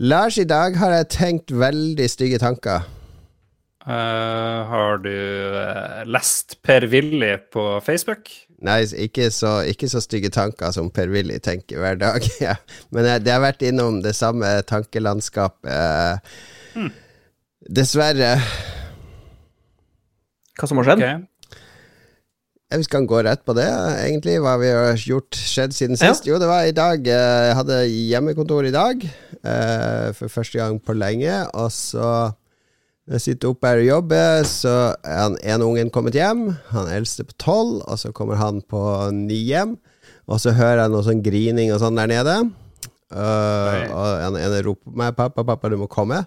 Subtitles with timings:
[0.00, 2.86] Lars, i dag har jeg tenkt veldig stygge tanker.
[3.82, 8.30] Uh, har du uh, lest Per-Willy på Facebook?
[8.64, 12.24] Nei, ikke så, ikke så, stygge tanker som Per-Willy tenker hver dag.
[12.46, 12.54] ja.
[12.94, 16.32] Men jeg, det har vært innom det samme tankelandskapet.
[16.72, 16.88] Hmm.
[17.68, 18.38] Dessverre.
[20.56, 21.04] Hva som har skjedd?
[21.04, 21.20] Okay.
[22.72, 23.68] Vi skal gå rett på det,
[24.02, 24.38] egentlig.
[24.40, 26.24] Hva vi har gjort skjedd siden sist.
[26.24, 26.32] Ja.
[26.32, 29.04] Jo, det var i dag eh, Jeg hadde hjemmekontor i dag.
[30.16, 31.34] For første gang på lenge.
[31.58, 32.30] Og så
[33.10, 34.72] jeg sitter oppe her og jobber, så
[35.02, 36.52] er han ene ungen kommet hjem.
[36.70, 38.80] Han eldste på tolv, og så kommer han på
[39.16, 39.74] ni hjem.
[40.30, 42.36] Og så hører jeg noe sånn grining og sånn der nede.
[43.12, 46.22] Uh, og han ene roper på meg 'Pappa, pappa, du må komme'.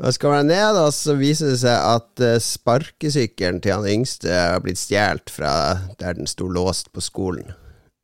[0.00, 3.90] Og så kommer jeg ned, og så viser det seg at uh, sparkesykkelen til han
[3.90, 5.52] yngste har blitt stjålet fra
[6.00, 7.54] der den sto låst på skolen.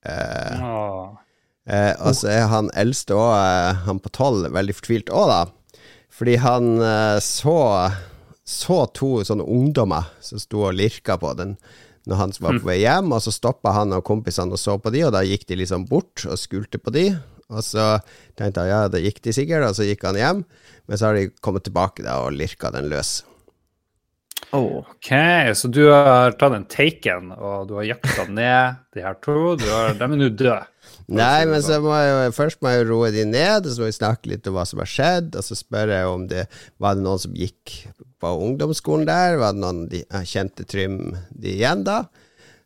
[0.07, 1.11] Eh, oh.
[2.01, 5.83] og så er han eldste òg, han på tolv, veldig fortvilt òg, da.
[6.15, 6.71] Fordi han
[7.21, 7.59] så,
[8.49, 11.59] så to sånne ungdommer som sto og lirka på den
[12.09, 12.69] når han var på hm.
[12.71, 15.47] vei hjem, og så stoppa han og kompisene og så på de, og da gikk
[15.51, 17.05] de liksom bort og skulte på de.
[17.51, 17.87] Og så
[18.39, 20.45] tenkte han ja, det gikk de sikkert, og så gikk han hjem.
[20.87, 23.21] Men så har de kommet tilbake da og lirka den løs.
[24.57, 25.13] Ok,
[25.55, 29.55] så du har tatt en taken, og du har jakta ned de her to.
[29.63, 30.63] Har, de er nå døde.
[31.11, 33.91] Nei, men så må jeg jo, først må jeg roe de ned, og så må
[33.91, 35.39] vi snakke litt om hva som har skjedd.
[35.39, 36.45] Og så spør jeg om det
[36.83, 37.77] var det noen som gikk
[38.23, 39.39] på ungdomsskolen der.
[39.43, 42.05] Var det noen de kjente Trym de igjen da?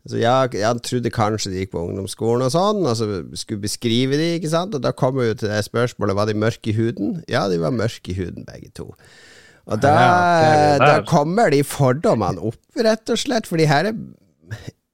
[0.04, 3.06] Så jeg, jeg trodde kanskje de gikk på ungdomsskolen og sånn, og så
[3.40, 4.76] skulle beskrive de, ikke sant.
[4.76, 7.22] Og da kommer jo til det spørsmålet var de mørke i huden.
[7.30, 8.90] Ja, de var mørke i huden, begge to.
[9.64, 13.48] Og da, ja, da kommer de fordommene opp, rett og slett.
[13.48, 13.96] Fordi her er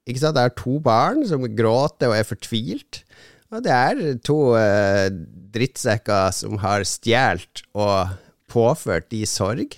[0.06, 3.02] ikke sant, det er to barn som gråter og er fortvilt.
[3.50, 5.10] Og det er to eh,
[5.50, 8.14] drittsekker som har stjålet og
[8.50, 9.74] påført de sorg.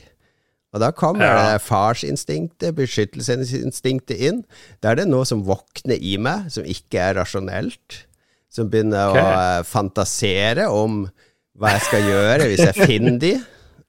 [0.73, 1.59] Og da kommer ja.
[1.61, 4.41] farsinstinktet, beskyttelsesinstinktet inn.
[4.81, 8.07] Da er det noe som våkner i meg, som ikke er rasjonelt.
[8.53, 9.21] Som begynner okay.
[9.21, 11.05] å uh, fantasere om
[11.61, 13.35] hva jeg skal gjøre hvis jeg finner de.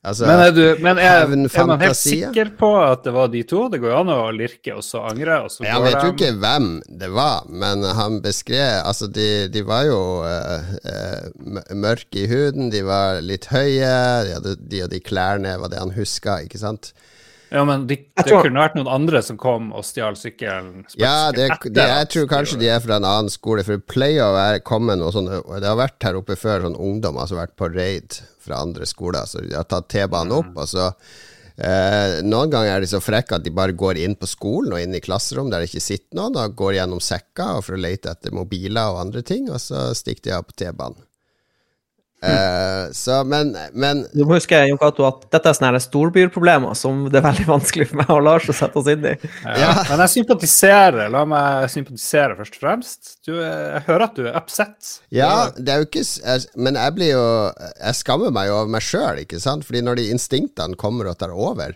[0.03, 3.39] Altså, men er, du, men er, er, man helt sikker på at det var de
[3.47, 3.61] to?
[3.71, 5.37] Det går jo an å lirke og så angre.
[5.45, 9.63] Og så jeg vet jo ikke hvem det var, men han beskrev Altså, de, de
[9.63, 13.95] var jo uh, uh, mørke i huden, de var litt høye,
[14.27, 16.91] de hadde de og de klærne, var det han huska, ikke sant?
[17.53, 18.41] Ja, men de, det tror...
[18.47, 20.87] kunne vært noen andre som kom og stjal sykkelen?
[20.97, 24.25] Ja, det, det, jeg tror kanskje de er fra en annen skole, for det pleier
[24.25, 27.47] å være, komme noe sånn Det har vært her oppe før sånn ungdommer som har
[27.47, 30.89] vært på raid fra andre skoler, så de har tatt T-banen opp, og så
[31.53, 34.81] Eh, noen ganger er de så frekke at de bare går inn på skolen og
[34.81, 38.09] inn i klasserom der det ikke sitter noen, og går gjennom sekka for å lete
[38.09, 40.97] etter mobiler og andre ting, og så stikker de av på T-banen.
[42.23, 47.01] Uh, så, men, men Du må huske Jon Cato, at dette er sånne storbyrproblemer som
[47.11, 49.16] det er veldig vanskelig for meg og Lars å sette oss inn i.
[49.44, 49.72] Ja, ja.
[49.89, 51.12] Men jeg sympatiserer.
[51.12, 53.12] La meg sympatisere først og fremst.
[53.28, 54.94] Du, jeg hører at du er upset.
[55.13, 57.25] Ja, det er jo ikke jeg, Men jeg blir jo
[57.59, 59.67] Jeg skammer meg jo over meg sjøl, ikke sant?
[59.67, 61.75] Fordi når de instinktene kommer og tar over,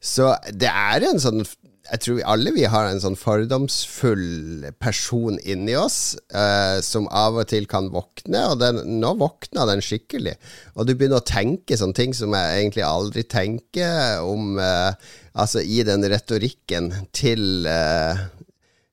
[0.00, 1.42] så det er en sånn
[1.90, 7.40] jeg tror vi alle vi har en sånn fordomsfull person inni oss uh, som av
[7.42, 10.36] og til kan våkne, og den, nå våkna den skikkelig.
[10.76, 14.92] Og du begynner å tenke sånne ting som jeg egentlig aldri tenker om uh,
[15.40, 18.18] Altså i den retorikken til uh,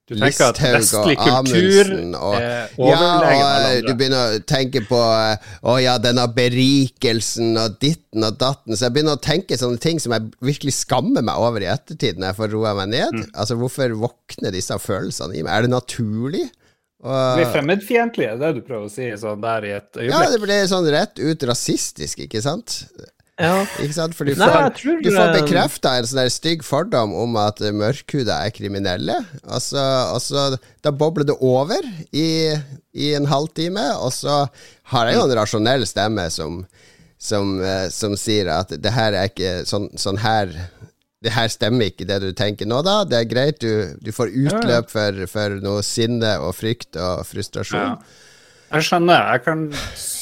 [0.08, 5.00] du tenker at vestlig kultur og, er overlegen ja, og Du begynner å tenke på
[5.68, 8.78] Å ja, denne berikelsen og ditten og datten.
[8.78, 12.22] Så jeg begynner å tenke sånne ting som jeg virkelig skammer meg over i ettertid,
[12.22, 13.20] når jeg får roa meg ned.
[13.20, 13.28] Mm.
[13.34, 15.52] Altså, hvorfor våkner disse følelsene i meg?
[15.58, 16.46] Er det naturlig?
[17.04, 20.16] Og, blir fremmedfiendtlig, er det du prøver å si sånn der i et øyeblikk?
[20.16, 22.80] Ja, det blir sånn rett ut rasistisk, ikke sant?
[23.38, 23.62] Ja.
[23.84, 24.16] Ikke sant?
[24.18, 28.54] For du får, Nei, du får bekrefta en sånn stygg fordom om at mørkhuda er
[28.56, 29.20] kriminelle.
[29.46, 29.84] Og så,
[30.14, 30.50] og så
[30.86, 32.56] Da bobler det over i,
[32.98, 34.46] i, en halvtime, og så
[34.94, 36.64] har jeg jo en rasjonell stemme som,
[37.22, 40.54] som, eh, som sier at det her er ikke sånn, sånn her
[41.26, 43.02] det her stemmer ikke, det du tenker nå, da.
[43.10, 47.98] Det er greit, du, du får utløp for, for, noe sinne og frykt og frustrasjon.
[47.98, 48.26] Ja.
[48.68, 49.22] Jeg skjønner.
[49.34, 49.60] Jeg kan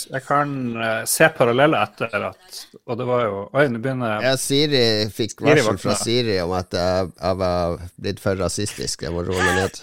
[0.06, 4.36] jeg kan uh, se paralleller etter at Og det var jo Oi, nå begynner Ja,
[4.38, 9.01] Siri fikk varsel fra Siri om at jeg, jeg var blitt for rasistisk.
[9.06, 9.74] Jeg må roe meg ned.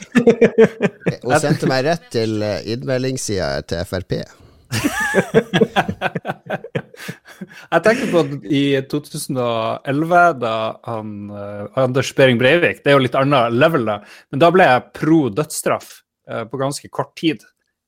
[1.25, 4.12] Hun sendte meg rett til uh, innmeldingssida til Frp.
[7.73, 10.55] jeg tenker på at i 2011, da
[10.87, 13.97] han uh, Anders Behring Breivik Det er jo litt annet level, da.
[14.32, 15.88] Men da ble jeg pro dødsstraff
[16.23, 17.43] på ganske kort tid.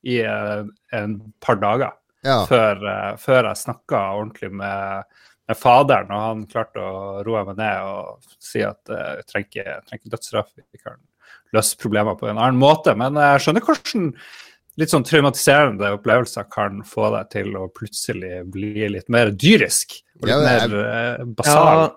[0.05, 1.93] I uh, en par dager.
[2.25, 2.39] Ja.
[2.49, 5.03] før, eh, før jeg snakka ordentlig med,
[5.45, 9.51] med faderen, og han klarte å roe meg ned og si at eh, jeg trenger
[9.51, 10.49] ikke, ikke dødsstraff.
[10.57, 10.97] Vi kan
[11.53, 12.95] løse problemer på en annen måte.
[12.97, 14.07] Men jeg skjønner hvordan
[14.81, 19.99] litt sånn traumatiserende opplevelser kan få deg til å plutselig bli litt mer dyrisk.
[20.23, 21.85] Og litt Ja, jeg- mer eh, basal.
[21.85, 21.93] Ja,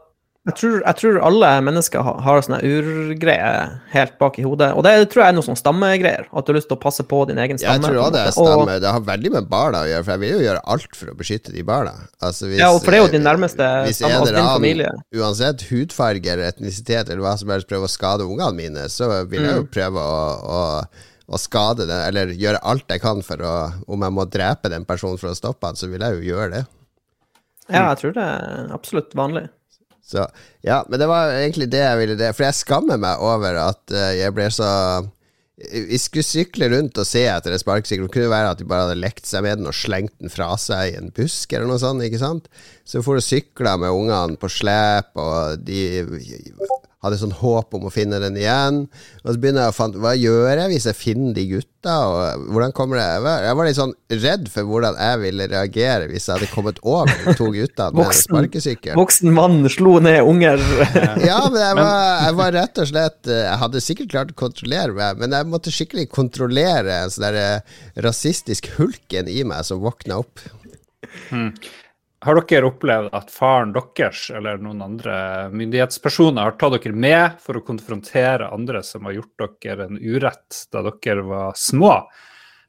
[0.48, 4.70] jeg tror, jeg tror alle mennesker har, har sånne urgreier helt bak i hodet.
[4.80, 6.28] Og det tror jeg er noe sånn stammegreier.
[6.32, 7.76] At du har lyst til å passe på din egen stamme.
[7.78, 8.56] Jeg tror også det måte.
[8.64, 11.12] Og- Det har veldig med barna å gjøre, for jeg vil jo gjøre alt for
[11.12, 11.94] å beskytte de barna.
[12.22, 14.92] Altså, hvis, Ja, og for det er jo din nærmeste hvis stamme, altså din familie.
[15.14, 19.42] uansett hudfarge eller etnisitet eller hva som helst, prøver å skade ungene mine, så vil
[19.42, 19.68] jeg jo Mm.
[19.72, 20.86] prøve å, å,
[21.30, 24.86] å skade det, eller gjøre alt jeg kan for å Om jeg må drepe den
[24.86, 26.66] personen for å stoppe han, så vil jeg jo gjøre det.
[27.70, 29.50] Ja, jeg tror det er absolutt vanlig.
[30.08, 30.24] Så
[30.64, 32.32] ja, men det var egentlig det jeg ville det.
[32.36, 34.70] For jeg skammer meg over at uh, jeg ble så
[35.58, 38.08] Vi skulle sykle rundt og se etter en sparkesykkel.
[38.08, 40.52] Det kunne være at de bare hadde lekt seg med den og slengt den fra
[40.62, 42.46] seg i en busk eller noe sånt, ikke sant.
[42.88, 46.06] Så for å sykle med ungene på slep, og de
[47.08, 48.84] hadde sånn håp om å finne den igjen.
[49.24, 51.96] Og så begynner jeg å fant, Hva gjør jeg hvis jeg finner de gutta?
[52.08, 53.94] Og hvordan kommer det Jeg var, jeg var litt sånn
[54.26, 58.02] redd for hvordan jeg ville reagere hvis jeg hadde kommet over de to gutta med
[58.04, 58.28] Voksen.
[58.28, 58.98] sparkesykkel.
[59.00, 60.60] Voksen mann slo ned unger.
[61.28, 64.40] Ja, men jeg var, jeg var rett og slett eh, Jeg hadde sikkert klart å
[64.44, 69.80] kontrollere meg, men jeg måtte skikkelig kontrollere en sånn eh, rasistisk hulken i meg som
[69.84, 70.44] våkna opp.
[72.26, 75.18] Har dere opplevd at faren deres eller noen andre
[75.54, 80.64] myndighetspersoner har tatt dere med for å konfrontere andre som har gjort dere en urett
[80.74, 81.94] da dere var små?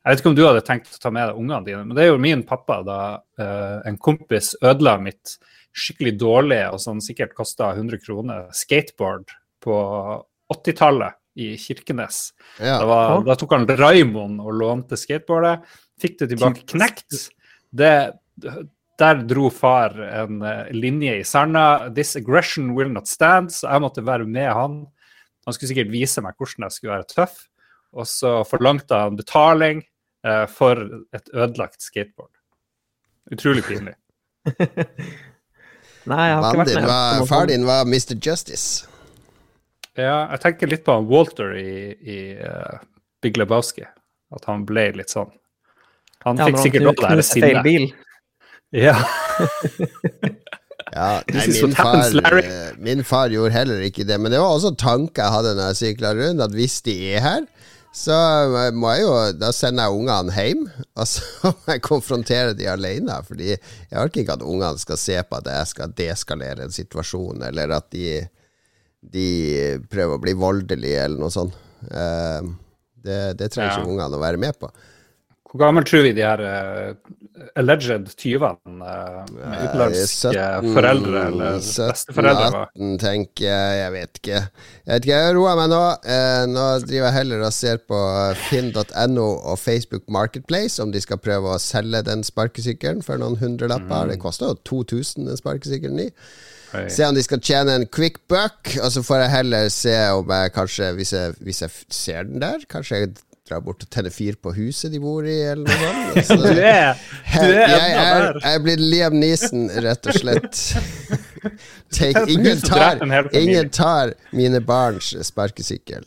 [0.05, 2.05] Jeg vet ikke om du hadde tenkt å ta med deg ungene dine, men det
[2.05, 3.01] er jo min pappa da
[3.41, 5.39] eh, en kompis ødela mitt
[5.77, 9.33] skikkelig dårlige og sånn sikkert kosta 100 kroner skateboard
[9.65, 9.77] på
[10.53, 12.23] 80-tallet i Kirkenes.
[12.59, 12.79] Ja.
[12.81, 15.69] Da, var, da tok han Raymond og lånte skateboardet.
[16.01, 17.29] Fikk det tilbake knekt.
[17.69, 17.93] Det,
[18.99, 21.89] der dro far en eh, linje i sanda.
[21.89, 24.81] 'This aggression will not stand', så jeg måtte være med han.
[25.47, 27.39] Han skulle sikkert vise meg hvordan jeg skulle være tøff.
[27.97, 29.81] Og så forlangte han betaling
[30.27, 30.83] eh, for
[31.17, 32.33] et ødelagt skateboard.
[33.33, 33.95] Utrolig pinlig.
[36.09, 36.87] Nei, jeg har ikke vært med.
[36.89, 38.17] var, far din var Mr.
[38.17, 38.89] Justice.
[39.99, 42.79] Ja, jeg tenker litt på han Walter i, i uh,
[43.25, 43.85] Big Lebowski.
[44.33, 45.31] At han ble litt sånn.
[46.25, 48.07] Han Ja, fikk sikkert også det sinnet.
[48.77, 48.97] Ja.
[50.93, 52.03] Ja, nei, min, far,
[52.41, 55.71] eh, min far gjorde heller ikke det, men det var også tanker jeg hadde når
[55.73, 57.47] jeg sykla rundt, at hvis de er her,
[57.99, 58.15] så
[58.77, 61.25] må jeg jo Da sender jeg ungene hjem, og så
[61.57, 63.17] må jeg konfrontere de alene.
[63.27, 67.43] Fordi jeg orker ikke at ungene skal se på at jeg skal deskalere en situasjon,
[67.49, 68.21] eller at de,
[69.03, 69.27] de
[69.91, 71.57] prøver å bli voldelige, eller noe sånt.
[71.89, 72.53] Eh,
[73.09, 73.81] det, det trenger Ja.
[73.81, 74.71] ikke ungene å være med på.
[75.49, 80.43] Hvor gammel tror vi de her uh, alleged tyvene uh, med utenlandske
[80.75, 82.67] foreldre eller besteforeldre var?
[82.75, 83.79] 17, tenker jeg.
[83.79, 84.43] Jeg vet ikke.
[84.43, 85.81] Jeg vet ikke, jeg roer meg nå.
[86.17, 88.03] Eh, nå driver jeg heller og ser på
[88.49, 94.13] finn.no og Facebook Marketplace om de skal prøve å selge den sparkesykkelen for noen hundrelapper.
[94.13, 96.11] Det koster jo 2000 den sparkesykkelen ny.
[96.75, 96.85] Hei.
[96.93, 100.35] Se om de skal tjene en quick buck, og så får jeg heller se om
[100.37, 103.15] jeg kanskje, hvis jeg, hvis jeg ser den der, kanskje jeg
[103.49, 106.27] drar bort og tenne fyr på huset de bor i, eller noe sånt.
[106.29, 107.01] Så- Du er,
[107.33, 110.63] du er jeg jeg, er, jeg blir Liam Neeson, rett og slett.
[111.99, 113.01] Take, ingen, tar,
[113.37, 116.05] ingen tar mine barns sparkesykkel.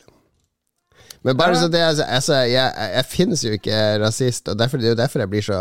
[1.25, 4.89] Men bare så det altså, altså, jeg, jeg finnes jo ikke rasist, og derfor, det
[4.89, 5.59] er jo derfor jeg blir så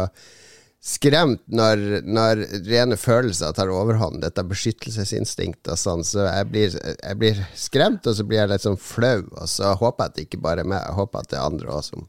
[0.81, 7.19] skremt når, når rene følelser tar overhånd, dette beskyttelsesinstinkt og sånn, så jeg blir, jeg
[7.21, 10.25] blir skremt, og så blir jeg litt sånn flau, og så håper jeg at det
[10.29, 12.09] ikke bare er meg, jeg håper at det er andre også som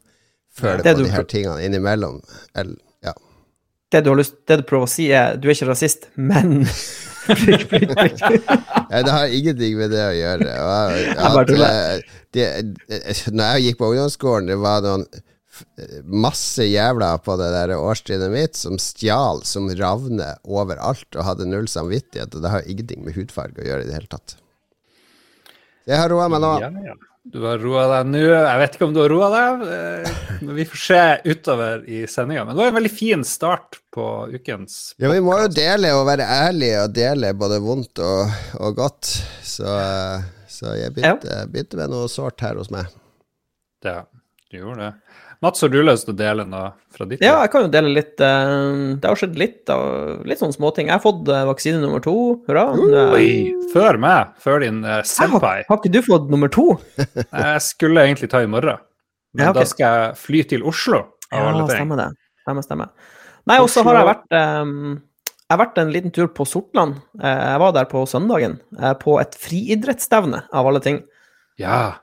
[0.52, 2.18] føler Det på de her tingene innimellom.
[2.56, 3.14] Eller, ja.
[3.92, 6.62] Det du, har lyst, det du prøver å si, er du er ikke rasist, men
[7.42, 8.24] prikk, prikk, prikk.
[8.88, 10.56] Nei, det har ingenting med det å gjøre.
[11.28, 12.48] At, det,
[13.28, 15.04] når jeg gikk på ungdomsskolen, det var noen
[16.04, 21.68] masse jævler på det der årstrinnet mitt som stjal som ravner overalt og hadde null
[21.70, 24.36] samvittighet, og det har ingenting med hudfarge å gjøre i det hele tatt.
[25.88, 26.52] Jeg har roa meg nå.
[26.62, 27.00] Ja, ja.
[27.22, 28.20] Du har roa deg nå.
[28.34, 32.00] Jeg vet ikke om du har roa deg, eh, men vi får se utover i
[32.10, 32.42] sendinga.
[32.48, 36.08] Men det var en veldig fin start på ukens Ja, Vi må jo dele og
[36.08, 39.12] være ærlige og dele både vondt og, og godt.
[39.46, 39.76] Så,
[40.50, 42.90] så jeg begynte, begynte med noe sårt her hos meg.
[43.86, 44.00] Ja,
[44.50, 45.11] du gjorde det.
[45.42, 47.90] Mats, har du lyst til å dele noe fra ditt Ja, jeg kan jo dele
[47.96, 48.52] litt eh,
[49.02, 50.86] Det har skjedd litt av litt sånne småting.
[50.86, 52.14] Jeg har fått eh, vaksine nummer to.
[52.46, 52.68] Hurra.
[53.16, 55.64] Oi, før meg, før din senpai.
[55.64, 56.68] Har, har ikke du fått nummer to?
[57.16, 58.78] Jeg skulle egentlig ta i morgen,
[59.34, 59.64] men Ja, okay.
[59.64, 61.02] da skal jeg fly til Oslo.
[61.32, 61.78] Av Ja, alle ting.
[61.80, 62.08] stemmer det.
[62.44, 62.92] Stemmer, stemmer.
[63.50, 64.72] Nei, og så har jeg vært um,
[65.26, 67.00] Jeg har vært en liten tur på Sortland.
[67.18, 71.02] Eh, Jeg var der på søndagen, eh, på et friidrettsstevne, av alle ting.
[71.58, 71.96] Ja.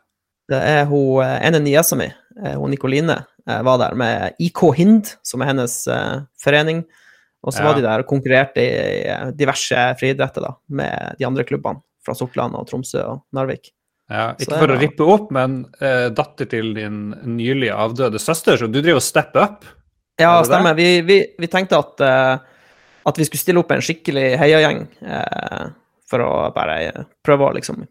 [0.50, 3.16] Det er hun eh, ene niesa mi, eh, hun Nikoline,
[3.48, 6.86] eh, var der med IK Hind, som er hennes eh, forening.
[7.44, 7.68] Og så Ja.
[7.70, 12.14] var de der og konkurrerte i eh, diverse friidretter da, med de andre klubbene fra
[12.16, 13.72] Sortland og Tromsø og Narvik.
[14.10, 14.34] ja.
[14.40, 18.82] Ikke for å rippe opp, men eh, datter til din nylig avdøde søster, så du
[18.82, 19.66] driver og stepper up.
[20.20, 20.76] Ja, Er stemmer.
[20.76, 22.38] Vi, vi, vi tenkte at, eh,
[23.08, 25.70] at vi skulle stille opp en skikkelig heiagjeng eh,
[26.10, 27.86] for å bare eh, prøve å liksom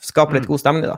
[0.00, 0.48] skape litt Mm.
[0.48, 0.96] god stemning, da.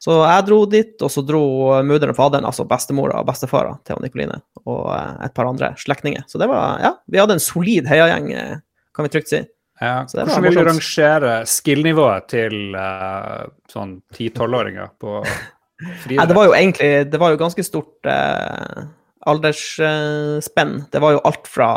[0.00, 1.42] Så jeg dro dit, og så dro
[1.84, 6.24] mudder'n og faderen, altså bestemora og bestefara til Nikoline, og eh, et par andre slektninger.
[6.30, 8.54] Så det var Ja, vi hadde en solid heiagjeng, eh,
[8.96, 9.42] kan vi trygt si.
[9.80, 10.06] Ja.
[10.08, 15.22] Så det Hvordan vil du rangere skill-nivået til uh, sånn 10-12-åringer på
[16.02, 16.28] friidrett?
[16.28, 18.82] det var jo egentlig Det var jo ganske stort uh,
[19.24, 20.74] aldersspenn.
[20.92, 21.70] det var jo alt fra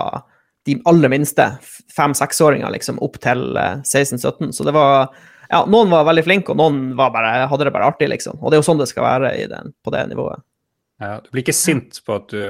[0.63, 1.45] de aller minste,
[1.95, 4.53] fem-seksåringer, liksom, opp til eh, 16-17.
[4.55, 5.11] Så det var
[5.53, 8.39] Ja, noen var veldig flinke, og noen var bare, hadde det bare artig, liksom.
[8.41, 10.41] Og det er jo sånn det skal være i den, på det nivået.
[11.03, 12.41] Ja, du blir ikke sint på at du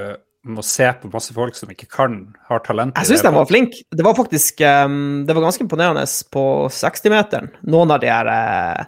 [0.44, 2.18] må se på masse folk som ikke kan,
[2.50, 3.78] har talent Jeg syns de var flinke.
[3.96, 6.02] Det var faktisk um, Det var ganske imponerende
[6.34, 7.48] på 60-meteren.
[7.72, 8.82] Noen av de her eh,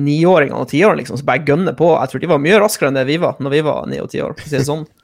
[0.00, 1.90] niåringene og tiåringene liksom, som bare gønner på.
[2.00, 4.08] Jeg tror de var mye raskere enn det vi var når vi var ni og
[4.14, 4.86] ti år, for å si det sånn.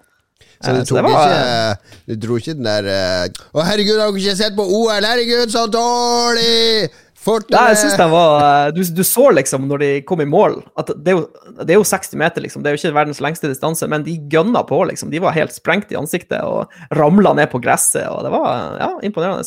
[0.64, 4.00] Så du Eh, tok det var- ikke Du dro ikke den der eh, Å, herregud,
[4.00, 5.04] har dere ikke sett på OL?
[5.06, 6.88] Herregud, så dårlig!
[7.28, 7.54] Fortere!
[7.54, 10.58] Nei, jeg synes det var eh, du, du så liksom når de kom i mål,
[10.80, 12.64] at det er, jo, det er jo 60 meter, liksom.
[12.64, 15.12] Det er jo ikke verdens lengste distanse, men de gønna på, liksom.
[15.12, 18.90] De var helt sprengt i ansiktet og ramla ned på gresset, og det var ja,
[19.06, 19.46] imponerende.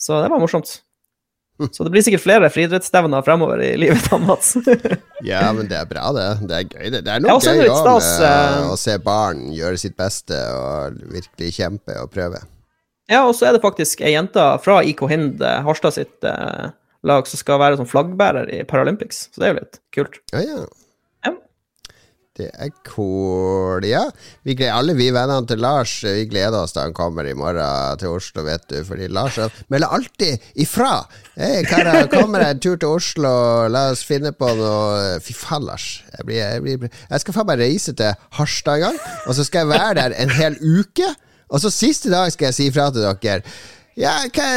[0.00, 0.80] Så det var morsomt.
[1.70, 4.56] Så det blir sikkert flere friidrettsstevner fremover i livet til Mats.
[5.24, 6.24] Ja, men det er bra, det.
[6.50, 7.04] Det er gøy, det.
[7.06, 11.54] Det er noe gøy òg med eh, å se barn gjøre sitt beste og virkelig
[11.56, 12.42] kjempe og prøve.
[13.08, 16.26] ja, og så er det faktisk ei jente fra IK Hind, eh, Harstad sitt
[17.04, 19.28] lag, som skal være som flaggbærer i Paralympics.
[19.32, 20.22] Så det er jo litt kult.
[20.32, 20.64] Ja, ja.
[22.34, 23.84] Det er cool.
[23.86, 24.08] Ja,
[24.42, 28.00] vi gleder, alle vi vennene til Lars Vi gleder oss da han kommer i morgen
[28.00, 28.80] til Oslo, vet du.
[28.88, 29.38] Fordi Lars
[29.70, 31.04] melder alltid ifra.
[31.36, 33.30] Hey, karer, kommer jeg en tur til Oslo?
[33.70, 35.86] La oss finne på noe Fy faen, Lars.
[36.10, 39.46] Jeg, blir, jeg, blir, jeg skal faen meg reise til Harstad en gang, og så
[39.46, 41.14] skal jeg være der en hel uke.
[41.54, 43.46] Og så siste dag skal jeg si ifra til dere.
[44.00, 44.48] Ja, hva,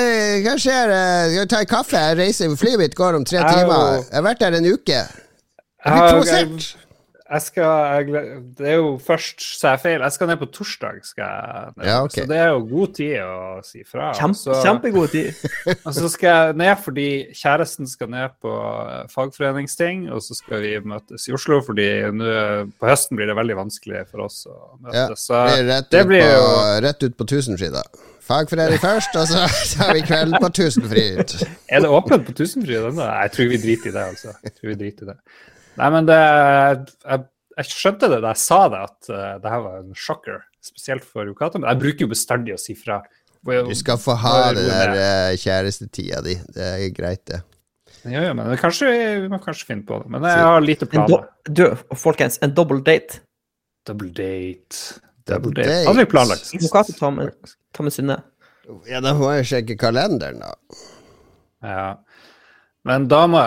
[0.47, 0.91] hva skjer?
[1.29, 1.99] Skal vi ta en kaffe?
[2.09, 4.01] Jeg reiser, Flyet mitt går om tre timer.
[4.07, 4.97] Jeg har vært der en uke.
[4.97, 6.63] Jeg blir provosert.
[7.29, 8.23] jeg, skal jeg,
[8.57, 10.01] Det er jo først sa jeg feil.
[10.01, 10.97] Jeg skal ned på torsdag.
[11.05, 11.85] Skal jeg ned.
[11.85, 12.23] Ja, okay.
[12.25, 14.09] Så det er jo god tid å si fra.
[14.17, 15.45] Kjempe, Så- Kjempegod tid.
[15.85, 20.65] Og så skal jeg ned fordi kjæresten skal ned på eh, fagforeningsting, og så skal
[20.65, 22.33] vi møtes i Oslo fordi nå
[22.79, 25.29] på høsten blir det veldig vanskelig for oss å Ja, møtes.
[25.29, 27.85] Så blir rett, det blir på, jo rett ut på Tusenfryd, da.
[28.27, 29.45] Fagforening først, og så
[29.77, 31.35] tar vi kvelden på Tusenfryd.
[31.71, 33.05] Er det åpent på Tusenfryd ennå?
[33.23, 34.33] Jeg tror vi driter i det, altså.
[34.43, 35.17] Jeg tror vi driter i det.
[35.77, 37.23] Nei, men det jeg,
[37.57, 40.41] jeg skjønte det da jeg sa det, at uh, det her var en shocker.
[40.67, 41.61] Spesielt for Yokata.
[41.61, 42.99] Men jeg bruker jo bestandig å si fra.
[43.47, 46.35] Du skal få ha det der uh, kjærestetida di.
[46.57, 47.43] Det er greit, det.
[48.07, 50.11] Ja, ja, men det kanskje, vi- må kanskje finne på det.
[50.11, 51.25] Men jeg har lite planer.
[51.47, 51.63] du,
[51.95, 53.21] folkens, en double date.
[53.87, 54.99] Double date.
[55.27, 55.53] Date.
[55.53, 55.77] date.
[55.89, 56.51] Aldri planlagt.
[56.57, 58.21] Yokata ta med, ta med sinne.
[58.87, 60.81] Ja, da må jeg sjekke kalenderen, da.
[61.63, 61.87] Ja.
[62.87, 63.41] Men dama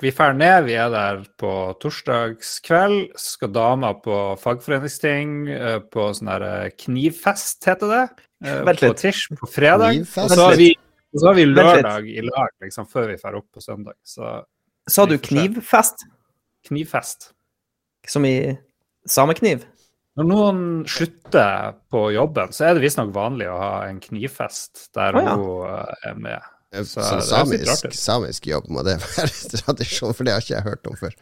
[0.00, 3.14] Vi drar ned, vi er der på torsdagskveld.
[3.16, 8.02] Så skal dama på fagforeningsting, eh, på sånn der eh, knivfest, heter det.
[8.42, 8.98] Vent litt.
[9.00, 9.40] På litt.
[9.40, 9.94] På fredag.
[9.96, 10.24] Knivfest?
[10.26, 10.68] Og så har vi,
[11.12, 13.96] og så har vi lørdag i lag liksom, før vi drar opp på søndag.
[14.04, 14.42] Så
[14.90, 16.04] Sa du knivfest?
[16.68, 17.30] knivfest.
[18.08, 18.58] Som i
[19.08, 19.64] samekniv?
[20.18, 25.16] Når noen slutter på jobben, så er det visstnok vanlig å ha en knivfest der
[25.16, 25.36] ah, ja.
[25.40, 26.50] hun eh, er med.
[26.72, 27.20] Så Sånn
[27.52, 30.90] det er samisk, samisk jobb må det være tradisjon, for det har ikke jeg hørt
[30.90, 31.16] om før.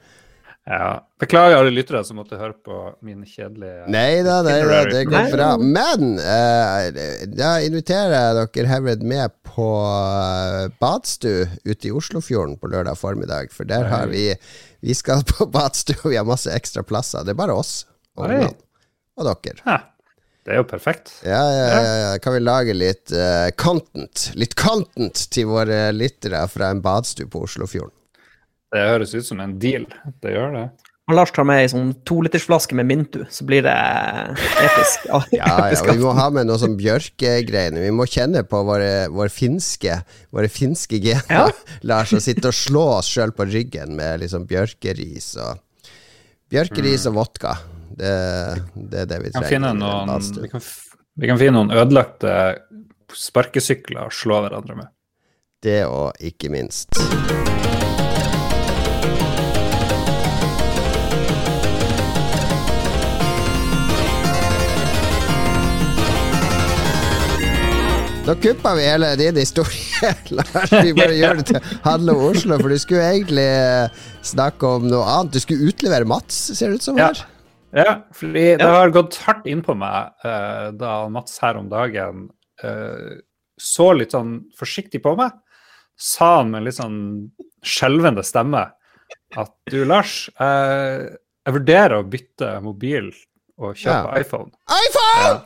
[0.70, 1.00] Ja.
[1.18, 5.16] Beklager alle lyttere som måtte høre på min kjedelige Nei da, nei da, det går
[5.16, 5.32] Nei.
[5.32, 5.48] bra.
[5.58, 12.70] Men uh, da inviterer jeg dere herved med på eh, badstue ute i Oslofjorden på
[12.70, 13.54] lørdag formiddag.
[13.56, 14.28] For der har vi
[14.84, 17.24] Vi skal på badstue, og vi har masse ekstra plasser.
[17.24, 17.80] Det er bare oss
[18.18, 18.28] og.
[19.20, 19.62] Og dere.
[19.66, 19.78] Ja,
[20.44, 21.12] Det er jo perfekt.
[21.22, 22.12] Ja, ja, ja, ja.
[22.24, 27.44] Kan vi lage litt uh, content Litt content til våre lyttere fra en badstue på
[27.44, 27.92] Oslofjorden?
[28.70, 29.84] Det høres ut som en deal.
[30.22, 30.68] Det gjør det.
[31.10, 33.72] Og Lars tar med ei sånn tolitersflaske med Mintu, så blir det
[34.62, 35.08] episk.
[35.10, 35.54] Ja, ja,
[35.90, 37.82] vi må ha med noe sånn bjørkegreiene.
[37.82, 39.96] Vi må kjenne på våre, våre finske
[40.30, 41.48] Våre finske gener, Ja.
[41.90, 45.58] Lars, og sitte og slå oss sjøl på ryggen med liksom bjørkeris og
[46.50, 47.56] Bjørkeris og vodka.
[47.90, 49.48] Det, det er det vi Vi kan trenger.
[49.56, 50.42] finne noen.
[50.42, 50.62] Vi kan
[51.20, 52.34] Vi kan finne noen ødelagte
[53.12, 54.92] sparkesykler og slå hverandre med.
[55.60, 56.94] Det og ikke minst.
[68.26, 70.72] Da kuppa vi hele din historie, Lars.
[70.84, 73.46] Vi bare gjør det til handle om Oslo, for du skulle egentlig
[74.28, 75.34] snakke om noe annet.
[75.34, 77.16] Du skulle utlevere Mats, ser det ut som her.
[77.18, 77.28] Ja,
[78.16, 82.26] fordi det har gått hardt inn på meg uh, da Mats her om dagen
[82.64, 83.14] uh,
[83.60, 85.34] så litt sånn forsiktig på meg.
[86.00, 87.00] Sa han med litt sånn
[87.62, 88.64] skjelvende stemme
[89.38, 91.06] at du, Lars, uh,
[91.46, 93.12] jeg vurderer å bytte mobil
[93.60, 94.18] og kjøpe Ja.
[94.18, 94.50] iPhone.
[94.88, 95.40] iPhone!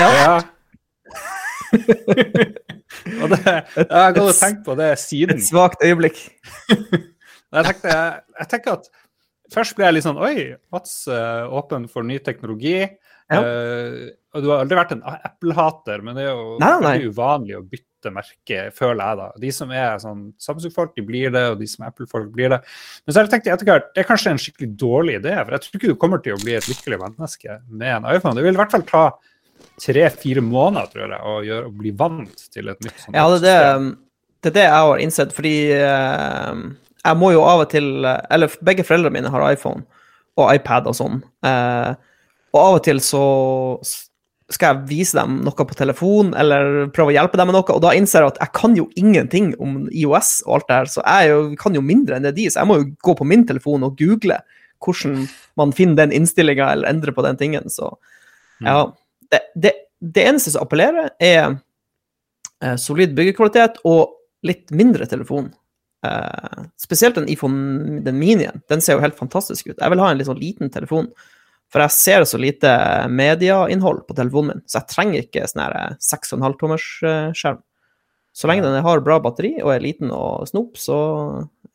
[0.00, 0.40] Ja.
[3.22, 3.40] og det,
[3.76, 5.36] jeg har gått og tenkt på det siden.
[5.36, 6.18] Et svakt øyeblikk.
[7.52, 8.86] Jeg, tenkte, jeg, jeg tenker at
[9.52, 12.78] Først ble jeg litt sånn Oi, Mats er åpen for ny teknologi.
[13.32, 13.40] Ja.
[13.40, 16.92] Uh, og du har aldri vært en Apple-hater, men det er jo Nei, nei.
[17.08, 19.26] uvanlig å bytte merke, føler jeg da.
[19.44, 22.62] De som er sånn Samsung-folk, de blir det, og de som er Apple-folk, blir det.
[23.04, 25.56] Men så har jeg tenkt etter hvert det er kanskje en skikkelig dårlig idé, for
[25.56, 28.34] jeg tror ikke du kommer til å bli et lykkelig menneske med en iPhone.
[28.38, 29.04] Det vil i hvert fall ta
[29.82, 33.52] tre-fire måneder, tror jeg, å, gjøre, å bli vant til et nytt sånt Ja, det
[33.52, 33.92] er det,
[34.42, 36.64] det er det jeg har innsett, fordi eh,
[37.02, 39.82] jeg må jo av og til Eller begge foreldrene mine har iPhone
[40.40, 41.18] og iPad og sånn.
[41.44, 41.90] Eh,
[42.54, 43.24] og av og til så
[44.52, 47.82] skal jeg vise dem noe på telefon, eller prøve å hjelpe dem med noe, og
[47.84, 51.04] da innser jeg at jeg kan jo ingenting om IOS og alt det her, så
[51.04, 53.46] jeg jo, kan jo mindre enn det de, så jeg må jo gå på min
[53.48, 54.38] telefon og google
[54.82, 55.22] hvordan
[55.60, 57.94] man finner den innstillinga eller endrer på den tingen, så
[58.62, 58.76] ja.
[59.32, 61.54] Det, det, det eneste som appellerer, er
[62.60, 65.48] eh, solid byggekvalitet og litt mindre telefon.
[66.02, 68.62] Eh, spesielt den iPhone, den minien.
[68.68, 69.76] Den ser jo helt fantastisk ut.
[69.78, 71.12] Jeg vil ha en litt sånn liten telefon,
[71.72, 72.72] for jeg ser så lite
[73.08, 75.62] medieinnhold på telefonen min, så jeg trenger ikke sånn
[76.02, 77.62] 6,5 tommers eh, skjerm.
[78.34, 80.96] Så lenge den har bra batteri og er liten og snop, så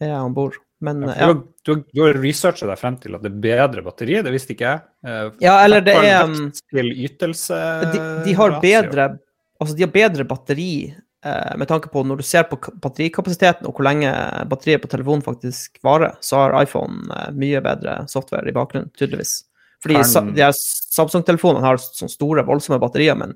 [0.02, 0.58] er jeg om bord.
[0.82, 1.34] Men Ja, eh, ja.
[1.66, 4.54] Du, har- du, har- researcha deg frem til at det er bedre batteri, det visste
[4.54, 4.82] ikke jeg.
[5.06, 6.52] Eh, Ja, eller det er, um,
[7.94, 9.20] de, de har bedre
[9.60, 11.02] Altså, de har bedre batteri eh,
[11.58, 14.12] med tanke på når du ser på batterikapasiteten og hvor lenge
[14.52, 19.44] batteriet på telefonen faktisk varer, så har iPhone eh, mye bedre software i bakgrunnen, tydeligvis.
[19.84, 23.36] Fordi Kan- de her Samsung-telefonene har sånne store, voldsomme batterier, men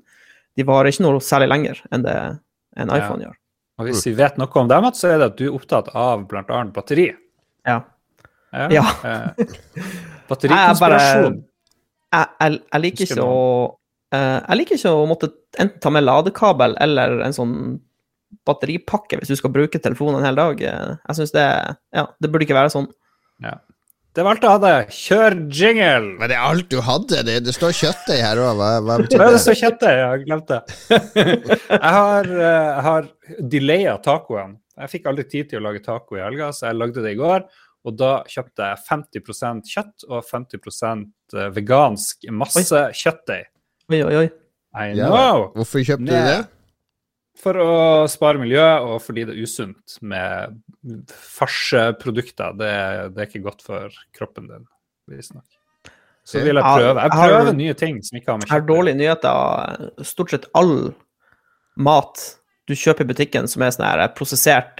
[0.58, 2.16] de varer ikke noe særlig lenger enn det
[2.76, 2.96] en Ja.
[2.98, 3.36] iPhone gjør.
[3.78, 6.26] Og hvis vi vet noe om dem, så er det at du er opptatt av
[6.28, 6.64] bl.a.
[6.74, 7.08] batteri.
[7.66, 7.80] Ja.
[8.52, 8.68] Ja.
[8.68, 8.82] Ja.
[9.04, 11.38] Eh, er batterikonspirasjon.
[12.12, 13.76] Jeg, jeg, jeg liker ikke å eh,
[14.12, 17.54] Jeg liker ikke å måtte enten ta med ladekabel eller en sånn
[18.48, 20.62] batteripakke hvis du skal bruke telefonen en hel dag.
[20.62, 21.44] Eh, Jeg synes det
[21.96, 22.88] Ja, det burde ikke være sånn.
[23.42, 23.58] Ja.
[24.12, 24.72] Det var alt jeg hadde.
[24.92, 26.08] Kjør jingle!
[26.20, 27.22] Men det er alt du hadde.
[27.24, 28.50] Det, det står kjøttdeig her òg.
[28.58, 29.40] Hva, hva betyr det det?
[29.40, 30.58] står kjøttdeig, Jeg har glemt det.
[31.72, 33.08] jeg har, eh, jeg har
[33.54, 34.58] delaya tacoen.
[34.82, 37.20] Jeg fikk aldri tid til å lage taco i helga, så jeg lagde det i
[37.20, 37.46] går.
[37.88, 43.48] Og da kjøpte jeg 50% kjøtt og 50% vegansk masse kjøttdeig.
[43.92, 44.28] Oi, oi, oi.
[44.74, 45.50] I know!
[45.56, 46.38] Hvorfor kjøpte du det?
[47.42, 47.70] For å
[48.12, 50.58] spare miljø, og fordi det er usunt med
[51.12, 52.54] farseprodukter.
[52.60, 52.70] Det,
[53.14, 54.64] det er ikke godt for kroppen din,
[55.10, 55.44] visstnok.
[56.24, 56.94] Så vil jeg prøve.
[56.94, 58.68] Jeg jeg har- prøver nye ting som ikke har med kjøtt å gjøre.
[58.72, 60.04] dårlige nyheter.
[60.06, 60.94] Stort sett all
[61.76, 62.22] mat
[62.68, 64.76] du kjøper i butikken som er sånn her prosessert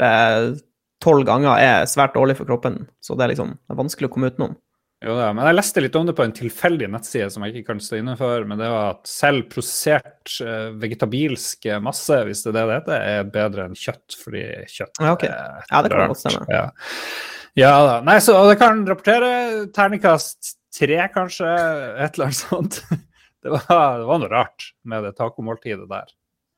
[1.02, 2.86] tolv ganger, er svært dårlig for kroppen.
[3.02, 4.56] Så det er liksom det er vanskelig å komme utenom.
[5.02, 7.72] Jo da, men jeg leste litt om det på en tilfeldig nettside som jeg ikke
[7.72, 12.52] kan stå inne for, men det var at selv prosessert eh, vegetabilsk masse, hvis det
[12.52, 15.32] er det det heter, er bedre enn kjøtt, fordi kjøtt Ja, okay.
[15.32, 16.46] er Ja, det kan godt stemme.
[16.52, 16.64] Ja.
[17.58, 17.96] ja da.
[18.06, 19.32] Nei, så og det kan rapportere
[19.74, 22.82] terningkast tre, kanskje, et eller annet sånt.
[23.42, 26.12] Det var, det var noe rart med det tacomåltidet der.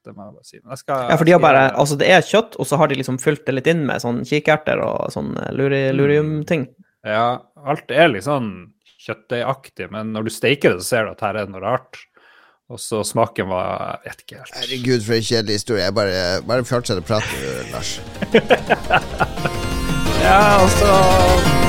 [0.04, 0.58] Det må jeg bare si.
[0.60, 2.90] Men jeg skal, Ja, for de har bare, altså Det er kjøtt, og så har
[2.90, 6.66] de liksom fylt det litt inn med sånn kikerter og sånn lurium-ting.
[7.04, 8.50] Ja, alt er litt sånn
[9.04, 12.00] kjøttdeigaktig, men når du steiker det, så ser du at her er det noe rart.
[12.72, 14.54] Og så smaken var Jeg vet ikke helt.
[14.56, 15.84] Herregud, for en kjedelig historie.
[15.84, 17.28] Jeg bare, bare fortsett å prate,
[17.74, 17.98] Lars.
[20.24, 21.63] Ja, altså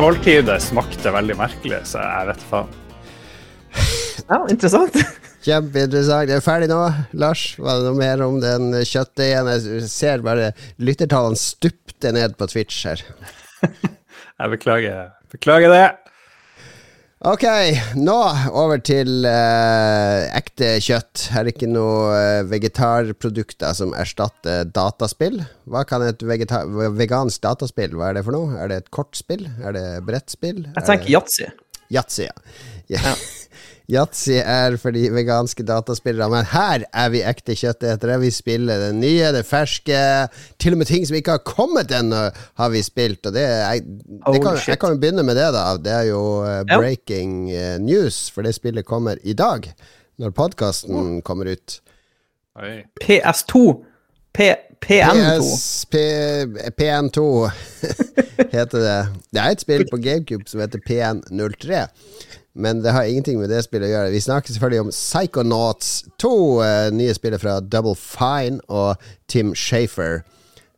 [0.00, 2.76] måltidet smakte veldig merkelig, så jeg vet faen.
[4.30, 4.96] Ja, interessant.
[5.44, 6.28] Kjempeinteressant.
[6.28, 6.80] Det er ferdig nå,
[7.20, 7.42] Lars.
[7.60, 9.48] Var det noe mer om den kjøttdeigen?
[9.54, 13.02] Jeg ser bare lyttertallene stupte ned på Twitch her.
[14.40, 15.86] Jeg beklager, beklager det.
[17.20, 17.42] Ok,
[18.00, 18.14] nå
[18.56, 21.26] over til eh, ekte kjøtt.
[21.34, 25.36] Her er ikke noe uh, vegetarprodukter som erstatter dataspill.
[25.68, 28.56] Hva kan et vegansk dataspill, hva er det for noe?
[28.56, 29.44] Er det et kortspill?
[29.60, 30.62] Er det brettspill?
[30.70, 31.50] Jeg tenker yatzy.
[31.92, 32.32] Yatzy, ja.
[32.96, 33.12] ja.
[33.90, 38.20] Yatzy er for de veganske dataspillere, men her er vi ekte kjøttetere.
[38.22, 39.98] Vi spiller det nye, det ferske.
[40.62, 42.28] Til og med ting som ikke har kommet ennå,
[42.60, 43.24] har vi spilt.
[43.26, 45.66] Og det, jeg, det kan, jeg kan jo begynne med det, da.
[45.82, 49.66] Det er jo uh, breaking uh, news, for det spillet kommer i dag.
[50.20, 51.80] Når podkasten kommer ut.
[52.60, 52.82] Oi.
[53.02, 53.64] PS2.
[54.30, 55.40] P PN2.
[55.42, 55.96] PS, P,
[56.78, 57.50] PN2
[58.54, 59.00] heter det.
[59.28, 61.82] Det er et spill på GameCube som heter PN03
[62.60, 64.12] men det har ingenting med det spillet å gjøre.
[64.14, 65.92] Vi snakker selvfølgelig om Psychonauts,
[66.22, 70.20] 2, uh, nye spillet fra Double Fine og Tim Shafer,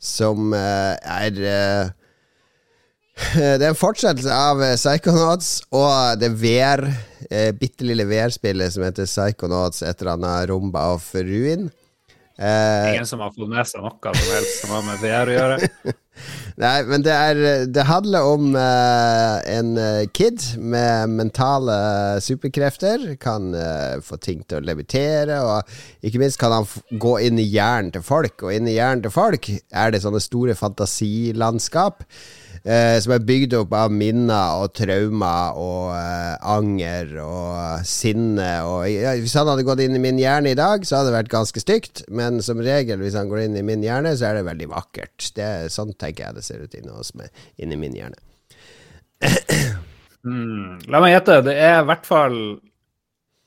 [0.03, 1.90] som uh, er uh,
[3.37, 6.87] Det er en fortsettelse av Psychonauts og det VR,
[7.29, 11.68] uh, bitte lille VR-spillet som heter Psychonauts, et eller annet Rumba of Ruin.
[12.42, 15.59] Ingen som har fått med seg noe som helst som har med VR å gjøre?
[16.61, 17.38] Nei, men det, er,
[17.72, 21.76] det handler om uh, en uh, kid med mentale
[22.22, 23.07] superkrefter.
[23.22, 26.68] Kan uh, få ting til å levitere, og ikke minst kan han
[27.00, 28.44] gå inn i hjernen til folk.
[28.44, 32.05] Og inn i hjernen til folk er det sånne store fantasilandskap
[32.64, 38.51] eh, som er bygd opp av minner og traumer og eh, anger og sinne.
[38.68, 41.18] Og, ja, hvis han hadde gått inn i min hjerne i dag, så hadde det
[41.20, 42.05] vært ganske stygt.
[42.11, 45.31] Men som regel, hvis han går inn i min hjerne, så er det veldig vakkert.
[45.37, 48.20] Det, sånn tenker jeg det ser ut inne hos meg, inni min hjerne.
[50.27, 51.40] mm, la meg gjette.
[51.48, 52.38] Det er i hvert fall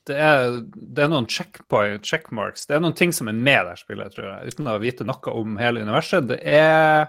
[0.06, 2.68] det er, det er, noen checkpoint, checkmarks.
[2.70, 5.34] Det er noen ting som er med der spillet, tror jeg, uten å vite noe
[5.34, 6.28] om hele universet.
[6.30, 7.08] Det er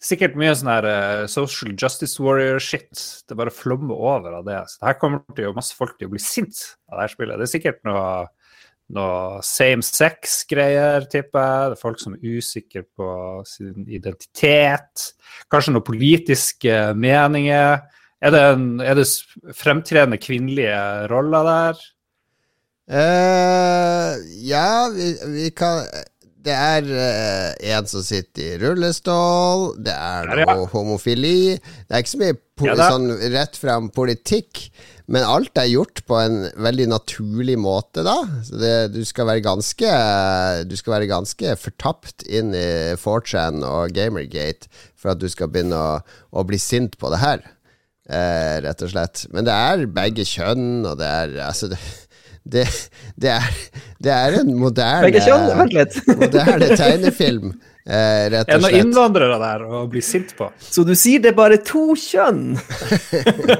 [0.00, 2.90] sikkert mye sånn her uh, social justice warrior-shit.
[3.28, 4.60] Det bare flommer over av det.
[4.72, 7.40] Så her kommer det jo masse folk til å bli sint av det her spillet.
[7.40, 8.08] Det er sikkert noe,
[8.96, 11.70] noe same sex-greier, tipper jeg.
[11.70, 13.10] Det er folk som er usikre på
[13.48, 15.10] sin identitet.
[15.52, 17.80] Kanskje noen politiske meninger.
[18.20, 19.08] Er det, en, er det
[19.56, 20.76] fremtredende kvinnelige
[21.12, 21.84] roller der?
[22.90, 25.84] Uh, ja, vi, vi kan
[26.44, 30.68] det er uh, en som sitter i rullestol, det er noe ja, ja.
[30.72, 34.66] homofili Det er ikke så mye ja, sånn rett fram politikk,
[35.10, 38.18] men alt er gjort på en veldig naturlig måte, da.
[38.44, 39.94] Så det, du skal ganske
[40.68, 42.68] Du skal være ganske fortapt inn i
[43.00, 44.68] 4chan og Gamergate
[45.00, 45.96] for at du skal begynne å,
[46.36, 47.44] å bli sint på det her,
[48.12, 49.24] uh, rett og slett.
[49.32, 51.80] Men det er begge kjønn, og det er Altså, det
[52.42, 52.66] det,
[53.16, 53.58] det, er,
[54.00, 55.10] det er en moderne
[56.20, 57.52] Moderne tegnefilm.
[57.90, 58.54] Eh, rett og slett.
[58.54, 60.50] En av innvandrere der å bli sint på?
[60.60, 62.58] Så du sier det er bare to kjønn?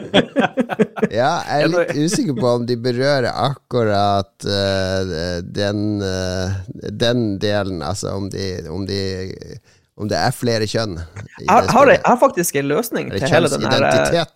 [1.20, 6.60] ja, jeg er litt usikker på om de berører akkurat uh, den, uh,
[6.92, 9.00] den delen, altså om de, om de
[10.00, 10.96] om det er flere kjønn.
[11.40, 14.26] Jeg har, har, jeg har faktisk en løsning til hele den her Jeg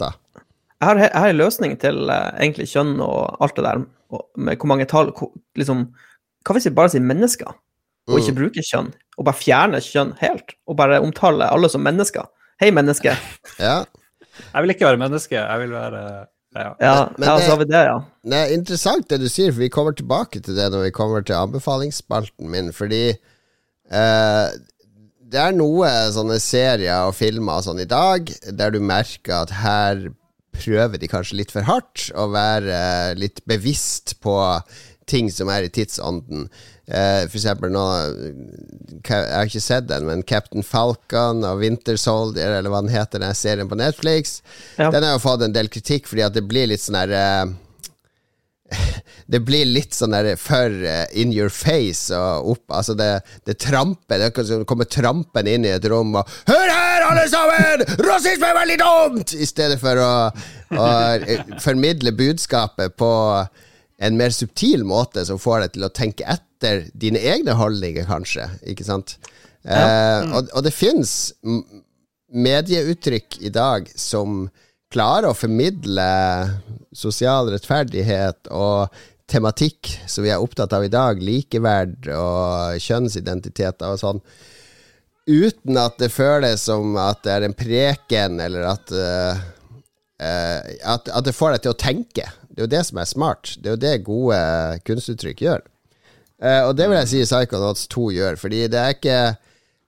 [0.84, 3.84] har, jeg har en løsning til uh, egentlig kjønn og alt det der
[4.36, 5.12] med hvor mange tall
[5.58, 5.86] liksom,
[6.44, 7.54] Hva hvis vi bare sier mennesker,
[8.10, 8.38] og ikke mm.
[8.42, 8.90] bruker kjønn?
[9.16, 12.26] Og bare fjerner kjønn helt, og bare omtaler alle som mennesker?
[12.60, 13.14] Hei, menneske.
[13.66, 13.78] ja.
[14.44, 16.04] Jeg vil ikke være menneske, jeg vil være
[16.54, 17.94] ja, ja, men, ja det, så har vi det, ja.
[18.30, 21.24] Det er interessant det du sier, for vi kommer tilbake til det når vi kommer
[21.26, 24.52] til anbefalingsspalten min, fordi eh,
[25.34, 30.04] det er noe sånne serier og filmer sånn i dag der du merker at her
[30.54, 34.38] prøver de kanskje litt for hardt å være litt bevisst på
[35.10, 36.46] ting som er i tidsånden.
[36.84, 37.82] Uh, for eksempel nå
[39.08, 43.22] Jeg har ikke sett den, men Captain Falcon og Winter Soldier, eller hva den heter,
[43.22, 44.38] den serien på Netflix,
[44.76, 44.90] ja.
[44.92, 47.54] den har jo fått en del kritikk fordi at det blir litt sånn herre uh,
[49.32, 53.08] det blir litt sånn der for uh, in your face og opp Altså, det,
[53.44, 54.30] det tramper Det
[54.68, 57.84] kommer trampen inn i et rom og 'Hør her, alle sammen!
[58.06, 60.14] Rasisme er veldig dumt!' I stedet for å,
[60.80, 60.88] å
[61.20, 63.12] eh, formidle budskapet på
[64.04, 68.48] en mer subtil måte som får deg til å tenke etter dine egne holdninger, kanskje.
[68.66, 69.16] Ikke sant?
[69.62, 69.78] Ja.
[69.78, 71.32] Eh, og, og, det fins
[72.34, 74.48] medieuttrykk i dag som
[74.94, 76.06] klarer å formidle
[76.94, 78.94] sosial rettferdighet og
[79.30, 84.22] tematikk som vi er opptatt av i dag, likeverd og kjønnsidentiteter og sånn,
[85.26, 89.44] uten at det føles som at det er en preken, eller at uh,
[90.24, 92.26] at, at det får deg til å tenke.
[92.48, 93.56] Det er jo det som er smart.
[93.58, 94.36] Det er jo det gode
[94.86, 95.64] kunstuttrykk gjør.
[96.38, 99.18] Uh, og det vil jeg si Psychonauts 2 gjør, fordi det er ikke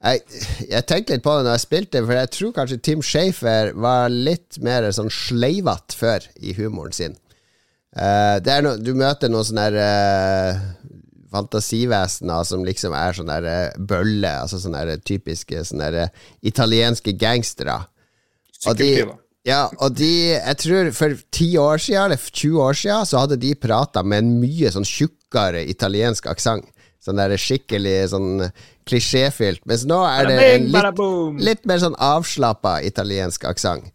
[0.04, 3.72] jeg, jeg tenkte litt på det når jeg spilte, for jeg tror kanskje Tim Shafer
[3.80, 7.16] var litt mer sånn sleivete før i humoren sin.
[7.96, 10.58] Uh, det no, du møter noen sånne uh,
[11.32, 16.10] fantasivesener som liksom er sånne uh, bøller, altså sånne typiske sånne
[16.44, 17.78] italienske gangstere.
[18.68, 18.90] Og de,
[19.46, 23.40] ja, og de Jeg tror for 10 år siden, eller 20 år siden, så hadde
[23.40, 26.68] de prata med en mye sånn tjukkere italiensk aksent.
[27.00, 28.48] Sånn der skikkelig sånn
[28.86, 29.64] klisjéfylt.
[29.68, 31.04] Mens nå er det en litt,
[31.48, 33.92] litt mer sånn avslappa italiensk aksent.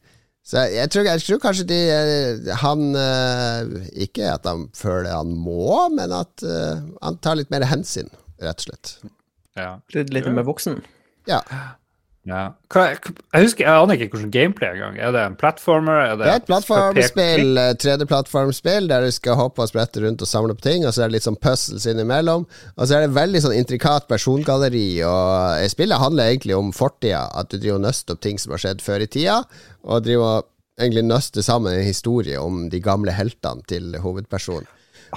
[0.52, 5.36] Så jeg tror, jeg tror, kanskje de eh, Han eh, Ikke at han føler han
[5.38, 8.10] må, men at uh, han tar litt mer hensyn,
[8.42, 8.96] rett og slett.
[9.60, 9.76] Ja.
[9.94, 10.82] Litt, litt mer voksen?
[11.30, 11.44] Ja.
[12.30, 12.52] Ja.
[12.70, 14.98] jeg husker, jeg aner ikke hvordan gameplay engang.
[15.02, 16.04] Er det en platformer?
[16.04, 20.30] Er det, det er et plattformspill, 3D-plattformspill, der du skal hoppe og sprette rundt og
[20.30, 22.46] samle på ting, og så er det litt sånn puzzles innimellom.
[22.76, 27.26] Og så er det veldig sånn intrikat persongalleri, og spillet handler egentlig om fortida.
[27.34, 29.40] At du driver og nøster opp ting som har skjedd før i tida,
[29.82, 30.50] og driver og
[30.82, 34.70] egentlig nøster sammen en historie om de gamle heltene til hovedpersonen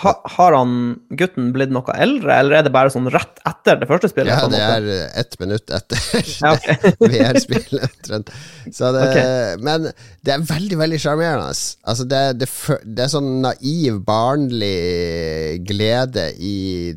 [0.03, 0.75] ha, har han
[1.15, 4.33] gutten blitt noe eldre, eller er det bare sånn rett etter det første spillet?
[4.33, 4.89] Ja, det er
[5.23, 6.01] ett minutt etter
[6.43, 6.95] ja, okay.
[7.13, 9.57] VR-spillet, okay.
[9.63, 9.89] Men
[10.25, 11.51] det er veldig, veldig sjarmerende.
[11.87, 12.51] Altså, det, det,
[12.83, 16.57] det, er sånn naiv, barnlig glede i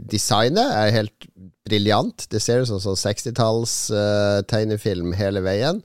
[0.10, 0.66] designet.
[0.66, 1.30] er helt
[1.68, 2.28] briljant.
[2.32, 5.84] Det ser ut som sånn 60-talls uh, tegnefilm hele veien.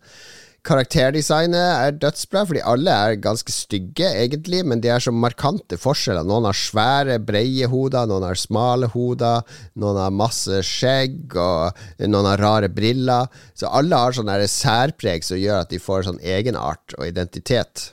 [0.63, 6.23] Karakterdesignet er dødsbra, fordi alle er ganske stygge, egentlig, men de er så markante forskjeller.
[6.29, 9.43] Noen har svære, breie hoder, noen har smale hoder,
[9.83, 13.27] noen har masse skjegg, og noen har rare briller.
[13.59, 17.89] Så alle har sånne særpreg som gjør at de får sånn egenart og identitet.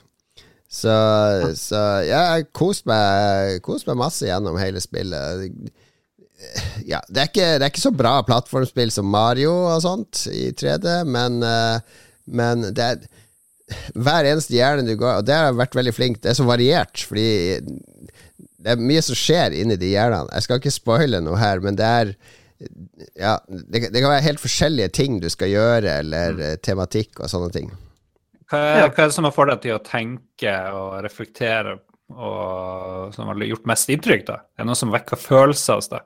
[0.70, 0.94] Så,
[1.58, 5.50] så ja, jeg har kost meg, kost meg masse gjennom hele spillet
[6.88, 10.46] ja, det er, ikke, det er, ikke, så bra plattformspill som Mario og sånt i
[10.56, 11.82] 3D, men uh,
[12.30, 13.02] men det er
[13.94, 16.46] hver eneste hjerne du går Og det har jeg vært veldig flink Det er så
[16.48, 17.26] variert, fordi
[18.60, 20.28] det er mye som skjer inni de hjernene.
[20.34, 22.10] Jeg skal ikke spoile noe her, men det er
[23.16, 26.60] Ja, det, det kan være helt forskjellige ting du skal gjøre, eller mm.
[26.66, 27.70] tematikk og sånne ting.
[28.50, 31.78] Hva er, hva er det som har fått deg til å tenke og reflektere,
[32.12, 34.26] og som har gjort mest inntrykk?
[34.28, 34.36] da?
[34.58, 36.04] Er det noe som vekker følelser hos deg?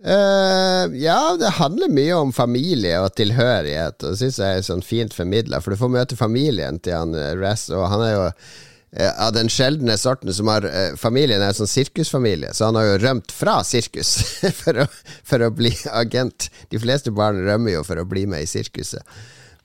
[0.00, 4.84] Uh, ja, det handler mye om familie og tilhørighet, og det syns jeg er sånn
[4.84, 8.22] fint formidla, for du får møte familien til han uh, Rez, og han er jo
[8.30, 10.64] uh, av den sjeldne sorten som har
[10.96, 14.14] Familien er en sånn sirkusfamilie, så han har jo rømt fra sirkus
[14.62, 14.88] for, å,
[15.20, 16.48] for, å, bli agent.
[16.72, 19.04] De fleste barn rømmer jo for å bli med i sirkuset.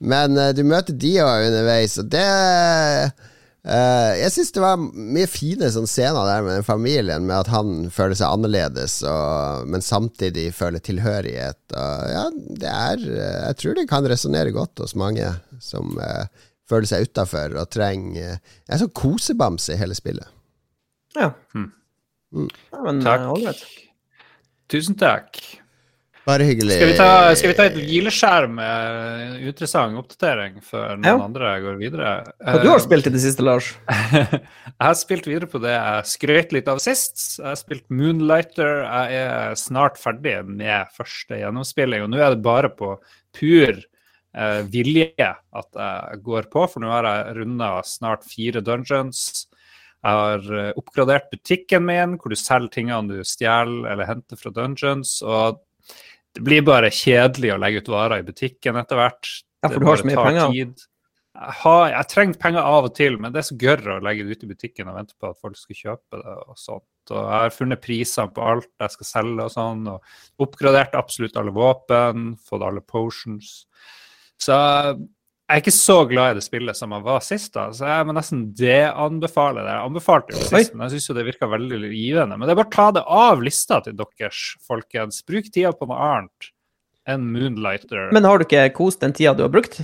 [0.04, 2.28] Men du møter de òg underveis, og det
[3.66, 7.50] Uh, jeg syns det var mye fine sånn scener der med den familien, med at
[7.50, 11.62] han føler seg annerledes, og, men samtidig føler tilhørighet.
[11.74, 12.26] Og, ja,
[12.62, 15.32] det er Jeg tror det kan resonnere godt hos mange
[15.64, 16.30] som uh,
[16.70, 20.30] føler seg utafor og trenger uh, Jeg er sånn kosebamse i hele spillet.
[21.18, 21.32] Ja.
[21.58, 21.72] Mm.
[22.36, 22.50] Mm.
[22.70, 23.66] ja men, takk.
[24.70, 25.42] Tusen takk.
[26.26, 26.74] Bare hyggelig.
[26.74, 31.16] Skal vi ta, skal vi ta et hvileskjær med interessant oppdatering før noen ja.
[31.22, 32.14] andre går videre?
[32.42, 33.68] Hva du har spilt i det siste, Lars?
[34.16, 34.42] jeg
[34.82, 37.20] har spilt videre på det jeg skrøt litt av sist.
[37.38, 38.82] Jeg har spilt Moonlighter.
[38.88, 42.96] Jeg er snart ferdig med første gjennomspilling, og nå er det bare på
[43.38, 49.46] pur eh, vilje at jeg går på, for nå har jeg runda snart fire dungeons.
[50.02, 54.54] Jeg har eh, oppgradert butikken min, hvor du selger tingene du stjeler eller henter fra
[54.58, 55.20] dungeons.
[55.22, 55.62] og
[56.36, 59.32] det blir bare kjedelig å legge ut varer i butikken etter hvert.
[59.64, 60.52] Ja, for du har så mye penger?
[60.52, 60.84] Tid.
[61.36, 64.26] Jeg, har, jeg trenger penger av og til, men det er så gørr å legge
[64.26, 66.88] det ut i butikken og vente på at folk skal kjøpe det og sånt.
[67.12, 71.40] Og jeg har funnet prisene på alt jeg skal selge og sånn, og oppgradert absolutt
[71.40, 73.52] alle våpen, fått alle potions.
[74.42, 74.56] Så
[75.46, 78.06] jeg er ikke så glad i det spillet som jeg var sist, da, så jeg
[78.10, 79.76] må nesten deanbefale det.
[79.76, 82.40] Jeg anbefalte det sist, men jeg syns det virka veldig givende.
[82.40, 85.22] Men det er bare å ta det av lista til deres, folkens.
[85.28, 86.50] Bruk tida på noe annet
[87.14, 88.10] enn Moonlighter.
[88.18, 89.84] Men har du ikke kost den tida du har brukt?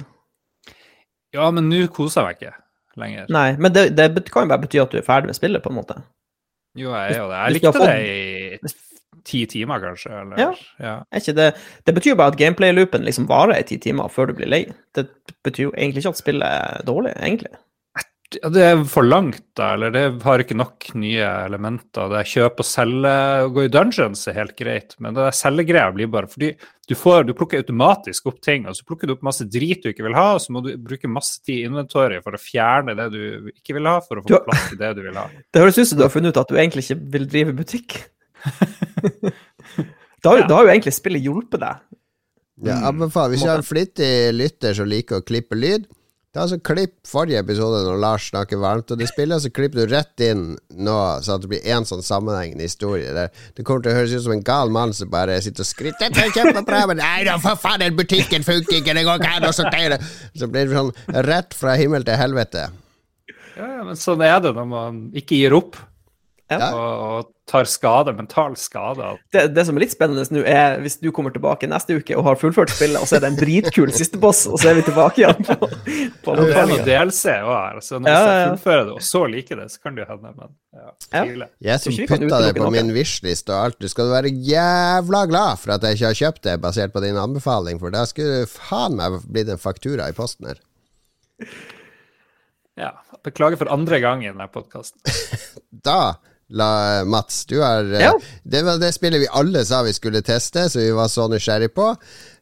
[1.36, 3.30] Ja, men nå koser jeg meg ikke lenger.
[3.38, 5.70] Nei, men det, det kan jo bare bety at du er ferdig med spillet, på
[5.70, 6.02] en måte.
[6.74, 7.38] Jo, jeg er jo det.
[7.44, 8.74] Jeg likte det i
[9.28, 10.12] ti timer, kanskje.
[10.24, 10.52] Eller, ja.
[10.84, 10.96] ja.
[11.12, 11.50] Det,
[11.88, 14.64] det, betyr bare at gameplay-loopen liksom varer i ti timer før du blir lei.
[14.96, 15.08] Det
[15.46, 17.54] betyr jo egentlig ikke at spillet er dårlig, egentlig.
[18.32, 22.08] Ja, det er for langt, da, eller det har ikke nok nye elementer.
[22.14, 23.12] Det er kjøp og selge
[23.44, 26.54] Å gå i dungeons er helt greit, men det selgegreia blir bare fordi
[26.88, 29.90] du, får, du plukker automatisk opp ting, og så plukker du opp masse drit du
[29.92, 32.96] ikke vil ha, og så må du bruke masse tid i inventoriet for å fjerne
[33.00, 35.28] det du ikke vil ha, for å få plass til det du vil ha.
[35.52, 38.00] Det høres ut som du har funnet ut at du egentlig ikke vil drive butikk.
[39.02, 41.88] da, har- da har jo egentlig spillet hjulpet deg.
[42.68, 43.34] Ja, anbefaler.
[43.34, 45.88] Hvis du har en flittig lytter som liker å klippe lyd,
[46.32, 49.92] da så klipp forrige episode når Lars snakker varmt om det spillet, så klipper du
[49.96, 50.44] rett inn
[50.80, 50.94] nå,
[51.26, 53.10] så at det blir én sånn sammenhengende historie.
[53.18, 53.26] Det,
[53.58, 56.06] det kommer til å høres ut som en gal mann som bare sitter og skritter
[56.08, 59.34] 'Dette er kjempebra', men 'nei da, for faen, den butikken funker ikke, det går ikke
[59.42, 60.00] an å sortere'.
[60.38, 60.94] Så blir det sånn
[61.28, 62.70] rett fra himmel til helvete.
[63.58, 65.76] Ja, ja, men sånn er det når man ikke gir opp
[66.60, 66.68] Ja.
[66.76, 69.14] og, og tar skade, mental skade.
[69.32, 72.24] Det, det som er litt spennende nå, er hvis du kommer tilbake neste uke og
[72.28, 74.84] har fullført spillet, og så er det en dritkul siste boss, og så er vi
[74.88, 75.58] tilbake igjen på,
[76.26, 76.86] på Det er noe.
[76.88, 78.48] DLC òg her, så når Ja, jeg ja, ja.
[78.54, 81.50] fullfører det, og så liker det, så kan det jo hende, men ja, Ja.
[81.72, 82.72] Jeg som putta det på noe.
[82.78, 86.44] min wishlist og alt, du skal være jævla glad for at jeg ikke har kjøpt
[86.48, 90.16] det basert på din anbefaling, for da skulle du faen meg blitt en faktura i
[90.16, 90.60] posten her.
[92.80, 92.94] Ja.
[93.26, 95.02] Beklager for andre gang i denne podkasten.
[95.86, 96.16] Da,
[96.52, 98.12] la, Mats, du har eh, Ja.
[98.44, 101.72] Det var det spillet vi alle sa vi skulle teste, så vi var så nysgjerrig
[101.78, 101.86] på.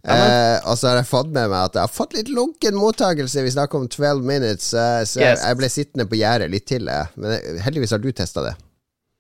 [0.04, 3.43] Eh, og så har jeg fått med meg at jeg har fått litt lunken mottakelse.
[3.43, 5.43] Vi snakker om 12 minutes, eh, så Yes.
[5.45, 6.88] jeg ble sittende på gjerdet litt til.
[6.89, 7.06] Eh.
[7.19, 8.56] Men eh, heldigvis har du testa det.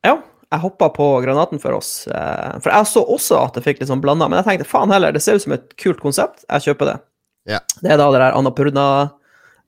[0.07, 0.15] Ja,
[0.51, 2.07] jeg hoppa på granaten for oss.
[2.07, 4.91] eh, For jeg så også at det fikk litt sånn blanda, men jeg tenkte faen
[4.95, 6.97] heller, det ser ut som et kult konsept, jeg kjøper det.
[7.53, 7.59] Ja.
[7.83, 9.11] Det er da det der Annapurna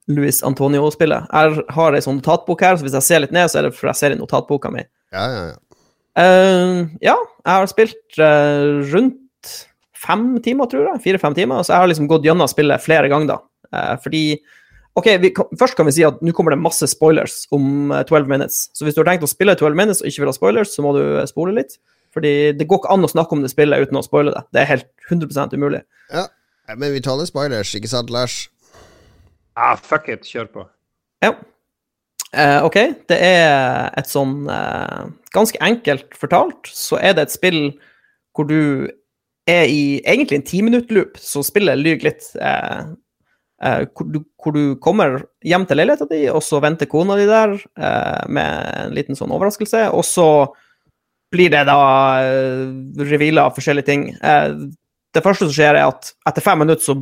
[0.07, 1.27] Luis Antonio-spillet.
[1.31, 3.75] Jeg har ei sånn notatbok her, så hvis jeg ser litt ned, så er det
[3.77, 4.83] for jeg ser i notatboka mi.
[5.11, 5.59] Ja, ja, ja.
[6.11, 9.51] Uh, ja, jeg har spilt uh, rundt
[10.01, 11.03] fem timer, tror jeg.
[11.05, 11.63] Fire-fem timer.
[11.63, 13.39] Så jeg har liksom gått gjennom spillet flere ganger, da.
[13.71, 14.25] Uh, fordi
[14.99, 18.03] Ok, vi kan, først kan vi si at nå kommer det masse spoilers om eh,
[18.03, 18.65] 12 minutes.
[18.75, 20.83] Så hvis du har tenkt å spille 12 minutes og ikke vil ha spoilers, så
[20.83, 21.77] må du spole litt.
[22.11, 24.41] Fordi det går ikke an å snakke om det spillet uten å spoile det.
[24.51, 25.85] Det er helt 100% umulig.
[26.11, 26.27] ja.
[26.71, 28.45] Men vi taler spoilers, ikke sant, Lars?
[29.59, 30.61] Ah, fuck it, kjør på.
[31.23, 31.33] Ja.
[32.31, 32.77] Eh, ok,
[33.11, 34.99] det er et sånn eh,
[35.35, 37.61] Ganske enkelt fortalt, så er det et spill
[38.35, 38.87] hvor du
[39.49, 42.27] er i egentlig en timinutt-loop, så spillet lyver litt.
[42.39, 42.91] Eh,
[43.95, 47.51] hvor, du, hvor du kommer hjem til leiligheta di, og så venter kona di der
[48.25, 50.27] med en liten sånn overraskelse, og så
[51.31, 51.77] blir det da
[52.25, 54.07] uh, av forskjellige ting.
[54.17, 56.97] Det første som skjer, er at etter fem minutter så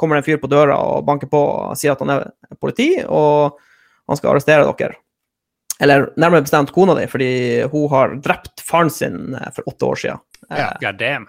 [0.00, 2.24] kommer det en fyr på døra og banker på og sier at han er
[2.56, 3.60] politi, og
[4.06, 4.98] han skal arrestere dere.
[5.82, 7.30] Eller nærmere bestemt kona di, fordi
[7.72, 10.22] hun har drept faren sin eh, for åtte år siden.
[10.48, 10.70] Ja.
[10.80, 11.28] God damn.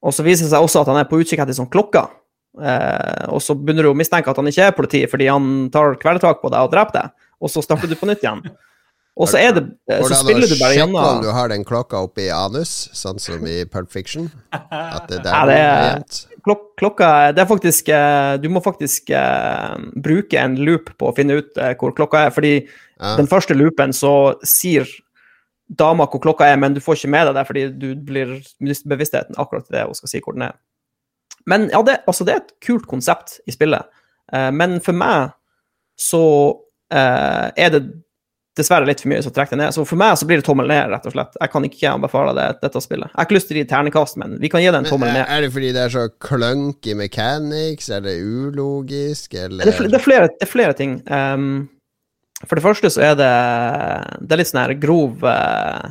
[0.00, 2.06] Og så viser det seg også at han er på utkikk etter sånn klokka.
[2.60, 5.98] Eh, og så begynner du å mistenke at han ikke er politi, fordi han tar
[6.00, 7.28] kvelertak på deg og dreper deg.
[7.40, 8.44] Og så starter du på nytt igjen.
[9.20, 11.50] Og så er det eh, Så Hvordan spiller du bare gjennom om gjennom du har
[11.52, 14.30] den klokka oppi anus, sånn som i Pulp Fiction?
[14.54, 16.29] At det der Ja, det er-?
[16.44, 21.14] Klok Klokka Det er faktisk eh, Du må faktisk uh, bruke en loop på å
[21.16, 22.54] finne ut uh, hvor klokka er, fordi
[23.00, 23.14] Ja.
[23.16, 24.84] den første loopen så sier
[25.72, 28.34] dama hvor klokka er, men du får ikke med deg det fordi du blir
[28.90, 30.58] bevisstheten akkurat til det hun skal si hvor den er.
[31.48, 33.88] Men ja, det, altså, det er et kult konsept i spillet.
[34.28, 35.32] Uh, men for meg
[35.96, 36.22] så
[36.90, 37.80] er det
[38.60, 39.74] dessverre litt for mye som trekker det ned.
[39.74, 41.34] Så for meg så blir det tommel ned, rett og slett.
[41.40, 43.10] Jeg kan ikke anbefale det, dette spillet.
[43.10, 45.12] Jeg har ikke lyst til å gi ternekast, men vi kan gi det en tommel
[45.14, 45.24] ned.
[45.24, 47.90] er det fordi det er så clunky mechanics?
[47.92, 51.00] Er det ulogisk, eller Det er, er flere, det er flere ting.
[51.10, 51.68] Um,
[52.46, 53.32] for det første så er det,
[54.24, 55.90] det er litt sånn her grov eh,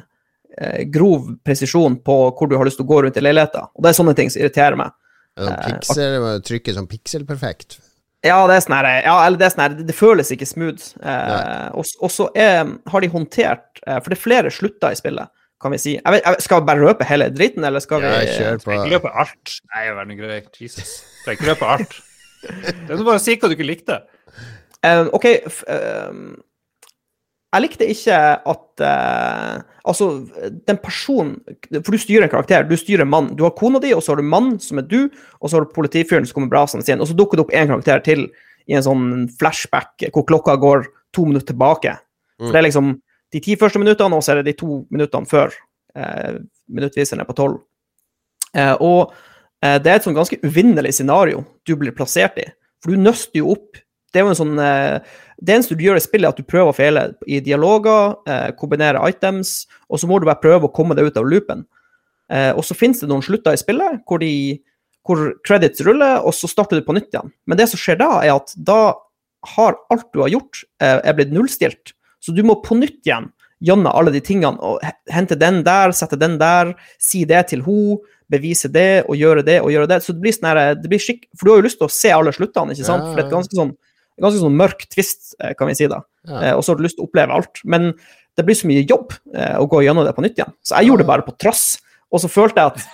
[0.57, 3.69] eh, grov presisjon på hvor du har lyst til å gå rundt i leiligheten.
[3.75, 4.95] Og det er sånne ting som irriterer meg.
[5.37, 7.79] det sånn pixel, uh, du sånn pixelperfekt?
[8.25, 10.89] Ja, det er sånn her, ja, eller det er sånn her, det, føles ikke smooth.
[10.99, 15.31] Eh, og, så er, har de håndtert eh, For det er flere slutter i spillet,
[15.63, 15.93] kan vi si.
[15.95, 18.65] Jeg vet, jeg, skal vi bare røpe hele dritten, eller skal vi Jeg kjør på.
[18.67, 19.55] Trenger ikke løpe alt.
[19.71, 20.41] Nei, vær nå grei.
[20.59, 20.93] Jesus.
[21.23, 21.97] Trenger ikke løpe alt.
[22.87, 24.01] Det er bare å si hva du ikke likte.
[24.83, 26.11] Eh, OK f, eh,
[27.49, 28.17] Jeg likte ikke
[28.51, 30.09] at eh, Altså,
[30.67, 31.39] den personen
[31.79, 32.67] For du styrer en karakter.
[32.67, 33.31] Du styrer en mann.
[33.37, 35.07] Du har kona di, og så har du mann, som er du,
[35.39, 37.71] og så har du politifyren som kommer brasende sin, og så dukker det opp én
[37.71, 38.27] karakter til
[38.69, 39.07] i en sånn
[39.39, 41.95] flashback hvor klokka går to minutter tilbake.
[42.37, 42.91] For det er liksom
[43.33, 45.53] de ti første minuttene, og så er det de to minuttene før
[45.97, 46.37] eh,
[46.69, 47.59] minuttviseren er på tolv.
[48.53, 49.15] Eh, og
[49.63, 52.47] eh, det er et sånn ganske uvinnelig scenario du blir plassert i.
[52.83, 55.99] For du nøster jo opp Det er jo en sånn eh, Det eneste du gjør
[55.99, 60.09] i spillet, er at du prøver å fele i dialoger, eh, kombinere items, og så
[60.09, 61.63] må du bare prøve å komme deg ut av loopen.
[62.29, 64.59] Eh, og så finnes det noen slutter i spillet hvor, de,
[65.07, 67.31] hvor credits ruller, og så starter du på nytt igjen.
[67.47, 68.81] Men det som skjer da, er at da
[69.55, 71.95] har alt du har gjort, eh, er blitt nullstilt.
[72.19, 73.31] Så du må på nytt igjen
[73.63, 77.99] gjennom alle de tingene og hente den der, sette den der, si det til henne,
[78.29, 80.03] bevise det og gjøre det og gjøre det.
[80.05, 81.23] Så det blir sånn her, det blir skikk...
[81.33, 83.07] For du har jo lyst til å se alle sluttene, ikke sant?
[83.07, 83.71] For det er et ganske sånn,
[84.21, 86.01] ganske sånn mørk twist, eh, kan vi si da.
[86.27, 86.39] Ja.
[86.41, 87.61] Eh, Og så har du lyst til å oppleve alt.
[87.65, 87.93] Men
[88.37, 90.53] det blir så mye jobb eh, å gå gjennom det på nytt igjen.
[90.63, 91.77] Så jeg gjorde det bare på trass.
[92.11, 92.87] Og så følte jeg at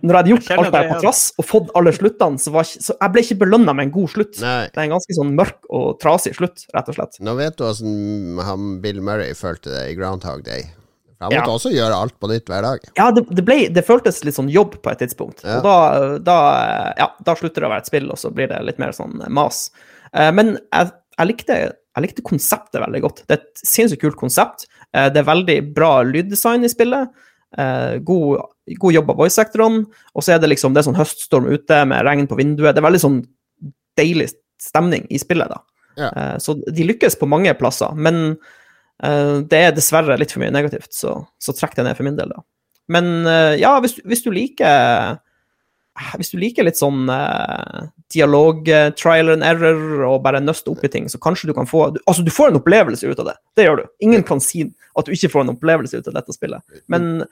[0.00, 2.52] når jeg hadde gjort jeg alt det her på trass og fått alle sluttene, så,
[2.54, 4.38] var, ikke- så jeg ble ikke belønna med en god slutt.
[4.40, 4.62] Nei.
[4.72, 7.18] Det er en ganske sånn mørk og trasig slutt, rett og slett.
[7.20, 10.70] Nå vet du åssen han Bill Murray følte det i Groundhog Day.
[11.20, 11.40] Han Ja.
[11.42, 12.80] måtte også gjøre alt på nytt hver dag.
[12.96, 15.42] Ja, det, det, ble, det føltes litt sånn jobb på et tidspunkt.
[15.44, 15.58] Ja.
[15.58, 16.38] Og da, da,
[16.98, 19.20] ja, da slutter det å være et spill, og så blir det litt mer sånn
[19.28, 19.70] mas.
[20.14, 23.22] Eh, Men jeg, jeg, likte, jeg likte konseptet veldig godt.
[23.26, 24.66] Det er et sinnssykt kult konsept.
[24.94, 27.12] Eh, Det er veldig bra lyddesign i spillet.
[27.58, 28.46] Eh, God,
[28.82, 29.84] god jobb av voice-sektorene.
[30.14, 32.74] Og så er det liksom det er sånn høststorm ute med regn på vinduet.
[32.74, 33.22] Det er veldig sånn
[33.98, 35.60] deilig stemning i spillet, da.
[35.94, 36.08] Ja.
[36.42, 38.34] Så de lykkes på mange plasser, men
[38.98, 42.32] det er dessverre litt for mye negativt, så, så trekk det ned for min del,
[42.34, 42.42] da.
[42.90, 43.28] Men
[43.60, 45.20] ja, hvis, hvis du liker
[46.18, 50.82] hvis du liker litt sånn eh, dialog, eh, trial and error og bare nøste opp
[50.86, 53.30] i ting, så kanskje du kan få du, Altså, du får en opplevelse ut av
[53.30, 53.36] det.
[53.54, 53.88] Det gjør du.
[54.08, 54.66] Ingen kan si
[54.98, 56.62] at du ikke får en opplevelse ut av dette spillet.
[56.90, 57.24] Men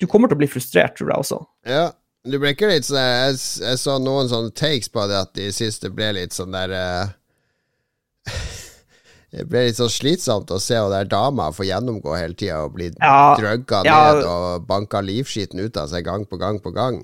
[0.00, 1.40] du kommer til å bli frustrert, tror jeg også.
[1.68, 1.88] Ja,
[2.28, 5.50] du ble ikke litt sånn jeg, jeg så noen sånne takes på det, at de
[5.54, 7.14] syns det ble litt sånn der eh,
[9.28, 12.72] Det ble litt sånn slitsomt å se hun der dama få gjennomgå hele tida og
[12.78, 13.96] bli Ja, drugga ja.
[14.00, 17.02] ned og banka livskiten ut av seg gang på gang på gang.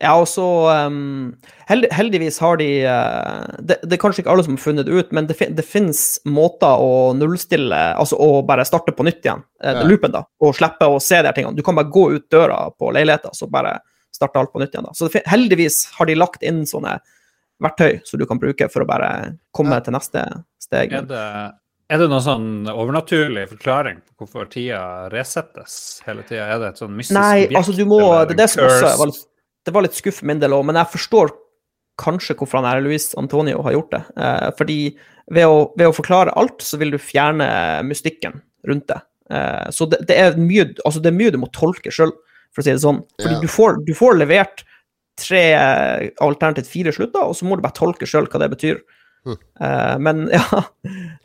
[0.00, 0.44] Ja, og så
[0.86, 1.32] um,
[1.66, 4.94] held, Heldigvis har de uh, det, det er kanskje ikke alle som har funnet det
[4.94, 9.42] ut, men det, det finnes måter å nullstille Altså å bare starte på nytt igjen,
[9.64, 9.82] uh, Ja.
[9.88, 11.58] loopen, da, og slippe å se de her tingene.
[11.58, 13.80] Du kan bare gå ut døra på leiligheten, så bare
[14.14, 14.86] starte alt på nytt igjen.
[14.86, 14.94] da.
[14.94, 16.98] Så det, heldigvis har de lagt inn sånne
[17.62, 19.10] verktøy som du kan bruke for å bare
[19.54, 19.80] komme Ja.
[19.82, 20.22] til neste
[20.62, 20.92] steg.
[20.94, 21.24] Er det,
[21.90, 26.46] er det noen sånn overnaturlig forklaring på hvorfor tida resettes hele tida?
[26.54, 28.92] Er det et sånn mystisk Nei, objekt, altså du må Det er det som også
[29.02, 29.24] var litt,
[29.68, 31.34] det var litt skuff for min del òg, men jeg forstår
[31.98, 34.02] kanskje hvorfor han er Luis Antonio har gjort det.
[34.16, 34.78] Eh, fordi
[35.34, 37.48] ved å, ved å forklare alt, så vil du fjerne
[37.86, 39.00] mystikken rundt det.
[39.34, 42.14] Eh, så det, det, er mye, altså det er mye du må tolke sjøl,
[42.54, 43.02] for å si det sånn.
[43.20, 43.44] Fordi yeah.
[43.44, 44.64] du, får, du får levert
[45.18, 45.42] tre,
[46.24, 48.80] alternativt fire slutter, og så må du bare tolke sjøl hva det betyr.
[49.60, 50.62] Eh, men ja,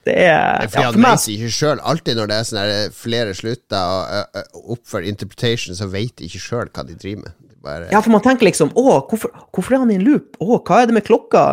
[0.03, 1.83] det er Fordi ja, for meg, ikke sjøl.
[1.93, 6.27] Alltid når det er sånne flere slutter og uh, opp for interpretation, så vet de
[6.27, 7.39] ikke sjøl hva de driver med.
[7.63, 10.35] Bare, Ja, for man tenker liksom Å, hvorfor, hvorfor er han i en loop?
[10.43, 11.43] Å, hva er det med klokka?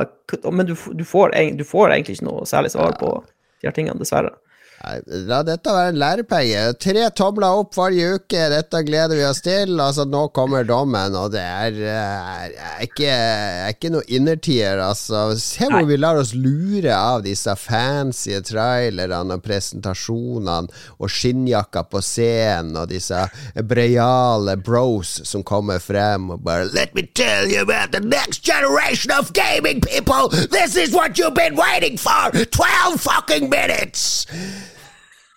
[0.50, 3.12] Men du, du, får, du får egentlig ikke noe særlig svar på
[3.60, 4.32] de her tingene, dessverre.
[4.80, 6.60] La dette være en lærepenge.
[6.80, 9.74] Tre tomler opp hver uke, dette gleder vi oss til.
[9.76, 15.36] Altså, nå kommer dommen, og det er, er, er, ikke, er ikke noe innertier, altså.
[15.36, 22.00] Se hvor vi lar oss lure av disse fancy trailerne og presentasjonene, og skinnjakka på
[22.04, 23.20] scenen, og disse
[23.68, 29.12] breiale bros som kommer frem og bare Let me tell you about the next generation
[29.12, 30.28] of gaming people!
[30.48, 32.32] This is what you've been waiting for!
[32.32, 34.24] 12 fucking minutes!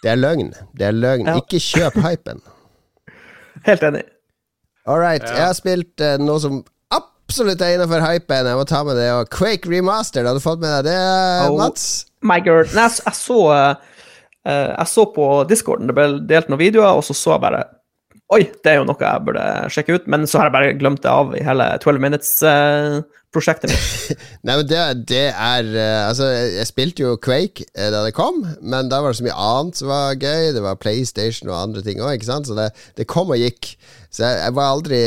[0.04, 0.52] Det er løgn.
[0.78, 1.30] Det er løgn.
[1.32, 1.38] Ja.
[1.40, 2.42] Ikke kjøp hypen.
[3.70, 4.04] Helt enig.
[4.86, 5.24] All right.
[5.24, 5.36] Ja.
[5.40, 6.60] Jeg har spilt uh, noe som
[6.92, 8.50] absolutt er innenfor hypen.
[8.52, 9.08] Jeg må ta med det.
[9.16, 10.98] Og Quake Remastered, har du fått med deg det,
[11.48, 11.56] Oh.
[11.62, 12.06] Mats?
[12.24, 12.68] My girl.
[12.76, 13.74] Nei, jeg, jeg så eh,
[14.46, 17.64] Jeg så på discorden, det ble delt noen videoer, og så så jeg bare
[18.34, 21.04] Oi, det er jo noe jeg burde sjekke ut, men så har jeg bare glemt
[21.04, 24.22] det av i hele 12 Minutes-prosjektet mitt.
[24.48, 24.80] Nei, men det,
[25.12, 29.14] det er eh, Altså, jeg spilte jo Quake eh, da det kom, men da var
[29.14, 30.50] det så mye annet som var gøy.
[30.56, 32.50] Det var PlayStation og andre ting òg, ikke sant?
[32.50, 33.76] Så det, det kom og gikk.
[34.14, 34.98] Så jeg, jeg var aldri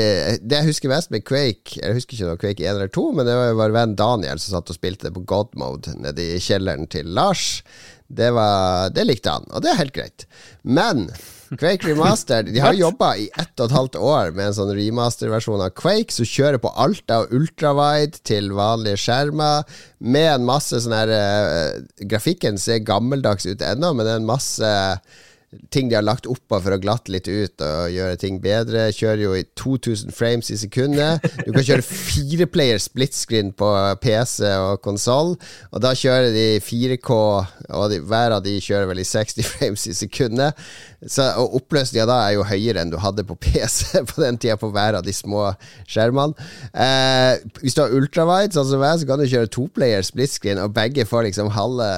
[0.42, 3.28] Det jeg husker mest med Quake Jeg husker ikke noe Quake 1 eller 2, men
[3.28, 6.34] det var jo vår venn Daniel som satt og spilte det på God Mode nede
[6.34, 7.62] i kjelleren til Lars.
[8.06, 10.26] Det, var, det likte han, og det er helt greit.
[10.62, 11.08] Men
[11.54, 15.62] Quake Remastered De har jobba i ett og et halvt år med en sånn remasterversjon
[15.62, 19.62] av Quake som kjører på Alta og ultrawide til vanlige skjermer,
[19.98, 24.28] med en masse sånn her uh, Grafikken ser gammeldags ut ennå, men det er en
[24.28, 24.72] masse
[25.70, 28.88] ting de har lagt oppå for å glatte litt ut og gjøre ting bedre.
[28.94, 31.24] Kjører jo i 2000 frames i sekundet.
[31.46, 33.70] Du kan kjøre fireplayer split screen på
[34.02, 35.36] PC og konsoll,
[35.70, 37.20] og da kjører de 4K,
[37.78, 40.66] og de, hver av de kjører vel i 60 frames i sekundet.
[41.04, 44.56] Så, og oppløsninga da er jo høyere enn du hadde på PC på den tida
[44.60, 45.50] på hver av de små
[45.84, 46.34] skjermene.
[46.72, 50.62] Eh, hvis du har ultrawide, sånn som jeg, så kan du kjøre toplayer split screen,
[50.62, 51.88] og begge får liksom halve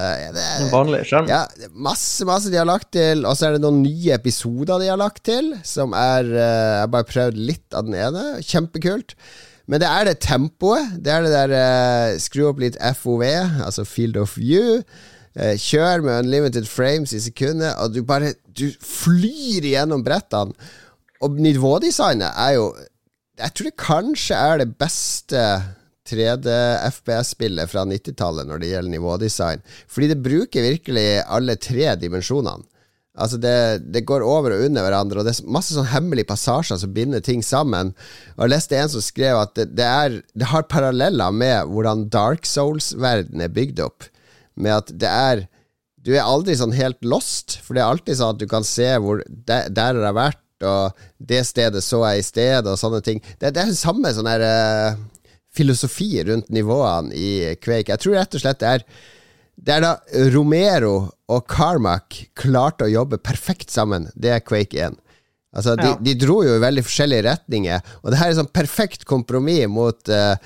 [0.73, 1.31] vanlig skjerm.
[1.31, 1.45] ja,
[1.75, 3.25] masse, masse de har lagt til.
[3.29, 6.83] Og så er det noen nye episoder de har lagt til, som er eh, Jeg
[6.85, 8.25] har bare prøvd litt av den ene.
[8.45, 9.15] Kjempekult.
[9.69, 10.97] Men det er det tempoet.
[11.05, 13.25] Det er det der eh, skru opp litt FOV,
[13.67, 14.81] altså Field of View.
[15.39, 20.55] Uh, kjør med unlimited frames i sekundet, og du bare Du flyr gjennom brettene.
[21.23, 22.73] Og nivådesignet er jo
[23.39, 25.43] Jeg tror det kanskje er det beste
[26.09, 29.63] 3D-FPS-spillet fra 90-tallet når det gjelder nivådesign.
[29.87, 32.65] Fordi det bruker virkelig alle tre dimensjonene.
[33.19, 36.79] Altså det, det, går over og under hverandre, og det er masse sånn hemmelige passasjer
[36.79, 37.91] som binder ting sammen.
[38.37, 42.07] Og Jeg leste en som skrev at det, det, er, det har paralleller med hvordan
[42.15, 44.07] Dark Souls-verden er bygd opp.
[44.59, 45.47] Med at det er
[45.99, 48.89] Du er aldri sånn helt lost, for det er alltid sånn at du kan se
[49.03, 53.21] hvor Der, der har vært, og det stedet så jeg i sted, og sånne ting.
[53.39, 54.99] Det, det er den samme sånn her uh,
[55.55, 57.31] filosofi rundt nivåene i
[57.63, 57.93] Quake.
[57.93, 58.87] Jeg tror rett og slett det er
[59.59, 59.93] det er da
[60.31, 64.07] Romero og Carmack klarte å jobbe perfekt sammen.
[64.15, 64.99] Det er Quake 1.
[65.59, 65.99] Altså, de, ja.
[66.07, 70.11] de, dro jo i veldig forskjellige retninger, og det her er sånn perfekt kompromiss mot
[70.13, 70.37] uh,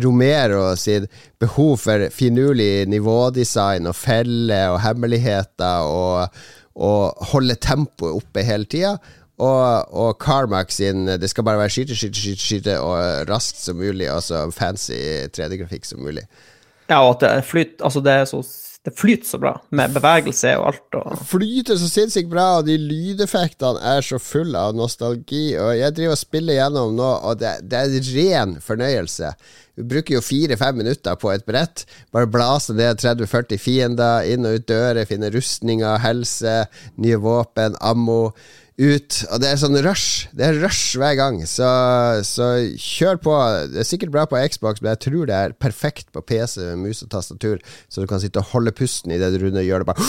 [0.00, 1.10] Romero sitt
[1.42, 6.38] behov for finurlig nivådesign og feller og hemmeligheter og,
[6.80, 8.96] og holde tempoet oppe hele tida.
[9.42, 13.80] Og, og Carmack sin Det skal bare være skyte, skyte, skyte, skyte og raskt som
[13.80, 14.98] mulig, og så fancy
[15.34, 16.22] 3D-grafikk som mulig.
[16.90, 18.42] Ja, og at det flyt, Altså, det er så
[18.82, 20.96] det flyter så bra, med bevegelse og alt.
[20.98, 21.20] Og...
[21.30, 25.52] Flyter så sinnssykt bra, og de lydeffektene er så fulle av nostalgi.
[25.54, 29.30] Og jeg driver og spiller gjennom nå, og det, det er ren fornøyelse.
[29.78, 31.84] Vi bruker jo fire-fem minutter på et brett.
[32.12, 36.56] Bare blase ned 30-40 fiender, inn og ut dører, finne rustninger, helse,
[36.98, 38.32] nye våpen, ammo
[38.82, 39.18] ut.
[39.30, 40.26] Og det er sånn rush.
[40.36, 41.40] Det er rush hver gang.
[41.48, 41.68] Så,
[42.26, 42.48] så,
[42.80, 43.36] kjør på.
[43.72, 46.82] Det er sikkert bra på Xbox, men jeg tror det er perfekt på PC med
[46.86, 50.02] mus og tastatur, så du kan sitte og holde pusten idet Og gjør det bare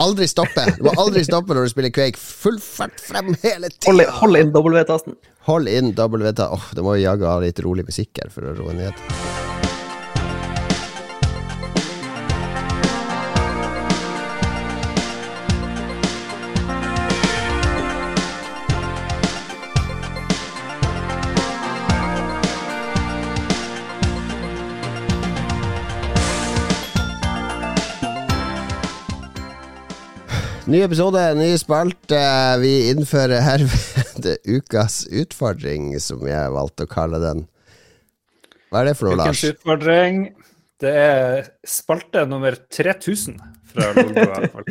[0.00, 0.64] Aldri stoppe.
[0.78, 2.20] Du må aldri stoppe når du spiller Quake.
[2.20, 4.08] Full fart frem hele tida.
[4.20, 5.18] Hold, inn W-tasten.
[5.48, 6.56] Hold inn W-tasten.
[6.56, 8.96] Oh, det må vi jaggu ha litt rolig musikk her for å roe ned.
[30.70, 32.18] Ny episode, ny spalte.
[32.62, 37.40] Vi innfører herved ukas utfordring, som jeg valgte å kalle den.
[38.70, 39.40] Hva er det for noe, Lars?
[39.40, 40.20] Ukens utfordring,
[40.78, 43.40] det er spalte nummer 3000
[43.72, 44.62] fra Lolbua.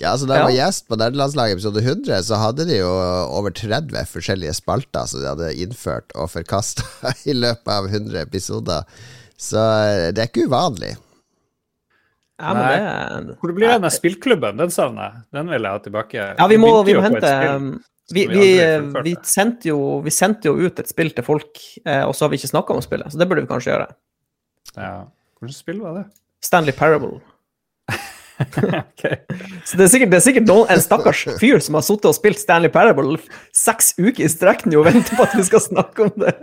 [0.00, 2.90] ja, altså Da jeg var gjest på nederlandslaget episode 100, så hadde de jo
[3.36, 6.88] over 30 forskjellige spalter som de hadde innført og forkasta
[7.28, 8.88] i løpet av 100 episoder.
[9.36, 10.96] Så eh, det er ikke uvanlig.
[12.42, 14.58] Ja, men det, Hvor blir det av spillklubben?
[14.58, 15.24] Den savner jeg.
[15.38, 16.28] Den vil jeg ha tilbake.
[16.40, 17.32] Ja, vi må, vi må hente
[18.12, 18.46] vi, vi,
[19.04, 22.32] vi, sendte jo, vi, sendte jo, ut et spill til folk, eh, og så har
[22.32, 23.12] vi ikke snakka om spillet.
[23.12, 23.86] Så det burde vi kanskje gjøre.
[24.74, 24.94] Ja.
[25.40, 26.04] Hvilket spill var det?
[26.44, 27.20] Stanley Parable.
[28.82, 29.16] okay.
[29.64, 32.16] Så det er sikkert, det er sikkert noen, en stakkars fyr som har sittet og
[32.18, 33.20] spilt Stanley Parable
[33.54, 36.34] seks uker i strekk og venter på at vi skal snakke om det.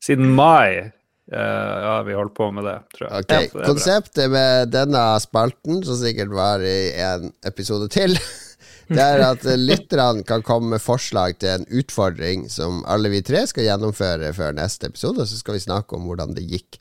[0.00, 0.90] Siden mai
[1.30, 3.24] ja, vi holder på med det, tror jeg.
[3.24, 3.48] Okay.
[3.54, 8.16] Ja, Konseptet med denne spalten, som sikkert var i en episode til,
[8.90, 13.44] det er at lytterne kan komme med forslag til en utfordring som alle vi tre
[13.46, 16.80] skal gjennomføre før neste episode, og så skal vi snakke om hvordan det gikk.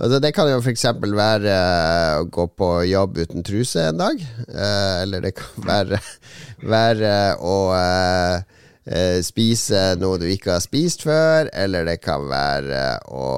[0.00, 0.86] Altså, det kan jo f.eks.
[1.04, 6.00] være uh, å gå på jobb uten truse en dag, uh, eller det kan være,
[6.64, 7.12] være
[7.44, 8.59] å eh,
[9.22, 13.28] spise noe du ikke har spist før, eller det kan være å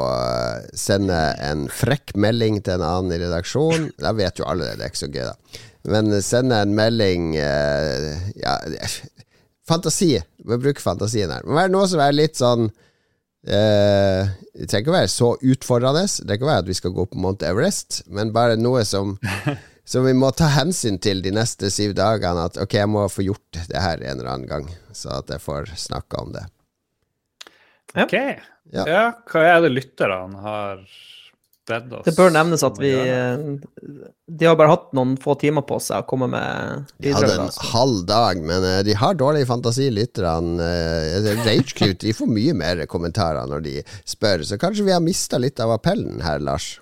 [0.72, 3.90] sende en frekk melding til en annen i redaksjonen.
[4.00, 5.60] Da vet jo alle det, det er ikke så gøy, da.
[5.92, 8.58] Men sende en melding eh, Ja,
[9.68, 10.14] fantasi.
[10.44, 11.44] Vi bruker fantasien her.
[11.46, 12.68] Må være noe som er litt sånn
[13.46, 16.06] eh, Det trenger ikke å være så utfordrende.
[16.06, 19.18] Det trenger ikke være at vi skal gå på Mount Everest, men bare noe som
[19.84, 23.24] Som vi må ta hensyn til de neste syv dagene at ok, jeg må få
[23.26, 26.46] gjort det her en eller annen gang, så at jeg får snakka om det.
[27.92, 28.14] Ok.
[28.72, 28.84] Ja.
[28.88, 29.06] ja.
[29.28, 30.84] hva er det lytterne har
[31.68, 33.42] bedt oss Det bør nevnes at vi eh,
[34.26, 37.26] De har bare hatt noen få timer på seg å komme med bidrag.
[37.26, 40.56] De hadde en halv dag, men uh, de har dårlig fantasi, lytterne.
[40.56, 43.76] Uh, de får mye mer kommentarer når de
[44.08, 46.74] spør, så kanskje vi har mista litt av appellen her, Lars?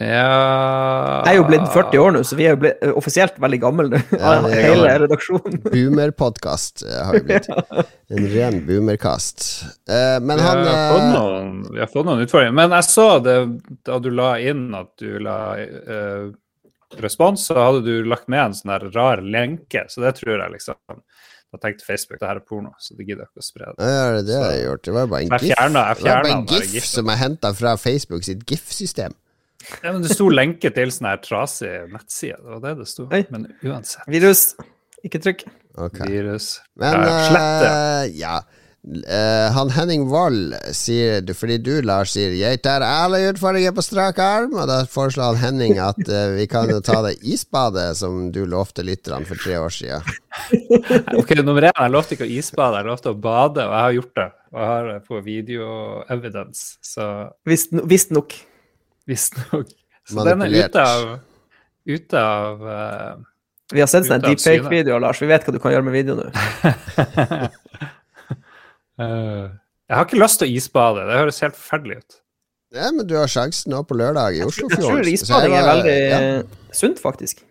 [0.00, 3.36] Ja Jeg er jo blitt 40 år nå, så vi er jo blitt eh, offisielt
[3.38, 4.00] veldig gamle nå.
[4.18, 5.60] Ja, hele redaksjonen.
[5.68, 7.46] Boomerpodkast eh, har vi blitt.
[8.14, 9.44] En ren boomerkast.
[9.88, 12.52] Uh, men han Vi har fått noen, utfordringer.
[12.54, 13.38] Men jeg så det
[13.86, 16.28] da du la inn at du la uh,
[17.00, 19.86] respons, så hadde du lagt med en sånn rar lenke.
[19.88, 21.00] Så det tror jeg liksom
[21.54, 23.88] Da tenkte Facebook det her er porno, så det gidder jeg ikke å spre det.
[23.88, 24.84] Ja, det er det jeg har gjort.
[24.84, 27.52] Det var bare en gif, fjernet, det var bare en GIF, gif som jeg henta
[27.54, 29.14] fra Facebook sitt GIF-system.
[29.82, 32.40] Ja, men Det sto lenke til sånn her trasig nettside.
[32.42, 33.08] Det var det det sto.
[33.10, 33.24] Oi.
[33.30, 34.04] Men uansett.
[34.10, 34.54] Virus.
[35.04, 35.46] Ikke trykk.
[35.76, 36.06] Okay.
[36.10, 36.60] Virus.
[36.78, 37.72] Men Ja, slett det.
[37.72, 38.36] eh, ja.
[38.84, 44.18] Uh, han Henning Wold sier Fordi du, Lars, sier 'jeg tar alle utfordringer på strak
[44.20, 48.44] arm', og da foreslår han Henning at uh, vi kan ta det isbadet som du
[48.44, 50.02] lovte lytterne for tre år siden.
[51.16, 53.92] Ok, nummer én, jeg lovte ikke å isbade, jeg lovte å bade, og jeg har
[53.92, 54.30] gjort det.
[54.52, 58.12] Og jeg har det på video-evidence, så Visst
[59.10, 59.70] Visstnok.
[60.08, 61.06] Så den er ute av
[61.84, 63.20] Ute av uh,
[63.72, 65.20] Vi har sett en deepfake-video, Lars.
[65.20, 66.26] Vi vet hva du kan gjøre med video nå.
[69.00, 69.50] uh,
[69.84, 72.20] Jeg har ikke lyst til å isbade, det høres helt forferdelig ut.
[72.74, 74.80] Ja, men du har sjansen nå på lørdag i Oslofjorden.
[74.80, 76.20] Jeg tror jeg isbading er veldig ja.
[76.74, 77.44] sunt, faktisk.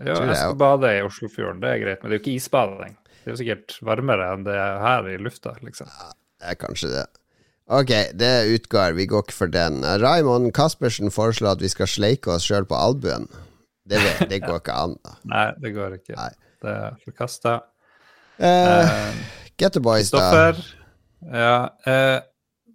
[0.00, 2.96] Ja, jeg skal bade i Oslofjorden, det er greit, men det er jo ikke isbading.
[3.20, 5.92] Det er jo sikkert varmere enn det er her i lufta, liksom.
[5.92, 7.04] Ja, Det er kanskje det.
[7.72, 7.90] Ok,
[8.20, 8.92] det utgår.
[8.98, 9.80] Vi går ikke for den.
[10.02, 13.24] Raymond Caspersen foreslår at vi skal sleike oss sjøl på albuen.
[13.88, 14.98] Det, det går ikke an.
[15.04, 15.16] da.
[15.32, 16.16] Nei, det går ikke.
[16.18, 16.30] Nei.
[16.64, 17.58] Det er forkasta.
[18.40, 18.92] Eh,
[19.60, 20.52] Get the boys, da.
[21.32, 21.56] Ja.
[21.88, 22.20] Eh,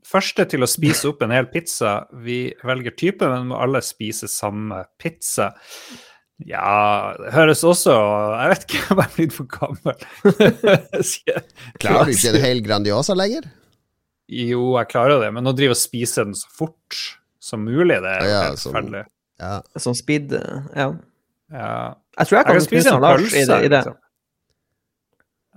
[0.10, 2.04] første til å spise opp en hel pizza.
[2.26, 5.52] Vi velger type, men må alle spise samme pizza.
[6.48, 10.06] Ja, det høres også Jeg vet ikke, jeg er blitt for gammel.
[11.84, 13.50] Klarer du ikke en hel Grandiosa lenger?
[14.30, 17.00] Jo, jeg klarer det, men å drive og spise den så fort
[17.42, 19.06] som mulig, det er Ja, helt forferdelig.
[19.40, 19.56] Ja.
[19.80, 20.92] Sånn speed eh, Ja.
[21.50, 21.72] Ja.
[22.20, 23.60] Jeg tror jeg kan, spise knuse en Lars i det.
[23.66, 23.78] I det.
[23.80, 23.98] liksom.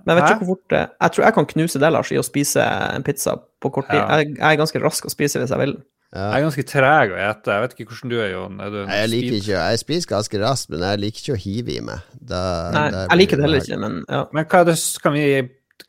[0.03, 2.19] Men jeg vet ikke hvor fort det Jeg tror jeg kan knuse det, Lars, i
[2.19, 3.99] å spise en pizza på kort tid.
[4.01, 4.19] Ja.
[4.19, 5.75] Jeg, jeg er ganske rask å spise hvis jeg vil.
[6.13, 6.27] Ja.
[6.27, 7.53] Jeg er ganske treg å ete.
[7.55, 8.59] Jeg vet ikke hvordan du er, Jon.
[8.61, 11.41] Er du en Jeg liker ikke Jeg spiser ganske raskt, men jeg liker ikke å
[11.41, 12.09] hive i meg.
[12.13, 12.41] Da,
[12.75, 14.19] Nei, jeg liker det heller ikke, men ja.
[14.35, 15.23] Men hva, er det, kan vi,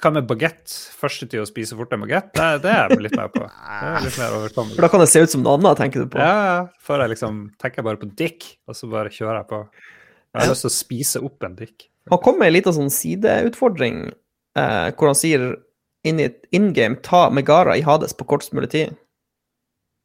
[0.03, 0.75] hva med bagett?
[0.99, 2.31] Første tid å spise fort en bagett?
[2.35, 3.45] Det, det er jeg litt mer på.
[4.05, 6.21] Litt mer For da kan det se ut som noe annet, tenker du på.
[6.21, 9.61] Ja, før jeg liksom tenker bare på dick, og så bare kjører jeg på.
[10.35, 11.89] Jeg har lyst til å spise opp en dick.
[12.13, 14.01] Han kom med en liten sånn sideutfordring
[14.59, 15.47] eh, hvor han sier
[16.05, 18.99] in, it, in game ta Megara i Hades på kortest mulig tid.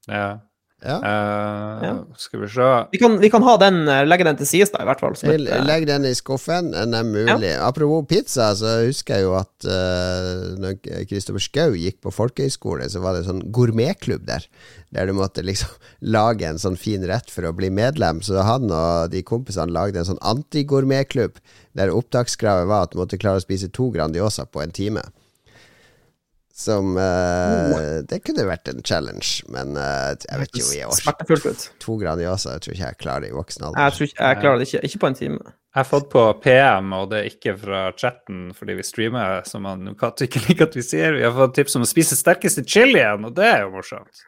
[0.08, 0.40] Ja.
[0.80, 0.98] Ja.
[1.04, 1.94] Uh, Ja.
[2.18, 4.84] Skal vi se Vi kan, vi kan ha den, eh, legge den til sides, da,
[4.84, 5.14] i hvert fall.
[5.14, 7.52] Et, eh, Legg den i skuffen, er mulig.
[7.60, 13.04] Apropos pizza, så husker jeg jo at uh, når Kristoffer Schou gikk på folkehøyskole, så
[13.04, 14.48] var det en sånn gourmetklubb der.
[14.96, 15.70] Der du måtte liksom
[16.16, 18.24] lage en sånn fin rett for å bli medlem.
[18.26, 21.40] Så han og de kompisene lagde en sånn antigourmetklubb,
[21.78, 25.04] der opptakskravet var at du måtte klare å spise to Grandiosa på en time.
[26.60, 31.96] Som eh, Det kunne vært en challenge, men eh, jeg vet ikke jeg orker To
[32.02, 33.86] grader to Åsa, Jeg tror ikke jeg klarer det i voksen alder.
[33.86, 34.82] Jeg ikke jeg klarer det ikke.
[34.90, 35.40] Ikke på en time.
[35.70, 39.68] Jeg har fått på PM, og det er ikke fra chatten fordi vi streamer, som
[39.70, 41.16] han Kato ikke liker at vi sier.
[41.16, 44.26] Vi har fått tips om å spise sterkeste chilien, og det er jo morsomt.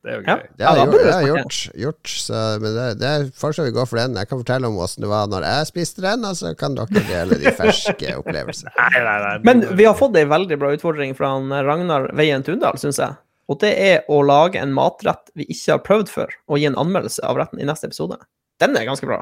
[0.00, 0.42] Det er jo gøy.
[0.56, 3.24] Det har Ja, jeg gjort, det har jeg gjort, gjort så, men det, det er
[3.36, 4.14] fortsatt vi går for den.
[4.16, 7.02] Jeg kan fortelle om åssen det var når jeg spiste den, og så kan dere
[7.10, 8.72] dele de ferske opplevelsene.
[8.78, 9.34] Nei, nei, nei.
[9.44, 11.34] Men vi har fått ei veldig bra utfordring fra
[11.68, 13.18] Ragnar Veien Tundal, syns jeg.
[13.50, 16.78] Og det er å lage en matrett vi ikke har prøvd før, og gi en
[16.80, 18.16] anmeldelse av retten i neste episode.
[18.62, 19.20] Den er ganske bra.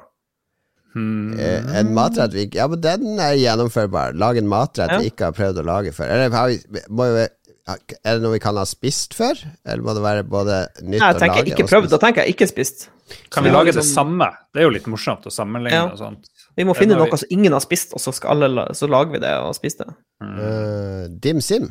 [0.95, 1.35] Hmm.
[1.39, 4.15] Eh, En matrett vi ikke Ja, men den er gjennomførbar.
[4.19, 4.99] Lage en matrett Ja.
[5.03, 6.09] vi ikke har prøvd å lage før.
[6.15, 6.57] Eller har vi,
[6.89, 7.27] må jo,
[7.69, 9.41] er det noe vi kan ha spist før?
[9.69, 12.25] Eller må det være både nytt Jeg å tenker lage ikke og prøvd, da tenker
[12.25, 12.87] jeg ikke spist.
[13.35, 14.31] Kan vi lage det samme?
[14.55, 15.91] Det er jo litt morsomt å sammenligne Ja.
[15.93, 16.31] og sånt.
[16.59, 17.21] Vi må finne noe vi...
[17.21, 19.95] som ingen har spist, og så, skal alle, så lager vi det og spiser det.
[20.25, 20.33] Mm.
[20.41, 21.69] Uh, dim sim.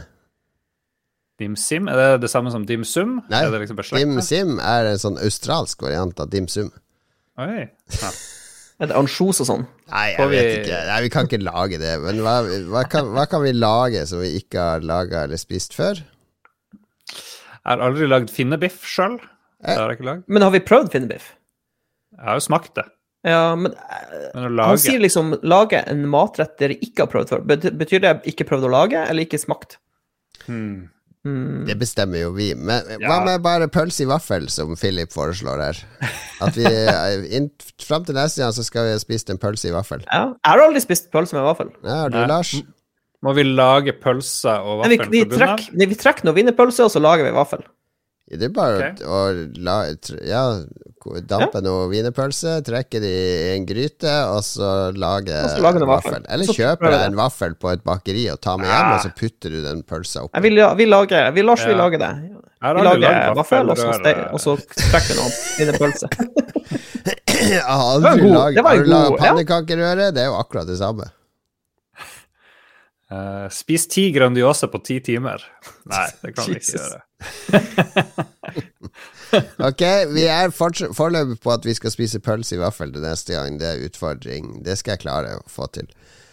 [1.37, 3.19] Dim sim, er det det samme som dim sum?
[3.29, 3.81] Nei, Er det liksom?
[3.97, 6.71] Dim sim er en sånn australsk variant av dim sum.
[7.37, 7.67] Oi.
[7.99, 8.13] Ja.
[8.77, 9.63] Er det ansjos og sånn?
[9.89, 10.81] Nei, jeg vet ikke.
[10.85, 11.95] Nei, vi kan ikke lage det.
[12.03, 12.35] Men hva,
[12.69, 16.03] hva, kan, hva kan vi lage som vi ikke har laga eller spist før?
[17.09, 19.17] Jeg har aldri lagd finnebiff sjøl.
[20.29, 21.31] Men har vi prøvd finnebiff?
[22.17, 22.85] Jeg har jo smakt det.
[23.27, 27.33] Ja, men eh, Men å han sier liksom lage en matrett dere ikke har prøvd
[27.33, 27.41] før.
[27.49, 29.79] Betyr det ikke prøvd å lage, eller ikke smakt?
[30.45, 30.87] hmm.
[31.25, 31.65] Mm.
[31.67, 32.51] Det bestemmer jo vi.
[32.55, 35.81] Men hva med bare pølse i vaffel, som Philip foreslår her?
[36.45, 36.67] At vi
[37.35, 37.49] inn,
[37.83, 40.03] Fram til neste gang så skal vi ha spist en pølse i vaffel.
[40.07, 40.33] Ja.
[40.35, 41.71] Jeg har aldri spist pølse med vaffel.
[41.83, 42.27] Ja, du, Nei.
[42.31, 42.53] Lars?
[43.25, 46.85] Må vi lage pølse og vi, vaffel vi, på trekker, nei, vi trekker noen wienerpølse,
[46.85, 47.65] og så lager vi vaffel.
[48.27, 49.05] Det er bare okay.
[49.07, 49.75] å, å la,
[50.27, 50.41] ja,
[51.31, 55.87] dampe noe wienerpølse, trekke det i en gryte, og så lage, Og så lage en
[55.87, 56.17] vaffel.
[56.17, 56.25] vaffel.
[56.35, 59.55] Eller kjøpe deg en vaffel på et bakeri og ta med hjem, og så putter
[59.55, 60.43] du den pølsa oppi.
[60.43, 60.51] Vi,
[60.81, 61.79] vi lager, vi, Lars, vi Ja.
[61.79, 62.11] lager det.
[62.57, 66.11] Vi lager lagd vaffel, og så, ste- og så trekker vi noen wienerpølse.
[67.37, 69.17] Jeg har Det var aldri ja.
[69.21, 70.11] pannekakerøre?
[70.11, 71.05] Det er jo akkurat det samme.
[73.07, 75.39] Uh, spis ti Grandiosa på ti timer.
[75.87, 77.05] Nei, det kan vi ikke gjøre.
[79.59, 79.81] Ok,
[80.15, 83.57] vi er foreløpig på at vi skal spise pølse i vaffel til neste gang.
[83.59, 84.61] Det er utfordring.
[84.65, 85.87] Det skal jeg klare å få til.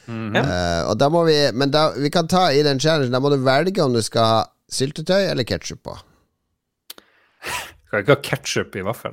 [0.06, 0.44] Mm -hmm.
[0.44, 3.12] uh, og da må vi Men da, vi kan ta i den challengen.
[3.12, 5.98] Da må du velge om du skal ha syltetøy eller ketsjup på.
[7.86, 9.12] Skal ikke ha ketsjup i vaffel.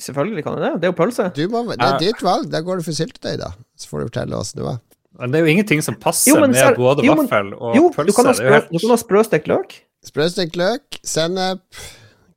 [0.00, 0.72] Selvfølgelig kan du det.
[0.74, 1.30] Det er jo pølse.
[1.36, 2.50] Du må, det er ditt valg.
[2.52, 3.50] Da går du for syltetøy, da.
[3.76, 4.78] Så får du fortelle åssen det var.
[5.18, 7.76] Men det er jo ingenting som passer Jo, men med både jo, men- vaffel og
[7.76, 8.06] Jo, pølse.
[8.06, 9.86] du kan ha, sprø, du kan ha sprøstekt løk.
[10.06, 11.62] Sprøstekt løk, sennep,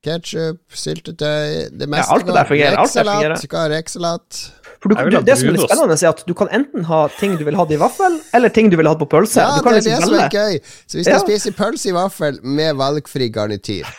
[0.05, 2.79] ketsjup, syltetøy Det meste alt det der fungerer, det.
[2.79, 3.43] Rekesalat.
[3.43, 4.39] Skal ha rekesalat.
[4.79, 7.35] For du, du, det som er litt spennende, er at du kan enten ha ting
[7.35, 9.43] du vil ha i vaffel, eller ting du vil ha på pølse.
[9.43, 10.59] Ja, du kan det er det liksom som er gøy.
[10.87, 11.23] Så vi skal Ja.
[11.25, 13.89] spise pølse i vaffel med valgfri garnityr.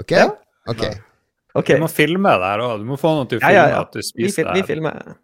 [0.00, 0.16] Ok?
[0.16, 0.30] Ja.
[0.66, 0.86] Ok.
[1.54, 1.76] okay.
[1.76, 2.78] Du må filme det her òg.
[2.80, 3.84] Du må få noen til å filme ja, ja.
[3.84, 4.70] at du spiser vi, vi det her.
[4.72, 5.16] filmer.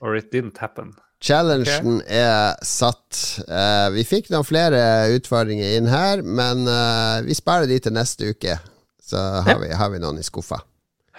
[0.00, 0.94] Or it didn't happen.
[1.24, 3.22] Challengen er satt.
[3.48, 4.82] Uh, vi fikk noen flere
[5.16, 8.58] utfordringer inn her, men uh, vi sparer de til neste uke.
[9.04, 10.60] Så har, vi, har vi noen i skuffa.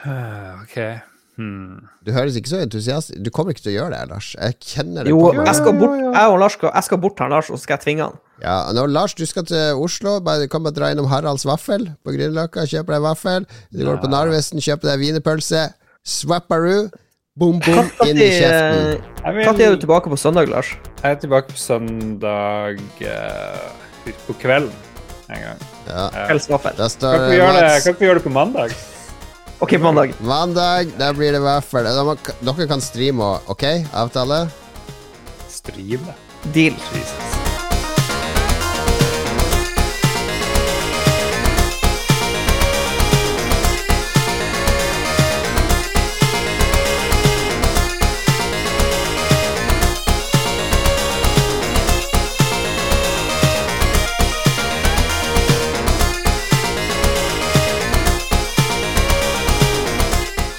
[0.63, 0.77] OK.
[1.35, 1.81] Hmm.
[2.05, 4.29] Du høres ikke så entusiastisk Du kommer ikke til å gjøre det, Lars.
[4.39, 5.49] Jeg kjenner det Jo, på meg.
[5.49, 7.75] jeg skal bort, jeg og Lars skal, jeg skal bort her, Lars, og så skal
[7.75, 8.21] jeg tvinge han.
[8.43, 10.19] Ja, nå, Lars, du skal til Oslo.
[10.23, 12.63] Bare Kom og dra innom Haralds Vaffel på Grünerløkka.
[12.71, 13.47] Kjøp deg vaffel.
[13.73, 15.65] Du går på Narvesen, kjøper deg wienerpølse.
[16.07, 16.87] Swapperoo.
[17.35, 19.01] Bom, bom, inn i kjeften.
[19.25, 20.69] Når er du tilbake på søndag, Lars?
[21.01, 24.71] jeg er tilbake på søndag uh, på kvelden
[25.27, 25.65] en gang.
[25.85, 26.79] Ja, Uh, Kveldsvaffel.
[26.79, 27.83] Kan vi gjøre det, Mats.
[27.83, 28.71] kan vi gjøre det på mandag?
[29.59, 30.15] Ok, på mandag.
[30.23, 31.91] Mandag, da blir det vaffel.
[32.39, 33.67] Dere kan streame òg, OK?
[33.91, 34.45] Avtale?
[35.51, 36.15] Streame.
[36.55, 36.79] Deal.
[36.95, 37.44] Jesus.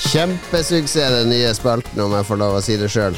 [0.07, 3.17] Kjempesuksess, den nye spalten, om jeg får lov å si det sjøl.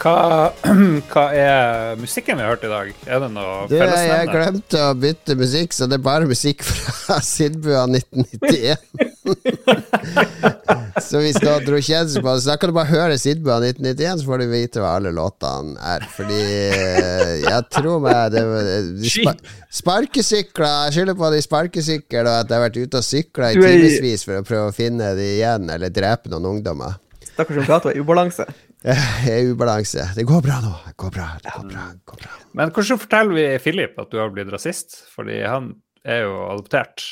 [0.00, 0.52] Hva,
[1.12, 2.92] hva er musikken vi har hørt i dag?
[3.04, 7.18] Er det noe Du, jeg glemte å bytte musikk, så det er bare musikk fra
[7.24, 8.80] Sidbua 1991.
[11.06, 14.22] så hvis du har kjennelse på det, så da kan du bare høre Sidbua 1991,
[14.22, 16.08] så får du vite hva alle låtene er.
[16.16, 18.42] Fordi eh, jeg tror meg det,
[19.02, 19.36] de spa,
[19.72, 23.60] Sparkesykler Jeg skylder på de sparkesykler, og at jeg har vært ute og sykla i
[23.60, 26.96] timevis for å prøve å finne de igjen, eller drepe noen ungdommer.
[27.32, 28.48] Stakkars Cato er i ubalanse.
[29.26, 30.08] Jeg er ubalanse.
[30.16, 30.72] Det går bra nå.
[30.88, 31.26] Det går bra.
[31.42, 31.88] Det går bra.
[31.94, 32.30] Det går bra.
[32.58, 35.04] Men hvordan forteller vi Philip at du har blitt rasist?
[35.14, 37.04] Fordi han er jo adoptert.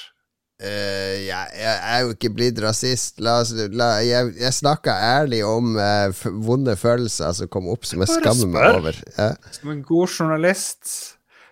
[0.61, 3.23] Uh, jeg, jeg er jo ikke blitt rasist.
[3.23, 3.39] La
[3.73, 8.51] la, jeg jeg snakka ærlig om uh, vonde følelser som kom opp, som jeg skammer
[8.51, 9.01] meg over.
[9.14, 9.31] Ja.
[9.55, 10.91] Som en god journalist.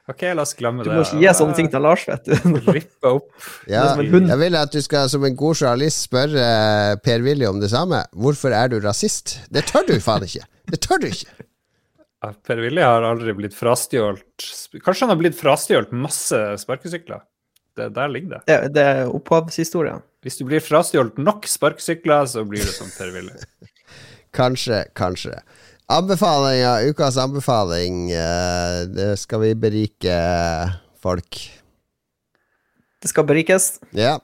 [0.08, 0.88] OK, la oss glemme det.
[0.88, 2.54] Du må ikke gi sånne ting til Lars, vet du.
[2.78, 3.28] Rippe opp.
[3.68, 7.68] Ja, jeg vil at du skal som en god journalist spørre eh, Per-Willy om det
[7.74, 8.00] samme.
[8.16, 9.36] Hvorfor er du rasist?
[9.52, 10.48] Det tør du faen ikke!
[10.72, 11.28] Det tør du ikke!
[12.24, 14.46] Ja, Per Willy har aldri blitt frastjålet
[14.82, 17.20] Kanskje han har blitt frastjålet masse sparkesykler?
[17.78, 18.40] Det, der ligger det.
[18.48, 20.00] Det, det er opphavshistoria.
[20.26, 23.36] Hvis du blir frastjålet nok sparkesykler, så blir du som Per Willy.
[24.38, 25.38] Kanskje, kanskje.
[25.88, 28.10] Anbefalinga, ukas anbefaling.
[28.12, 30.16] eh, det skal vi berike
[31.00, 31.38] folk.
[33.02, 33.78] Det skal berikes.
[33.96, 34.18] Ja.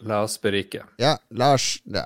[0.00, 0.82] La oss berike.
[1.00, 2.02] Ja, Lars, det,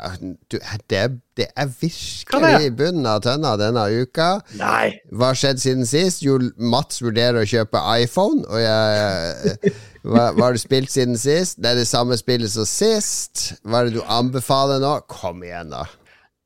[0.51, 0.59] du,
[0.91, 4.29] det, det er virkelig i bunnen av tønna denne uka.
[4.59, 4.99] Nei!
[5.11, 6.23] Hva har skjedd siden sist?
[6.23, 9.75] Jo, Mats vurderer å kjøpe iPhone, og jeg
[10.07, 11.59] hva, hva har du spilt siden sist?
[11.59, 13.57] Det er det samme spillet som sist.
[13.67, 14.95] Hva er det du anbefaler nå?
[15.11, 15.83] Kom igjen, da.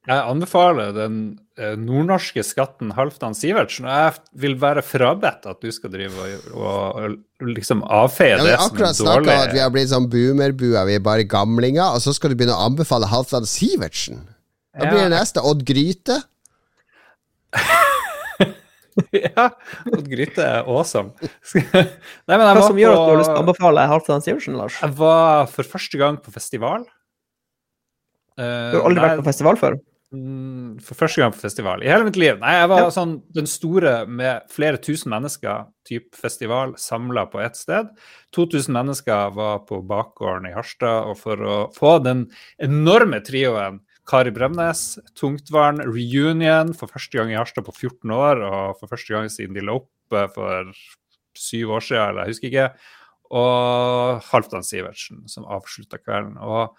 [0.05, 1.15] Jeg anbefaler den
[1.57, 3.87] eh, nordnorske skatten Halvdan Sivertsen.
[3.89, 8.43] Og jeg vil være frabedt at du skal drive og, og, og liksom avfeie Ja,
[8.45, 11.25] det som akkurat en snakka dårlig at vi har blitt sånn boomerbua, vi er bare
[11.25, 14.27] gamlinger, og så skal du begynne å anbefale Halvdan Sivertsen.
[14.77, 15.15] Da blir det Ja.
[15.17, 15.41] neste?
[15.41, 16.19] Odd Gryte?
[19.15, 19.47] ja,
[19.89, 21.15] Odd Gryte er awesome.
[22.29, 24.61] Nei, men jeg Hva som gjør at du har lyst til å anbefale Halvdan Sivertsen,
[24.61, 24.77] Lars?
[24.85, 26.85] Jeg var for første gang på festival.
[28.37, 29.81] Uh, Du har aldri nei, vært på festival før?
[30.15, 32.37] Mm, For første gang på festival i hele mitt liv.
[32.39, 32.91] Nei, jeg var Ja.
[32.95, 37.89] sånn den store med flere tusen mennesker, type festival, samla på ett sted.
[38.33, 44.31] 2000 mennesker var på bakgården i Harstad, og for å få den enorme trioen Kari
[44.31, 49.27] Bremnes, Tungtvann, Reunion for første gang i Harstad på 14 år, og for første gang
[49.29, 50.73] siden de la opp eh, for
[51.35, 52.75] syv år siden, eller jeg husker ikke,
[53.33, 56.37] og Halvdan Sivertsen, som avslutta kvelden.
[56.39, 56.77] Og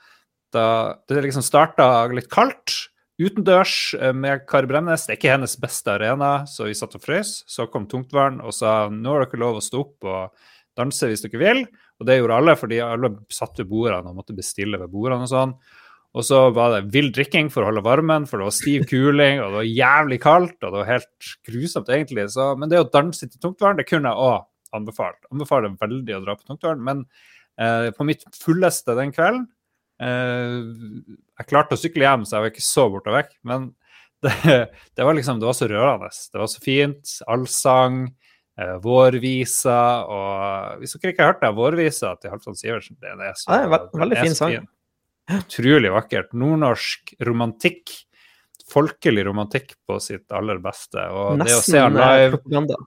[0.53, 2.89] da det liksom starta litt kaldt,
[3.21, 5.05] utendørs eh, med Kari Bremnes.
[5.05, 7.37] Det er ikke hennes beste arena, så vi satt og frøs.
[7.49, 11.23] Så kom tungtvern og sa nå har dere lov å stå opp og danse hvis
[11.25, 11.65] dere vil.
[11.99, 15.31] Og det gjorde alle, fordi alle satt ved bordene og måtte bestille ved bordene og
[15.31, 15.55] sånn.
[16.15, 19.41] Og så var det vill drikking for å holde varmen, for det var stiv kuling,
[19.43, 22.29] og det var jævlig kaldt, og det var helt grusomt, egentlig.
[22.31, 24.45] Så, men det å danse til tungtvern, det kunne jeg òg
[24.75, 25.19] anbefalt.
[25.31, 27.03] Anbefaler veldig å dra på tungtvern, Men
[27.59, 29.47] eh, på mitt fulleste den kvelden
[29.99, 33.33] Jeg klarte å sykle hjem, så jeg var ikke så borte vekk.
[33.47, 33.69] Men
[34.25, 34.35] det,
[34.95, 36.11] det, var liksom, det var så rørende.
[36.11, 37.17] Det var så fint.
[37.31, 38.05] Allsang.
[38.55, 43.33] Eh, vårvisa og Hvis dere ikke har hørt det, vårvisa til Halvdan Sivertsen det er
[43.35, 44.53] så, ja, veldig fin sang.
[44.55, 44.69] Fin.
[45.41, 46.31] Utrolig vakkert.
[46.37, 47.91] Nordnorsk romantikk.
[48.71, 51.03] Folkelig romantikk på sitt aller beste.
[51.11, 52.79] Og Nesten det å se han eh, live, propaganda.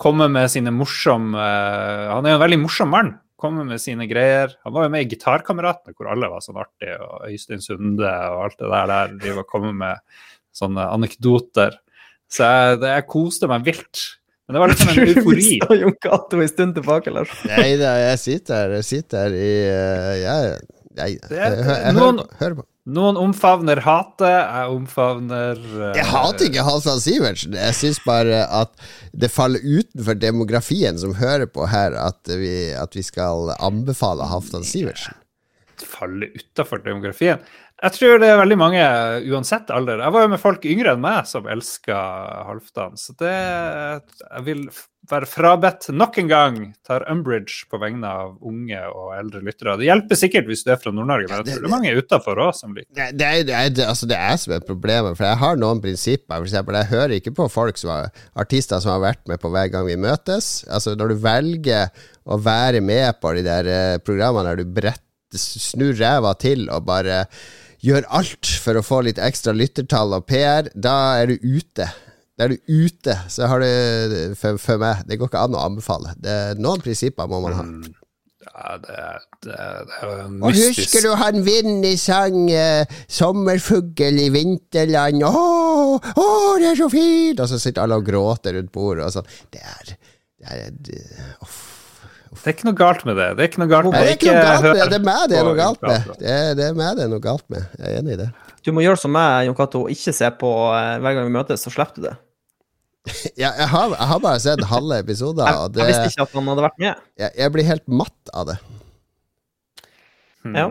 [0.00, 3.12] komme med sine morsomme uh, Han er jo en veldig morsom mann.
[3.40, 4.52] Komme med sine greier.
[4.66, 8.46] Han var jo med i Gitarkameratene, hvor alle var sånn artige, og Øystein Sunde og
[8.46, 10.02] alt det der der de var kommet med
[10.56, 11.78] sånne anekdoter.
[12.30, 14.02] Så jeg, det, jeg koste meg vilt.
[14.46, 15.58] Men det var liksom en eufori.
[15.62, 17.32] Du Jon Cato en stund tilbake, Lars.
[17.46, 18.76] Nei da, jeg sitter her.
[18.80, 20.60] Jeg sitter her i uh, jeg,
[20.98, 22.20] jeg, hør noen,
[22.58, 22.64] på.
[22.90, 27.54] Noen omfavner hatet, jeg omfavner uh, Jeg hater ikke Halvdan Sivertsen.
[27.54, 28.72] Jeg syns bare at
[29.12, 34.66] det faller utenfor demografien som hører på her, at vi, at vi skal anbefale Halvdan
[34.66, 35.14] Sivertsen.
[35.80, 37.44] Faller utafor demografien?
[37.80, 38.84] Jeg tror det er veldig mange,
[39.32, 40.02] uansett alder.
[40.04, 41.96] Jeg var jo med folk yngre enn meg som elska
[42.50, 44.66] Halvdan, så det Jeg vil
[45.10, 46.58] være frabedt nok en gang.
[46.86, 49.78] Tar Umbridge på vegne av unge og eldre lyttere.
[49.80, 52.42] Det hjelper sikkert hvis du er fra Nord-Norge, men jeg tror det er mange utafor
[52.44, 53.08] òg som liker det.
[53.18, 56.36] Det er, det, er, altså det er som er problemet, for jeg har noen prinsipper.
[56.36, 58.10] For eksempel, jeg hører ikke på folk som har,
[58.44, 60.50] artister som har vært med på hver gang vi møtes.
[60.68, 61.88] Altså Når du velger
[62.28, 66.84] å være med på de der eh, programmene der du brett, snur ræva til og
[66.88, 67.24] bare
[67.84, 71.88] gjør alt for å få litt ekstra lyttertall og PR, da er du ute.
[72.36, 75.64] Da er du ute, så har du for, for, meg Det går ikke an å
[75.66, 76.14] anbefale.
[76.16, 77.66] Det, noen prinsipper må man ha.
[77.66, 77.96] Mm.
[78.50, 79.00] Ja, det,
[79.44, 79.56] det,
[79.88, 80.46] det er jo mystisk.
[80.46, 85.26] Og husker du han Vinni sang eh, 'Sommerfugl i vinterland'?
[85.28, 85.44] Å,
[86.00, 86.26] å,
[86.60, 87.40] det er så fint!
[87.40, 89.28] Og så sitter alle og gråter rundt bordet og sånn.
[89.52, 89.92] Det er,
[90.40, 91.04] det er, det,
[92.30, 93.26] det er ikke noe galt med det.
[93.34, 94.06] Det er ikke noe galt med det.
[94.06, 94.86] Er ikke noe galt med det.
[94.90, 96.10] det er meg det er noe galt med.
[96.20, 97.64] Det er, det er meg det er noe galt med.
[97.74, 98.28] Jeg er enig i det.
[98.62, 101.64] Du må gjøre som meg, Jon Cato, ikke se på uh, hver gang vi møtes,
[101.64, 102.14] så slipper du det.
[103.42, 105.48] ja, jeg har, jeg har, bare sett halve episoder.
[105.48, 107.04] Jeg, jeg, visste ikke at han hadde vært med.
[107.24, 108.56] Jeg, jeg blir helt matt av det.
[110.44, 110.56] Hmm.
[110.56, 110.66] Ja.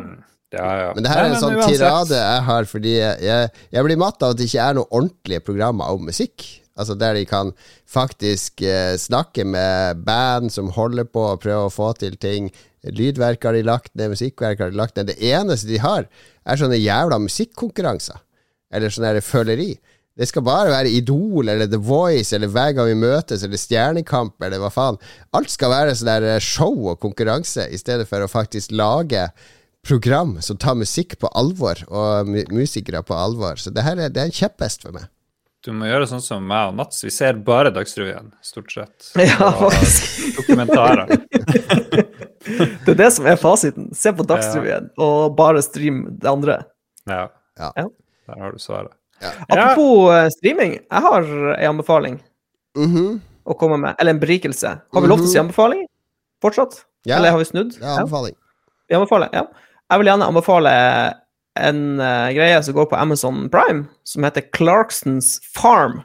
[0.49, 0.93] Ja, ja.
[0.95, 4.33] Men det her er en sånn tirade jeg har, fordi jeg, jeg, blir matt av
[4.33, 6.45] at det ikke er noen ordentlige programmer om musikk.
[6.79, 7.51] Altså Der de kan
[7.87, 12.49] faktisk eh, snakke med band som holder på å prøve å få til ting.
[12.83, 15.11] Lydverk har de lagt ned, musikkverk har de lagt ned.
[15.11, 16.07] Det eneste de har,
[16.45, 18.23] er sånne jævla musikkonkurranser.
[18.71, 19.73] Eller sånn føleri.
[20.19, 24.43] Det skal bare være Idol eller The Voice eller Hver gang vi møtes eller Stjernekamp
[24.43, 24.97] eller hva faen.
[25.35, 29.29] Alt skal være sånn eh, show og konkurranse, i stedet for å faktisk lage
[29.87, 33.55] program som tar musikk på alvor, og musikere på alvor.
[33.55, 35.07] Så det her er, det er en kjepphest for meg.
[35.69, 37.03] Du må gjøre sånn som meg og Mats.
[37.05, 39.11] Vi ser bare Dagsrevyen, stort sett.
[39.21, 40.39] Ja, faktisk.
[40.39, 41.11] Dokumentarer.
[42.85, 43.91] det er det som er fasiten.
[43.93, 45.05] Se på Dagsrevyen, ja.
[45.05, 46.55] og bare stream det andre.
[47.05, 47.27] Ja.
[47.61, 47.85] ja.
[47.85, 48.95] Der har du svaret.
[49.21, 49.35] Ja.
[49.45, 52.17] Apropos uh, streaming, jeg har en anbefaling
[52.77, 53.19] mm -hmm.
[53.45, 53.95] å komme med.
[53.99, 54.73] Eller en berikelse.
[54.89, 55.45] Har vi lov til å si mhm.
[55.45, 55.87] anbefaling
[56.41, 56.81] fortsatt?
[57.05, 57.77] Eller har vi snudd?
[57.81, 58.35] Ja, anbefaling.
[58.87, 59.45] Vi anbefaler, ja.
[59.89, 60.73] Jeg vil gjerne anbefale
[61.61, 66.01] en uh, greie som går på Amazon Prime, som heter Clarksons Farm.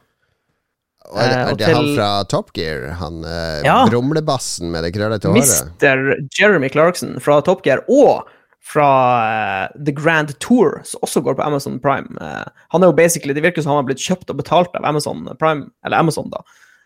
[1.12, 2.86] Og er det, er det til, han fra Top Gear?
[3.00, 5.74] Han uh, ja, brumlebassen med det krøllete håret?
[5.76, 6.24] Mr.
[6.38, 8.24] Jeremy Clarkson fra Top Gear, og
[8.64, 8.90] fra
[9.20, 12.08] uh, The Grand Tour, som også går på Amazon Prime.
[12.20, 14.86] Uh, han er jo basically, Det virker som han har blitt kjøpt og betalt av
[14.88, 16.44] Amazon Prime, eller Amazon, da.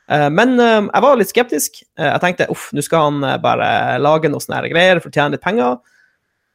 [0.09, 1.83] Men jeg var litt skeptisk.
[2.01, 5.45] jeg tenkte uff, nå skal han bare lage noe sånne greier for å tjene litt
[5.45, 5.75] penger.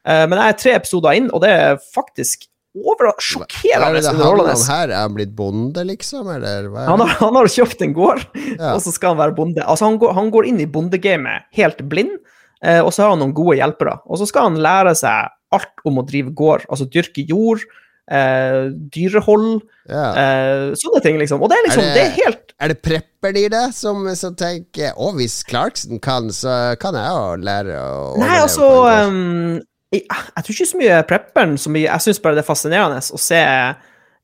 [0.04, 4.56] Eh, men jeg er tre episoder inn, og det er faktisk over sjokkerende underholdende.
[4.56, 6.28] Er her er han blitt bonde, liksom?
[6.34, 8.74] Eller hva han, har, han har kjøpt en gård, ja.
[8.74, 9.62] og så skal han være bonde.
[9.62, 12.18] Altså, han går, han går inn i bondegamet helt blind,
[12.64, 14.00] eh, og så har han noen gode hjelpere.
[14.08, 17.62] Og så skal han lære seg alt om å drive gård, altså dyrke jord.
[18.04, 20.08] Eh, dyrehold, ja.
[20.12, 21.40] eh, sånne ting, liksom.
[21.40, 24.02] Og det er liksom, er det, det er helt Er det prepper i det, som,
[24.20, 28.68] som tenker Å, hvis Clarkson kan, så kan jeg jo lære å Nei, altså
[29.08, 29.56] um,
[29.94, 33.00] jeg, jeg, tror ikke så mye prepperen som jeg, jeg syns bare det er fascinerende
[33.00, 33.42] å se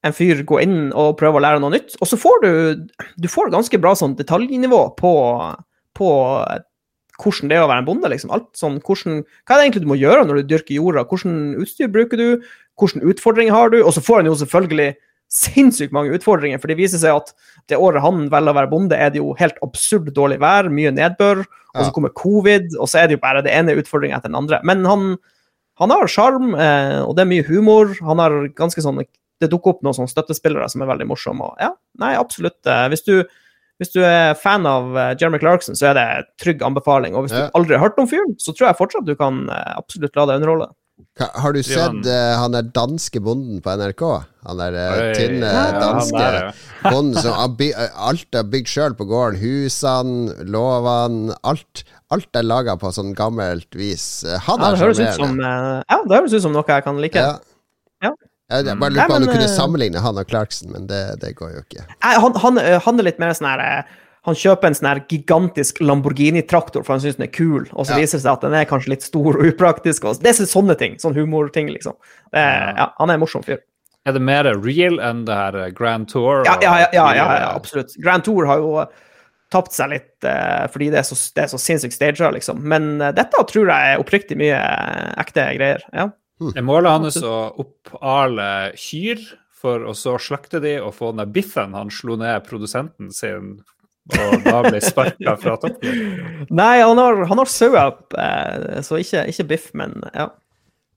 [0.00, 1.98] en fyr gå inn og prøve å lære noe nytt.
[2.00, 2.50] Og så får du
[3.20, 5.12] du får ganske bra sånn detaljnivå på,
[5.98, 6.08] på
[7.20, 8.10] hvordan det er å være en bonde.
[8.12, 8.32] liksom.
[8.34, 11.04] Alt sånn, hvordan, Hva er det egentlig du må gjøre når du dyrker jorda?
[11.08, 12.50] Hvordan utstyr bruker du?
[12.80, 13.82] Hvilke utfordringer har du?
[13.84, 14.94] Og så får han jo selvfølgelig
[15.30, 17.28] sinnssykt mange utfordringer, for det viser seg at
[17.70, 20.90] det året han velger å være bonde, er det jo helt absurd dårlig vær, mye
[20.90, 24.32] nedbør, og så kommer covid, og så er det jo bare det ene utfordringa etter
[24.32, 24.58] den andre.
[24.66, 25.12] Men han,
[25.80, 27.94] han har sjarm, eh, og det er mye humor.
[28.06, 29.00] Han har ganske sånn
[29.40, 31.40] Det dukker opp noen sånne støttespillere som er veldig morsomme.
[31.46, 32.58] Og ja, nei, absolutt.
[32.68, 33.24] eh, Hvis du,
[33.80, 37.14] hvis du er fan av eh, Jeremy Clarkson, så er det trygg anbefaling.
[37.16, 37.46] Og hvis Ja.
[37.48, 40.26] du aldri har hørt om fyren, så tror jeg fortsatt du kan eh, absolutt la
[40.28, 40.68] deg underholde.
[41.16, 44.04] Ka- Har du sett han- eh, han der danske bonden på NRK?
[44.44, 46.52] Han der uh, tynne ja, danske der,
[46.92, 49.40] bonden som har by alt er bygd sjøl på gården.
[49.40, 51.84] Husene, låvene, alt.
[52.10, 54.24] Alt er laga på sånn gammelt vis.
[54.26, 56.84] Eh, Han Ja, det høres ut som, eh, ja, det høres ut som noe jeg
[56.84, 57.14] kan like.
[57.14, 57.38] Ja.
[58.02, 58.10] Ja.
[58.50, 58.96] Jeg jeg bare Mm.
[58.96, 61.60] lurer på om du kunne eh, sammenligne han og Clarkson, men det, det går jo
[61.62, 61.84] ikke.
[62.02, 63.84] Han, han, han er litt mer sånn her
[64.26, 67.94] Han kjøper en sånn her gigantisk Lamborghini-traktor for han syns den er kul, og så
[67.94, 68.00] Ja.
[68.02, 70.04] viser det seg at den er kanskje litt stor og upraktisk.
[70.04, 70.96] Og det er sånne ting.
[71.00, 71.94] Sånn humorting, liksom.
[72.30, 72.42] Det,
[72.76, 73.60] ja, han er en morsom fyr.
[74.04, 76.44] Er det mer real enn det her Grand Tour?
[76.44, 77.54] Ja, og ja, ja, ja, ja, ja tidligere?
[77.56, 77.96] absolutt.
[78.02, 78.84] Grand Tour har jo
[79.50, 82.62] tapt seg litt eh, fordi det er så, det er så sinnssykt stager, liksom.
[82.72, 85.84] Men eh, dette tror jeg er oppriktig mye eh, ekte greier.
[85.94, 86.10] Ja.
[86.54, 89.20] Er målet hans å oppale kyr
[89.60, 93.58] for å så slakte de og få den der biffen han slo ned produsenten sin
[94.10, 96.06] og da ble sparka fra toppen?
[96.60, 100.30] Nei, han har, han har sauer, eh, så ikke, ikke biff, men ja.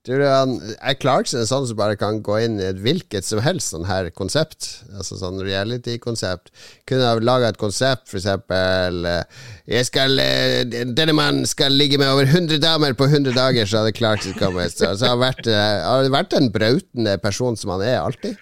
[0.04, 3.24] Tror du han, Er Clarkson en sånn som bare kan gå inn i et hvilket
[3.24, 4.68] som helst sånn her konsept?
[4.92, 6.52] Altså sånn reality-konsept.
[6.90, 9.46] Kunne ha laga et konsept, for eksempel eh,
[9.78, 13.80] jeg skal, eh, Denne mannen skal ligge med over 100 damer på 100 dager, så
[13.80, 14.76] hadde Clarkson kommet.
[14.76, 18.36] Så, så har han vært, eh, har vært en brautende person som han er alltid.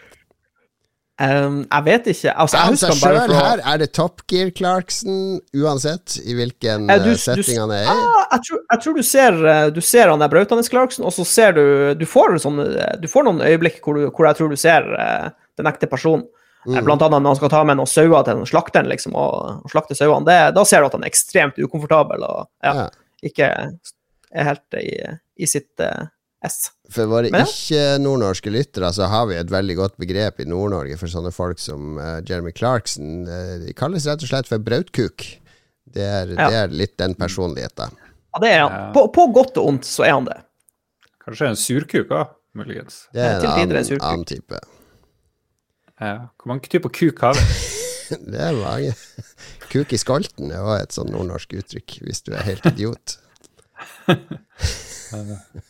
[1.22, 2.32] Um, jeg vet ikke.
[2.34, 3.60] Altså, jeg husker bare fra her?
[3.74, 7.84] Er det Top Gear Clarkson, uansett i hvilken Eh, du- eh, du- setting han er
[7.84, 7.88] i?
[7.94, 11.12] Ah, jeg, tror, jeg tror du ser, eh, du ser han der Brautanes Clarkson, og
[11.14, 12.66] så ser du Du får, sånne,
[13.02, 16.24] du får noen øyeblikk hvor, du, hvor jeg tror du ser uh, den ekte personen.
[16.26, 16.86] Eh, Mm.
[16.86, 19.96] Blant annet når han skal ta med noen sauer til slakteren liksom, og, og slakte
[19.98, 20.26] sauene.
[20.54, 22.90] Da ser du at han er ekstremt ukomfortabel og ja, Ja.
[23.24, 23.48] ikke
[24.32, 25.00] er helt i,
[25.42, 26.06] i sitt uh,
[26.46, 26.70] ess.
[26.92, 27.44] For våre ja.
[27.46, 31.96] ikke-nordnorske lyttere så har vi et veldig godt begrep i Nord-Norge for sånne folk som
[32.02, 33.24] uh, Jeremy Clarkson.
[33.30, 35.28] Uh, de kalles rett og slett for brautkuk.
[35.92, 36.50] Det er, Ja.
[36.50, 37.96] det er litt den personligheten.
[38.32, 38.76] Ja, det er han.
[38.76, 38.92] Ja.
[38.96, 40.38] På, på godt og ondt så er han det.
[41.22, 43.06] Kanskje en surkuk òg, muligens.
[43.16, 44.60] Det er en annen, annen type.
[46.02, 46.16] Ja.
[46.40, 47.48] Hvor mange typer kuk har vi?
[48.32, 48.92] Det er mange.
[49.72, 53.14] Kuk i skolten er også et sånn nordnorsk uttrykk, hvis du er helt idiot.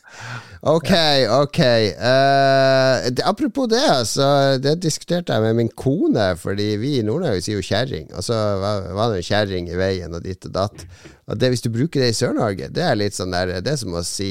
[0.62, 0.92] Ok,
[1.34, 1.60] ok.
[1.98, 7.42] Uh, det, apropos det, så det diskuterte jeg med min kone, fordi vi i Nord-Norge
[7.42, 8.12] sier jo kjerring.
[8.14, 10.86] Og så var, var det jo kjerring i veien, og ditt og datt.
[11.32, 13.82] Og det, hvis du bruker det i Sør-Norge, det er litt sånn der Det er
[13.82, 14.30] som å si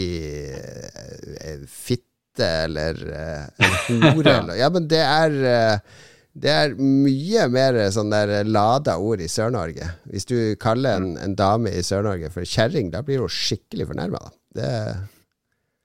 [0.54, 3.66] uh, fitte eller uh,
[4.14, 5.34] hore eller Ja, men det er
[6.40, 9.88] det er mye mer sånn der lada ord i Sør-Norge.
[10.06, 14.22] Hvis du kaller en, en dame i Sør-Norge for kjerring, da blir hun skikkelig fornærma.
[14.54, 14.70] Det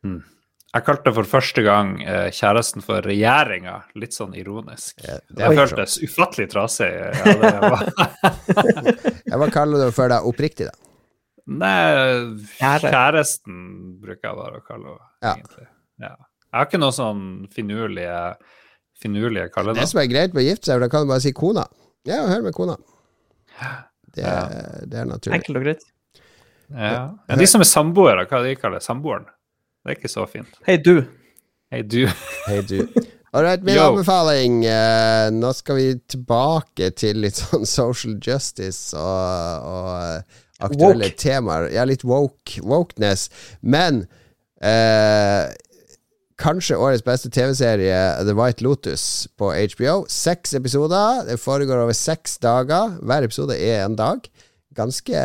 [0.06, 0.32] er
[0.76, 4.98] Jeg kalte for første gang eh, kjæresten for regjeringa, litt sånn ironisk.
[5.06, 6.90] Ja, det det er føltes ufattelig trasig.
[6.92, 7.86] Ja, det var.
[9.30, 10.76] Ja, Hva kaller du det for deg oppriktig, da?
[11.46, 11.78] Nei,
[12.58, 12.90] Kjære.
[12.92, 13.56] kjæresten
[14.02, 15.34] bruker jeg bare å kalle henne, Ja.
[15.38, 15.68] egentlig.
[16.02, 16.12] Ja.
[16.16, 18.20] Jeg har ikke noe sånn finurlige,
[19.02, 19.88] finurlige Det kallenavn.
[19.88, 21.66] som er greit med å gifte seg, da kan du bare si kona.
[22.06, 22.76] Ja, hør med kona.
[24.16, 24.48] Det, Ja.
[24.86, 25.40] det er naturlig.
[25.40, 25.84] Enkelt og greit.
[26.72, 27.14] Ja.
[27.36, 29.26] De som er samboere, hva de kaller samboeren?
[29.86, 30.56] Det er ikke så fint.
[30.66, 31.04] Hei, du.
[31.72, 32.00] Hei, du.
[32.50, 32.80] Hei, du.
[33.36, 33.90] Alright, min Yo.
[33.92, 34.64] anbefaling.
[34.66, 41.20] eh, nå skal vi tilbake til litt sånn social justice og, og eh, aktuelle Woke.
[41.20, 41.68] temaer.
[41.76, 43.28] Ja, litt woke, wokeness.
[43.62, 44.06] Men
[44.64, 45.52] eh,
[46.42, 50.00] kanskje årets beste TV-serie, The White Lotus på HBO.
[50.10, 51.26] Seks episoder.
[51.30, 52.96] Det foregår over seks dager.
[53.04, 54.26] Hver episode er en dag.
[54.76, 55.20] Ganske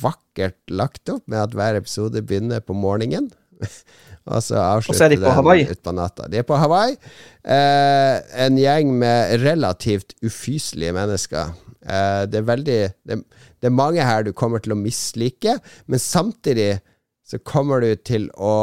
[0.00, 3.30] vakkert lagt opp med at hver episode begynner på morgenen.
[4.32, 5.66] Og så avslutter er de på Hawaii.
[5.66, 6.28] den utpå natta.
[6.32, 6.94] De er på Hawaii.
[7.44, 8.14] Eh,
[8.46, 11.52] en gjeng med relativt ufyselige mennesker.
[11.84, 13.18] Eh, det er veldig det,
[13.60, 16.78] det er mange her du kommer til å mislike, men samtidig
[17.24, 18.54] så kommer du til å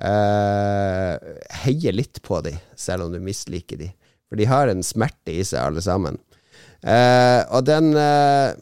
[0.00, 1.16] eh,
[1.64, 3.92] heie litt på dem, selv om du misliker dem.
[4.28, 6.20] For de har en smerte i seg, alle sammen.
[6.80, 8.52] Eh, og den eh,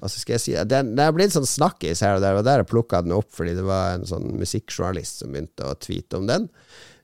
[0.00, 2.62] Hva skal jeg si Den, den er blitt sånn snakkis her og der, og der
[2.62, 6.28] jeg plukka den opp fordi det var en sånn musikkjournalist som begynte å tweete om
[6.30, 6.48] den.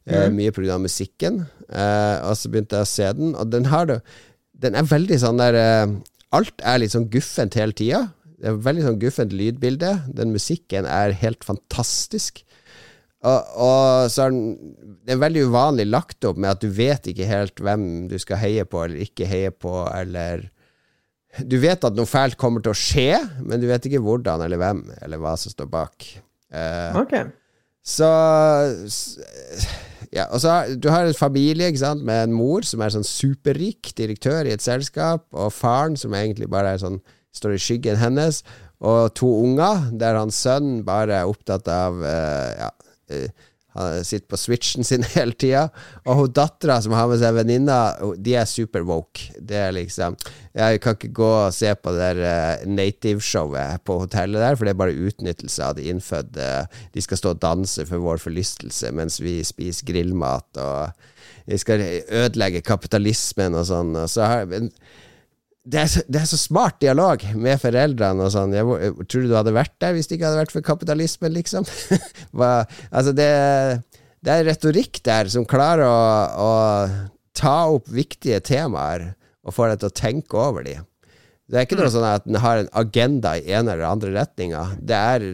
[0.06, 0.78] Eh, mye pga.
[0.82, 1.44] musikken.
[1.68, 4.02] Eh, og så begynte jeg å se den, og den har det
[4.62, 5.94] Den er veldig sånn der eh,
[6.32, 8.06] Alt er litt sånn guffent hele tida.
[8.40, 9.90] Det er veldig sånn guffent lydbilde.
[10.16, 12.40] Den musikken er helt fantastisk.
[13.22, 14.72] Og, og så er den,
[15.04, 18.40] det er veldig uvanlig lagt opp med at du vet ikke helt hvem du skal
[18.40, 20.48] heie på eller ikke heie på, eller
[21.40, 24.60] Du vet at noe fælt kommer til å skje, men du vet ikke hvordan eller
[24.60, 26.08] hvem, eller hva som står bak.
[26.52, 27.30] Uh, okay.
[27.82, 28.06] Så
[30.12, 33.06] ja, og så Du har en familie ikke sant, med en mor som er sånn
[33.06, 37.00] superrik direktør i et selskap, og faren som egentlig bare er sånn,
[37.32, 38.42] står i skyggen hennes,
[38.84, 42.68] og to unger, der hans sønn bare er opptatt av uh, ja,
[43.14, 45.66] uh, han sitter på switchen sin hele tida.
[46.04, 47.78] Og hun dattera som har med seg venninna,
[48.18, 49.30] de er super woke.
[49.38, 50.16] Det er liksom
[50.52, 52.18] Jeg kan ikke gå og se på det der
[52.60, 56.48] uh, native-showet på hotellet der, for det er bare utnyttelse av de innfødte.
[56.92, 60.92] De skal stå og danse for vår forlystelse mens vi spiser grillmat, og
[61.48, 61.80] de skal
[62.12, 63.96] ødelegge kapitalismen og sånn.
[63.96, 64.68] Og så har, men,
[65.62, 68.54] det er, så, det er, så, smart dialog med foreldrene og sånn.
[69.06, 71.66] Tror du du hadde vært der hvis det ikke hadde vært for kapitalismen, liksom?
[72.36, 73.28] Hva, altså, det,
[74.26, 76.00] det, er retorikk der som klarer å,
[76.42, 79.12] å, ta opp viktige temaer
[79.46, 80.82] og få deg til å tenke over dem.
[81.46, 81.94] Det er ikke noe mm.
[81.94, 84.66] sånn at den har en agenda i ene eller andre retninga.
[84.82, 85.28] Det er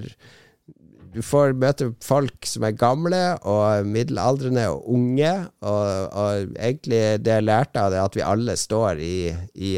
[1.14, 5.32] du får møte folk som er gamle og middelaldrende og unge,
[5.62, 9.18] og, og egentlig det jeg lærte av det, at vi alle står i,
[9.54, 9.76] i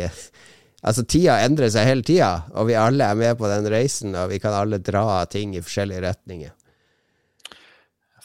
[0.80, 4.30] Altså, tida endrer seg hele tida, og vi alle er med på den reisen, og
[4.30, 6.54] vi kan alle dra ting i forskjellige retninger.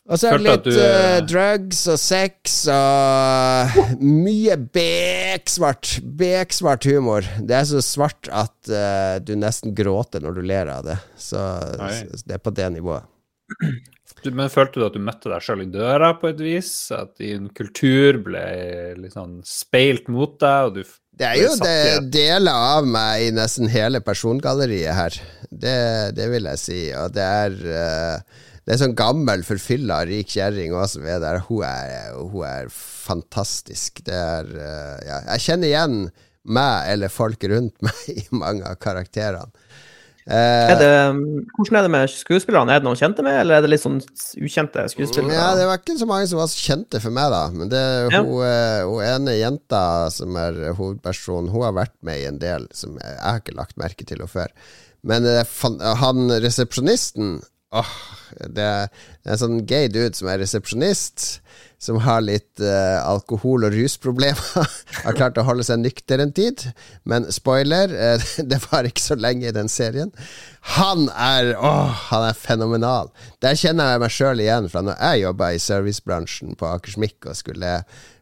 [0.05, 0.75] Og så er det litt du...
[0.77, 7.25] uh, drugs og sex og mye beksvart, beksvart humor.
[7.41, 10.99] Det er så svart at uh, du nesten gråter når du ler av det.
[11.17, 13.09] Så, så det er på det nivået.
[14.21, 16.69] Du, men følte du at du møtte deg sjøl i døra på et vis?
[16.93, 18.45] At din kultur ble
[18.97, 20.69] litt sånn speilt mot deg?
[20.69, 20.85] og du
[21.15, 25.15] det er jo det deler av meg i nesten hele persongalleriet her.
[25.47, 25.77] Det,
[26.17, 26.79] det vil jeg si.
[26.99, 31.43] Og det er uh, det er sånn gammel, forfylla rik kjerring òg som er der.
[31.45, 34.01] Hun er, hun er fantastisk.
[34.07, 35.19] Det er uh, ja.
[35.35, 35.99] Jeg kjenner igjen
[36.45, 39.53] meg eller folk rundt meg i mange av karakterene.
[40.25, 40.33] Uh,
[40.73, 40.93] er det,
[41.53, 42.73] hvordan er det med skuespillerne?
[42.73, 43.99] Er det noen kjente med, eller er det litt sånn
[44.41, 45.37] ukjente skuespillere?
[45.37, 47.45] Ja, Det var ikke så mange som var så kjente for meg, da.
[47.53, 48.23] Men det ja.
[48.25, 52.65] hun, uh, hun, ene jenta som er hovedpersonen, hun har vært med i en del
[52.73, 54.49] som jeg, jeg har ikke lagt merke til henne før.
[55.05, 55.27] Men
[56.01, 57.35] han resepsjonisten
[57.75, 57.95] Åh,
[58.55, 58.87] det er
[59.25, 61.25] en sånn gay dude som er resepsjonist,
[61.81, 64.71] som har litt uh, alkohol- og rusproblemer.
[65.05, 66.63] har klart å holde seg nykter en tid,
[67.03, 70.13] men spoiler, uh, det var ikke så lenge i den serien.
[70.75, 73.11] Han er åh, han er fenomenal.
[73.43, 77.37] Der kjenner jeg meg sjøl igjen fra når jeg jobba i servicebransjen på Akersmikk og
[77.37, 77.77] skulle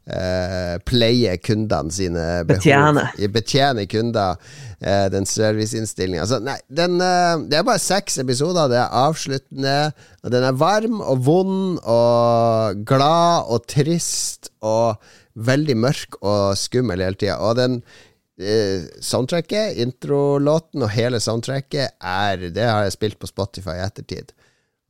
[0.09, 2.59] uh, pleie kundene sine behov.
[2.59, 3.07] Betjene.
[3.33, 4.39] Betjene kunder
[4.83, 6.23] eh, den serviceinnstillinga.
[6.25, 8.71] Altså, nei, den, eh, det er bare seks episoder.
[8.71, 9.77] Det er avsluttende.
[10.23, 15.01] Og den er varm og vond og glad og trist og
[15.33, 17.39] veldig mørk og skummel hele tida.
[17.41, 17.79] Og den
[18.39, 24.35] eh, soundtracket, introlåten og hele soundtracket, er Det har jeg spilt på Spotify i ettertid.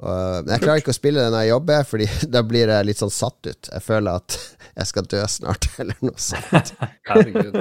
[0.01, 2.89] Og, men jeg klarer ikke å spille det når jeg jobber, Fordi da blir jeg
[2.89, 3.69] litt sånn satt ut.
[3.69, 4.37] Jeg føler at
[4.79, 6.73] jeg skal dø snart, eller noe sånt.
[7.07, 7.59] Herregud.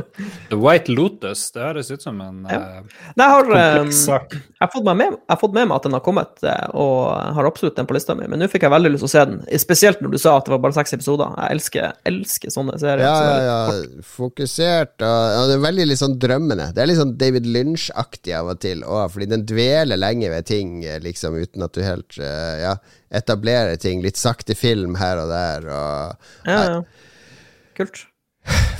[0.48, 2.60] The White Lotus, det høres ut som en ja.
[2.80, 3.50] uh, Nei, jeg, har,
[3.82, 6.68] um, jeg, har fått med, jeg har fått med meg at den har kommet, eh,
[6.78, 9.12] og har absolutt den på lista mi, men nå fikk jeg veldig lyst til å
[9.12, 9.40] se den.
[9.62, 11.34] Spesielt når du sa at det var bare seks episoder.
[11.36, 13.04] Jeg elsker, elsker sånne serier.
[13.04, 14.02] Ja, ja, ja.
[14.06, 16.70] Fokusert og, og, det er veldig litt sånn drømmende.
[16.72, 20.48] Det er litt sånn David Lynch-aktig av og til òg, fordi den dveler lenge ved
[20.48, 22.76] ting, liksom, uten at du helt ja,
[23.12, 24.02] etablere ting.
[24.04, 25.68] Litt sakte film her og der.
[25.68, 26.80] Og, ja, ja.
[27.78, 28.06] Kult.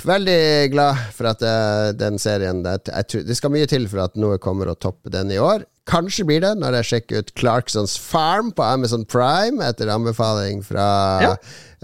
[0.03, 4.17] Veldig glad for at uh, den serien det, jeg, det, skal mye til for at
[4.19, 5.63] noe kommer å toppe den i år.
[5.89, 10.85] Kanskje blir det når jeg sjekker ut Clarksons Farm på Amazon Prime etter anbefaling fra
[11.19, 11.31] ja.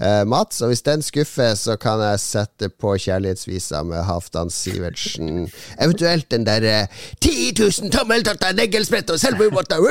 [0.00, 0.62] uh, Mats.
[0.64, 5.50] Og hvis den skuffer, så kan jeg sette på Kjærlighetsvisa med Halvdan Sivertsen.
[5.76, 9.84] Eventuelt den derre uh, 10 000 tommeltotter, neglesprett og selvmordmåter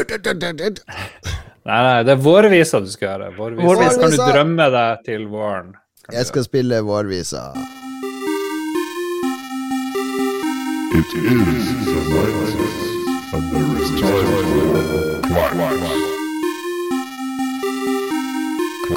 [1.69, 3.29] Nei, nei, det er vårvisa du skal gjøre.
[3.37, 3.67] Vårvisa.
[3.67, 3.99] Vårvisa.
[4.01, 5.73] Kan du drømme deg til våren?
[6.09, 7.51] Jeg skal spille vårvisa.
[10.97, 12.88] It is the night,
[13.31, 15.53] and there is time for quack.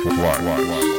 [0.05, 0.92] Quack.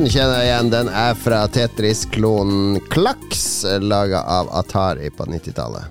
[0.00, 0.68] Den kjenner jeg igjen.
[0.72, 3.42] Den er fra Tetris-klonen Klaks,
[3.84, 5.90] laga av Atari på 90-tallet.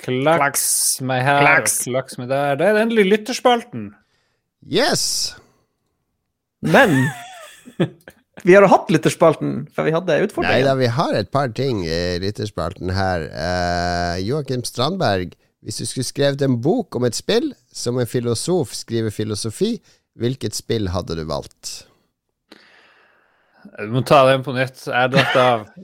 [0.00, 0.62] Klaks
[1.04, 1.74] meg her Klaks.
[1.84, 2.54] klaks meg der.
[2.56, 3.90] Det er endelig lytterspalten.
[4.64, 5.34] Yes!
[6.64, 7.10] Men
[8.46, 10.16] vi har hatt lytterspalten, for vi hadde
[10.46, 13.26] Nei da, vi har et par ting i lytterspalten her.
[13.36, 18.72] Uh, Joakim Strandberg, hvis du skulle skrevet en bok om et spill, som en filosof
[18.80, 19.74] skriver filosofi,
[20.16, 21.82] hvilket spill hadde du valgt?
[23.76, 24.86] Du må ta den på nytt.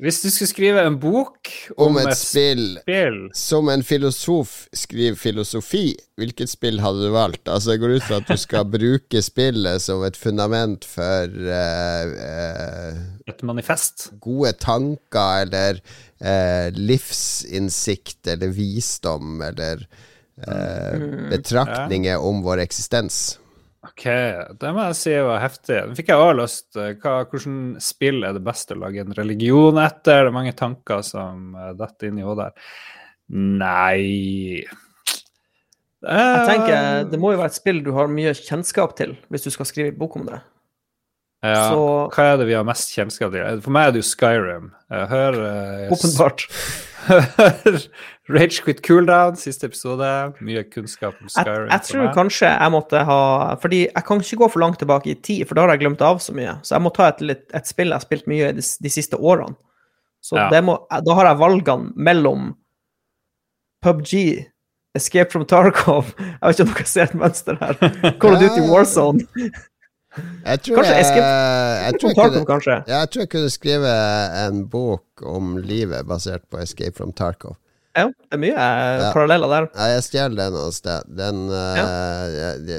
[0.01, 4.55] Hvis du skulle skrive en bok Om om, et et spill spill som en filosof
[4.77, 7.45] skriver filosofi, hvilket spill hadde du valgt?
[7.45, 12.15] Altså, jeg går ut fra at du skal bruke spillet som et fundament for uh,
[12.17, 14.09] uh, Et manifest.
[14.25, 15.83] gode tanker eller
[16.25, 19.85] uh, livsinnsikt eller visdom eller
[20.47, 23.37] eh, betraktninger om vår eksistens.
[23.83, 24.05] Ok,
[24.63, 25.81] det må jeg si var heftig.
[25.89, 26.69] Nå fikk jeg òg lyst.
[26.79, 30.23] eh, Hva, hvordan spill er det best å lage en religion etter?
[30.23, 32.77] Det er mange tanker som uh, detter inn i hodet her.
[33.33, 34.61] Nei
[36.03, 39.51] Jeg tenker Det må jo være et spill du har mye kjennskap til, hvis du
[39.55, 40.41] skal skrive bok om det.
[41.43, 43.61] Ja, så- Hva er det vi har mest kjennskap til?
[43.65, 44.71] For meg er det jo Skyrim.
[44.91, 46.47] Hør uh, Åpenbart.
[48.31, 50.07] Rage Quit Cooldown, siste episode.
[50.41, 51.67] Mye kunnskap om Skyrim.
[51.67, 52.15] jeg jeg tror meg.
[52.15, 53.19] kanskje jeg måtte ha
[53.63, 56.01] Fordi jeg kan ikke gå for langt tilbake i tid, for da har jeg glemt
[56.07, 56.55] av så mye.
[56.63, 59.19] Så jeg må ta et, litt, et spill jeg har spilt mye de, de siste
[59.19, 59.57] årene.
[60.23, 60.61] Så Ja.
[60.63, 62.53] må, da har jeg valgene mellom
[63.83, 64.47] PubG,
[64.95, 67.79] Escape from Tarkov Jeg vet ikke om dere ser et mønster her.
[68.23, 69.27] Call of Duty Warzone.
[70.13, 72.75] Jeg tror Kanskje jeg, Escape jeg, tror jeg, Tarkov, kunne, kanskje.
[72.89, 73.93] ja, jeg tror jeg kunne skrive
[74.47, 77.57] en bok om livet basert på Escape from Tarkov.
[77.97, 79.11] Ja, det er mye eh, Ja.
[79.13, 79.69] paralleller der.
[79.77, 81.09] Ja, jeg stjeler den et sted.
[81.17, 82.79] Den eh, det,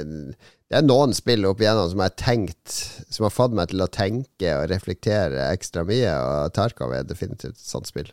[0.70, 2.72] det er noen spill opp igjennom som har tenkt
[3.12, 7.54] Som har fått meg til å tenke og reflektere ekstra mye, og Tarkov er definitivt
[7.58, 8.10] et sånt spill.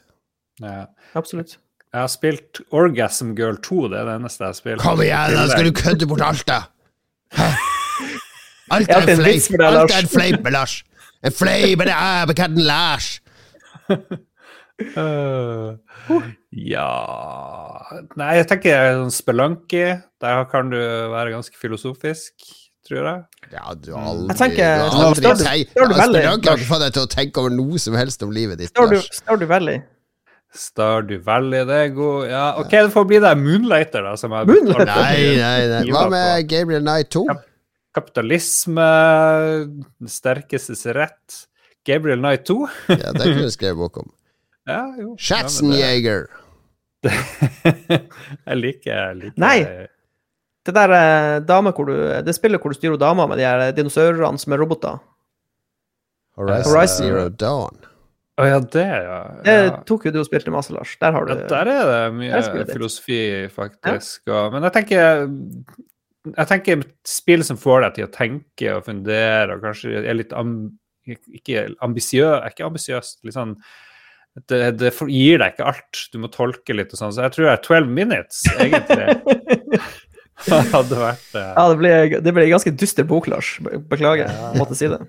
[0.62, 0.88] Ja.
[1.18, 1.58] Absolutt.
[1.92, 4.82] Jeg har spilt Orgasm Girl 2, det er det eneste jeg har spilt.
[4.86, 6.62] Kom igjen, da skal du kødde bort alt, da!
[8.72, 9.62] Alt er en fleip.
[9.68, 10.76] Alt er en fleip med Lars.
[11.22, 13.14] En fleip med det er med katten Lars.
[14.98, 15.76] Uh,
[16.50, 16.88] ja
[18.18, 19.84] Nei, jeg tenker sånn Spelunky.
[20.24, 20.80] Der kan du
[21.12, 22.34] være ganske filosofisk,
[22.88, 23.22] tror jeg.
[23.54, 27.54] Ja, du har aldri, tenker- du har aldri har fått deg til å tenke over
[27.54, 28.98] noe som helst om livet ditt, Står.
[29.20, 29.84] Stardew Valley.
[30.52, 34.16] Stardew Valley, det er god Ja, OK, det får bli det Moonlighter, da.
[34.50, 34.90] Moonlighter?
[34.90, 35.86] Nei, nei, nei.
[35.94, 37.28] Hva med Gabriel Knight 2?
[37.96, 38.88] Kapitalisme,
[39.68, 41.46] den sterkestes rett.
[41.88, 42.58] Gabriel Knight 2.
[42.94, 44.12] Ja, det kunne du skrevet bok om.
[44.70, 45.16] Ja, jo.
[45.18, 46.28] Schatzenjäger!
[47.02, 47.12] Ja,
[48.46, 49.56] jeg liker, jeg liker Nei.
[50.62, 53.74] Det der eh, dame hvor du, det spillet hvor du styrer dama med de her
[53.74, 55.00] dinosaurene som er roboter,
[56.38, 57.08] Horizon, Horizon.
[57.08, 57.82] Zero Dawn.
[58.42, 59.18] Å ja, det, ja.
[59.46, 59.72] det ja.
[59.86, 60.94] tok jo du og spilte masse, Lars.
[61.02, 63.22] Der har du Ja, der er det mye filosofi,
[63.54, 64.24] faktisk.
[64.30, 65.26] Og, men jeg tenker
[66.30, 70.36] Jeg tenker spill som får deg til å tenke og fundere, og kanskje er litt
[70.38, 70.52] am,
[71.10, 73.56] ikke ambisiøs Ikke ambisiøst, litt sånn
[74.48, 76.04] det, det gir deg ikke alt.
[76.14, 77.12] Du må tolke litt og sånn.
[77.12, 79.08] Så jeg tror det er 12 minutes, egentlig,
[80.76, 81.50] hadde vært uh...
[81.52, 81.92] Ja, det ble,
[82.24, 83.58] det ble ganske dyster bok, Lars.
[83.92, 85.02] Beklager, jeg måtte si det.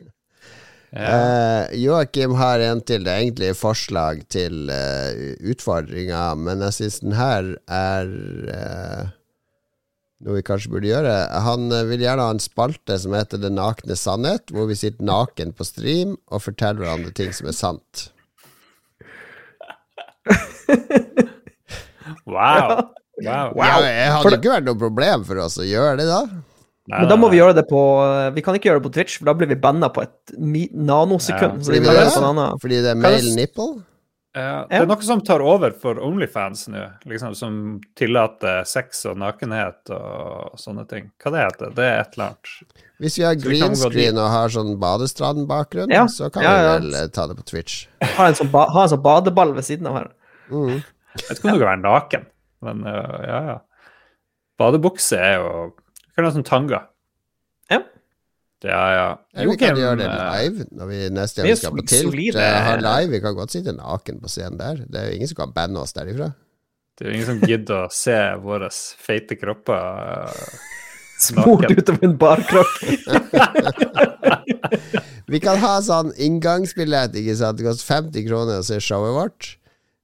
[1.04, 1.14] ja.
[1.14, 3.06] Uh, Joakim har en til.
[3.06, 5.14] Det er egentlig forslag til uh,
[5.54, 8.14] utfordringer, men jeg syns den her er
[10.22, 11.14] noe vi kanskje burde gjøre.
[11.46, 15.06] Han eh, vil gjerne ha en spalte som heter Det nakne sannhet, hvor vi sitter
[15.06, 18.08] naken på stream og forteller hverandre ting som er sant.
[22.26, 22.78] Wow.
[23.26, 23.50] wow.
[23.58, 26.22] Ja, det hadde ikke vært noe problem for oss å gjøre det, da.
[26.90, 27.80] Nei, Men da må nei, vi gjøre det på
[28.34, 31.62] Vi kan ikke gjøre det på Twitch, for da blir vi banna på et nanosekund.
[31.62, 31.76] Ja.
[31.78, 32.06] Gjøre det?
[32.10, 32.46] det på.
[32.64, 33.68] Fordi det er male nipple.
[34.32, 37.56] Ja, det er noe som tar over for Onlyfans nå, liksom, som
[37.98, 41.10] tillater sex og nakenhet og sånne ting.
[41.20, 41.84] Hva det heter det?
[41.84, 42.86] er et eller annet.
[43.04, 46.64] Hvis vi har vi green screen og har sånn badestrandbakgrunn, Ja, så kan ja, vi
[46.64, 46.72] ja.
[46.78, 47.82] vel eh, ta det på Twitch.
[48.16, 50.08] Ha en sånn, ba ha en sånn badeball ved siden av her.
[50.48, 50.80] Mm.
[50.80, 52.26] Jeg vet ikke om du kan være naken,
[52.64, 53.58] men uh, ja, ja.
[54.60, 56.86] Badebukse er jo Du kan ha sånn tanga.
[58.64, 58.82] Ja.
[58.94, 59.06] Ja.
[59.34, 62.36] Eller vi kan gjøre det eh, live når vi neste gang skal på Tilt.
[62.36, 63.10] eh, ha live.
[63.16, 64.76] Vi kan godt sitte naken på scenen der.
[64.86, 66.28] Det er jo ingen som kan banne oss derifra.
[66.98, 68.68] Det er jo ingen som gidder å se våre
[69.06, 69.82] feite kropper.
[70.28, 70.48] øh,
[71.22, 72.76] Smurt utover en barkrakk.
[75.32, 77.58] Vi kan ha sånn inngangsbillett, ikke sant.
[77.60, 79.52] Det koster 50 kroner å se showet vårt.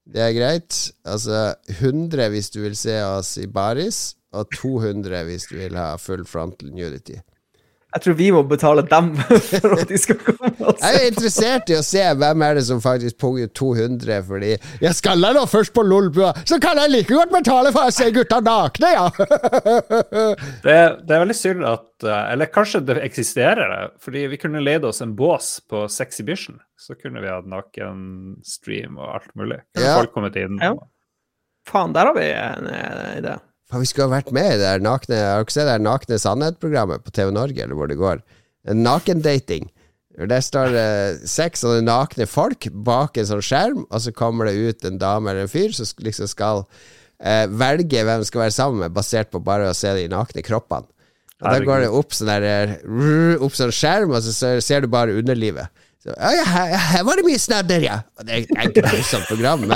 [0.08, 0.76] Det er greit.
[1.04, 5.90] Altså 100 hvis du vil se oss i baris, og 200 hvis du vil ha
[6.00, 7.18] full frontal nudity.
[7.88, 9.06] Jeg tror vi må betale dem
[9.48, 12.64] for at de skal komme og Jeg er interessert i å se hvem er det
[12.68, 14.50] som faktisk punger 200 fordi
[14.84, 18.10] Jeg skal da først på Lolbua, så kan jeg like godt betale for å se
[18.12, 19.06] gutta nakne, ja!
[20.66, 23.80] Det, det er veldig synd at eh, Eller kanskje det eksisterer, det.
[24.04, 26.58] Fordi vi kunne leid oss en bås på Sexhibition.
[26.78, 29.60] Så kunne vi hatt nakenstream og alt mulig.
[29.74, 29.96] Kunne Ja.
[30.00, 30.58] folk kommet inn.
[30.62, 30.74] Ja.
[31.68, 33.36] Faen, der har vi en eh, idé.
[33.68, 35.84] Faen, vi skulle ha vært med i det der nakne Har dere sett det der
[35.84, 38.22] Nakne sannhet-programmet på TV Norge, eller hvor det går?
[38.68, 39.68] En Nakendating.
[40.18, 40.86] Der står det
[41.30, 45.30] seks sånne nakne folk bak en sånn skjerm, og så kommer det ut en dame
[45.30, 46.64] eller en fyr som liksom skal
[47.22, 50.90] eh, velge hvem skal være sammen med, basert på bare å se de nakne kroppene.
[51.38, 52.72] Og Da går det opp sånn der eh,
[53.38, 55.70] Opp sånn skjerm, og så ser du bare underlivet.
[55.98, 57.96] Så, ja, her, her var det mye snadder, ja.
[58.22, 59.72] Det er et grusomt program, men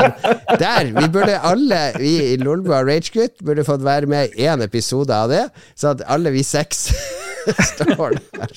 [0.60, 5.10] der Vi burde alle, vi i Lolbua Ragegutt, burde fått være med i én episode
[5.16, 5.42] av det,
[5.74, 6.92] så at alle vi seks
[7.72, 8.54] står der.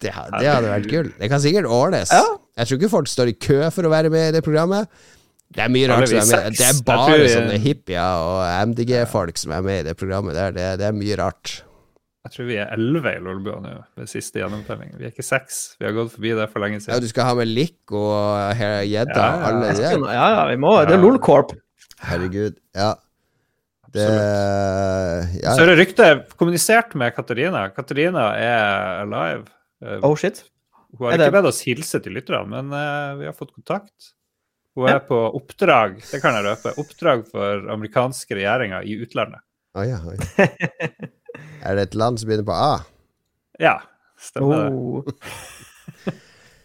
[0.00, 1.12] Det, det hadde vært gull.
[1.20, 2.12] Det kan sikkert ordnes.
[2.56, 4.88] Jeg tror ikke folk står i kø for å være med i det programmet.
[5.50, 6.56] Det er mye rart som er med.
[6.56, 10.54] Det er bare sånne hippier og MDG-folk som er med i det programmet der.
[10.56, 11.58] Det, det er mye rart.
[12.26, 14.90] Jeg tror vi er elleve i Lolbua nå, ved siste gjennomtelling.
[15.00, 15.60] Vi er ikke seks.
[15.80, 17.00] Vi har gått forbi det for lenge Ja, siden.
[17.00, 19.86] du skal ha med Lick og he- gjedda Ja, alle de.
[19.88, 21.54] Ja, ja, vi må Det er Lolcorp.
[22.04, 22.58] Herregud.
[22.76, 22.90] Ja.
[23.90, 24.04] Det
[25.42, 25.54] ja.
[25.56, 27.64] Så er det rykte kommunisert med Katarina.
[27.74, 29.48] Katarina er alive.
[29.82, 30.44] Eh, Oh shit.
[30.98, 34.12] Hun har det- ikke bedt oss hilse til lytterne, men uh, vi har fått kontakt.
[34.76, 39.40] Hun er på oppdrag, det kan jeg røpe, oppdrag for amerikanske regjeringer i utlandet.
[39.74, 40.16] Oi, ja, oi.
[41.62, 42.72] Er det et land som begynner på A?
[43.60, 43.76] Ja,
[44.20, 44.70] stemmer det.
[44.72, 46.16] Oh.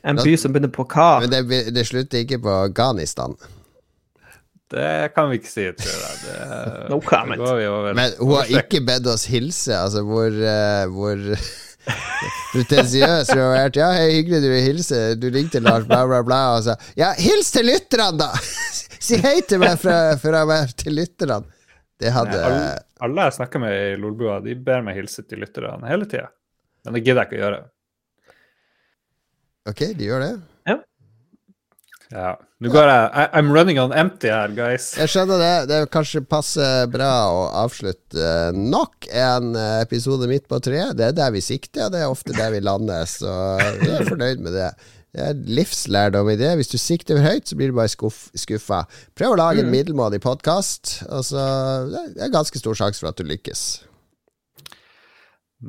[0.05, 1.03] En by som begynner på K.
[1.23, 3.33] Men det, det slutter ikke på Afghanistan.
[4.71, 6.17] Det kan vi ikke si, tror jeg.
[6.23, 6.35] Det,
[6.91, 7.41] No comment.
[7.41, 7.93] går vi over.
[7.97, 9.73] Men hun har ikke bedt oss hilse.
[9.77, 11.21] Altså, hvor, uh, hvor
[12.53, 13.79] pretensiøs hun har vært.
[13.81, 15.01] Ja, hei, hyggelig du vil hilse.
[15.21, 18.31] Du ringte Lars, bla, bla, bla, og sa Ja, hils til lytterne, da!
[19.05, 21.43] si hei til meg fra, fra meg til lytterne.
[22.01, 22.71] Det hadde alle,
[23.03, 26.29] alle jeg snakker med i Lolbua, de ber meg hilse til lytterne hele tida.
[26.85, 27.63] Men det gidder jeg ikke å gjøre.
[29.65, 30.33] Ok, de gjør det.
[32.13, 32.35] Ja.
[32.61, 34.91] Nå går jeg I, I'm running on empty her, guys.
[34.99, 35.53] Jeg skjønner det.
[35.71, 40.95] Det kanskje passer bra å avslutte nok en eh, episode midt på treet.
[40.99, 43.33] Det er der vi sikter, og det er ofte der vi lander, så
[43.81, 44.69] vi er fornøyd med det.
[45.15, 46.49] Det er livslærdom i det.
[46.59, 48.81] Hvis du sikter for høyt, så blir du bare skuff, skuffa.
[49.15, 51.43] Prøv å lage en middelmådig podkast, og så
[51.87, 53.61] det er ganske stor sjanse for at du lykkes.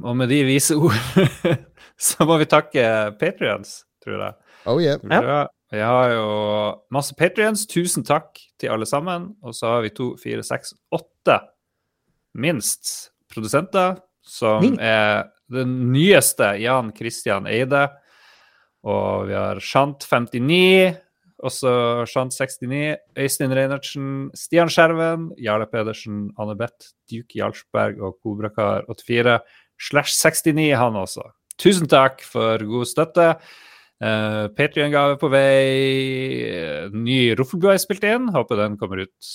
[0.02, 0.98] Og med de vise ord
[2.08, 2.82] så må vi takke
[3.20, 4.34] Patrions, tror jeg.
[4.66, 4.98] Oh yeah.
[5.06, 5.44] Ja.
[5.70, 6.26] Vi har jo
[6.94, 7.68] masse Patrions.
[7.70, 9.30] Tusen takk til alle sammen.
[9.46, 11.38] Og så har vi to, fire, seks, åtte
[12.34, 17.86] minst produsenter, som er den nyeste Jan Christian Eide.
[18.86, 20.94] Og vi har Shant59,
[21.46, 21.70] også
[22.08, 29.40] Shant69, Øystein Reinertsen, Stian Skjerven, Jarle Pedersen, Anne Beth, Duke Jarlsberg og Kobrakar84
[29.90, 31.26] slash 69, han også.
[31.58, 33.28] Tusen takk for god støtte.
[33.96, 36.44] Uh, Patrion-gave på vei.
[36.44, 38.26] eh, Ny Roffelbua er spilt inn.
[38.34, 39.30] Håper den kommer ut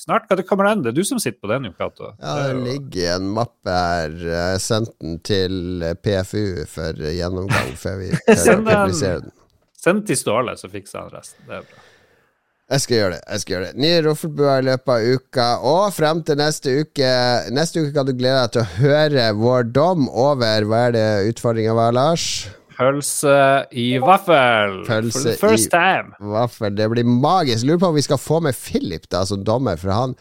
[0.00, 0.24] snart.
[0.30, 0.84] Hva kommer den?
[0.86, 2.14] Det er du som sitter på den, Jon Cato.
[2.16, 4.14] Ja, Det er ligger en mappe her.
[4.16, 9.34] Jeg har sendt den til PFU for gjennomgang før vi publiserer den.
[9.76, 11.44] Send til Ståle, så fikser han resten.
[11.46, 11.84] Det er bra.
[12.66, 13.20] Jeg skal gjøre det.
[13.30, 15.44] jeg skal gjøre det Ny Roffelbua i løpet av uka.
[15.70, 17.10] Og frem til neste uke
[17.54, 21.04] Neste uke kan du glede deg til å høre vår dom over Hva er det
[21.30, 22.24] utfordringa var, Lars?
[22.76, 26.12] Pølse i vaffel Pølse for first time.
[26.20, 26.74] i- Vaffel.
[26.76, 27.64] Det blir magisk.
[27.64, 30.14] Lurer på om vi skal få med Philip da som dommer, for han,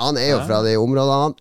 [0.00, 0.44] han er jo Ja.
[0.46, 1.22] fra de områdene.
[1.22, 1.34] Han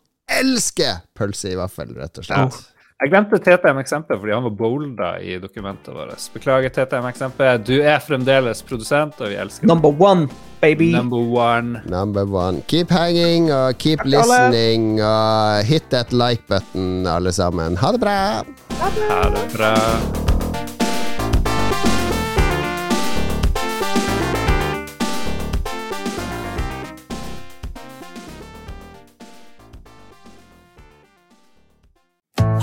[0.45, 2.47] elsker pølse i vaffel, rett og Ja.
[2.47, 2.71] slett.
[3.03, 6.29] Jeg glemte TTM-eksempel fordi han var bolda i dokumentet vårt.
[6.33, 7.57] Beklager, TTM-eksempel.
[7.65, 9.67] Du er fremdeles produsent, og vi elsker deg.
[9.67, 10.29] Number one,
[10.61, 10.93] baby.
[10.93, 11.81] Number one.
[11.85, 12.61] Number one.
[12.69, 14.49] Keep hanging og keep Takk, alle.
[14.49, 17.75] listening og hit that like button, alle sammen.
[17.75, 18.43] Ha det bra!
[18.79, 20.24] Ha det bra.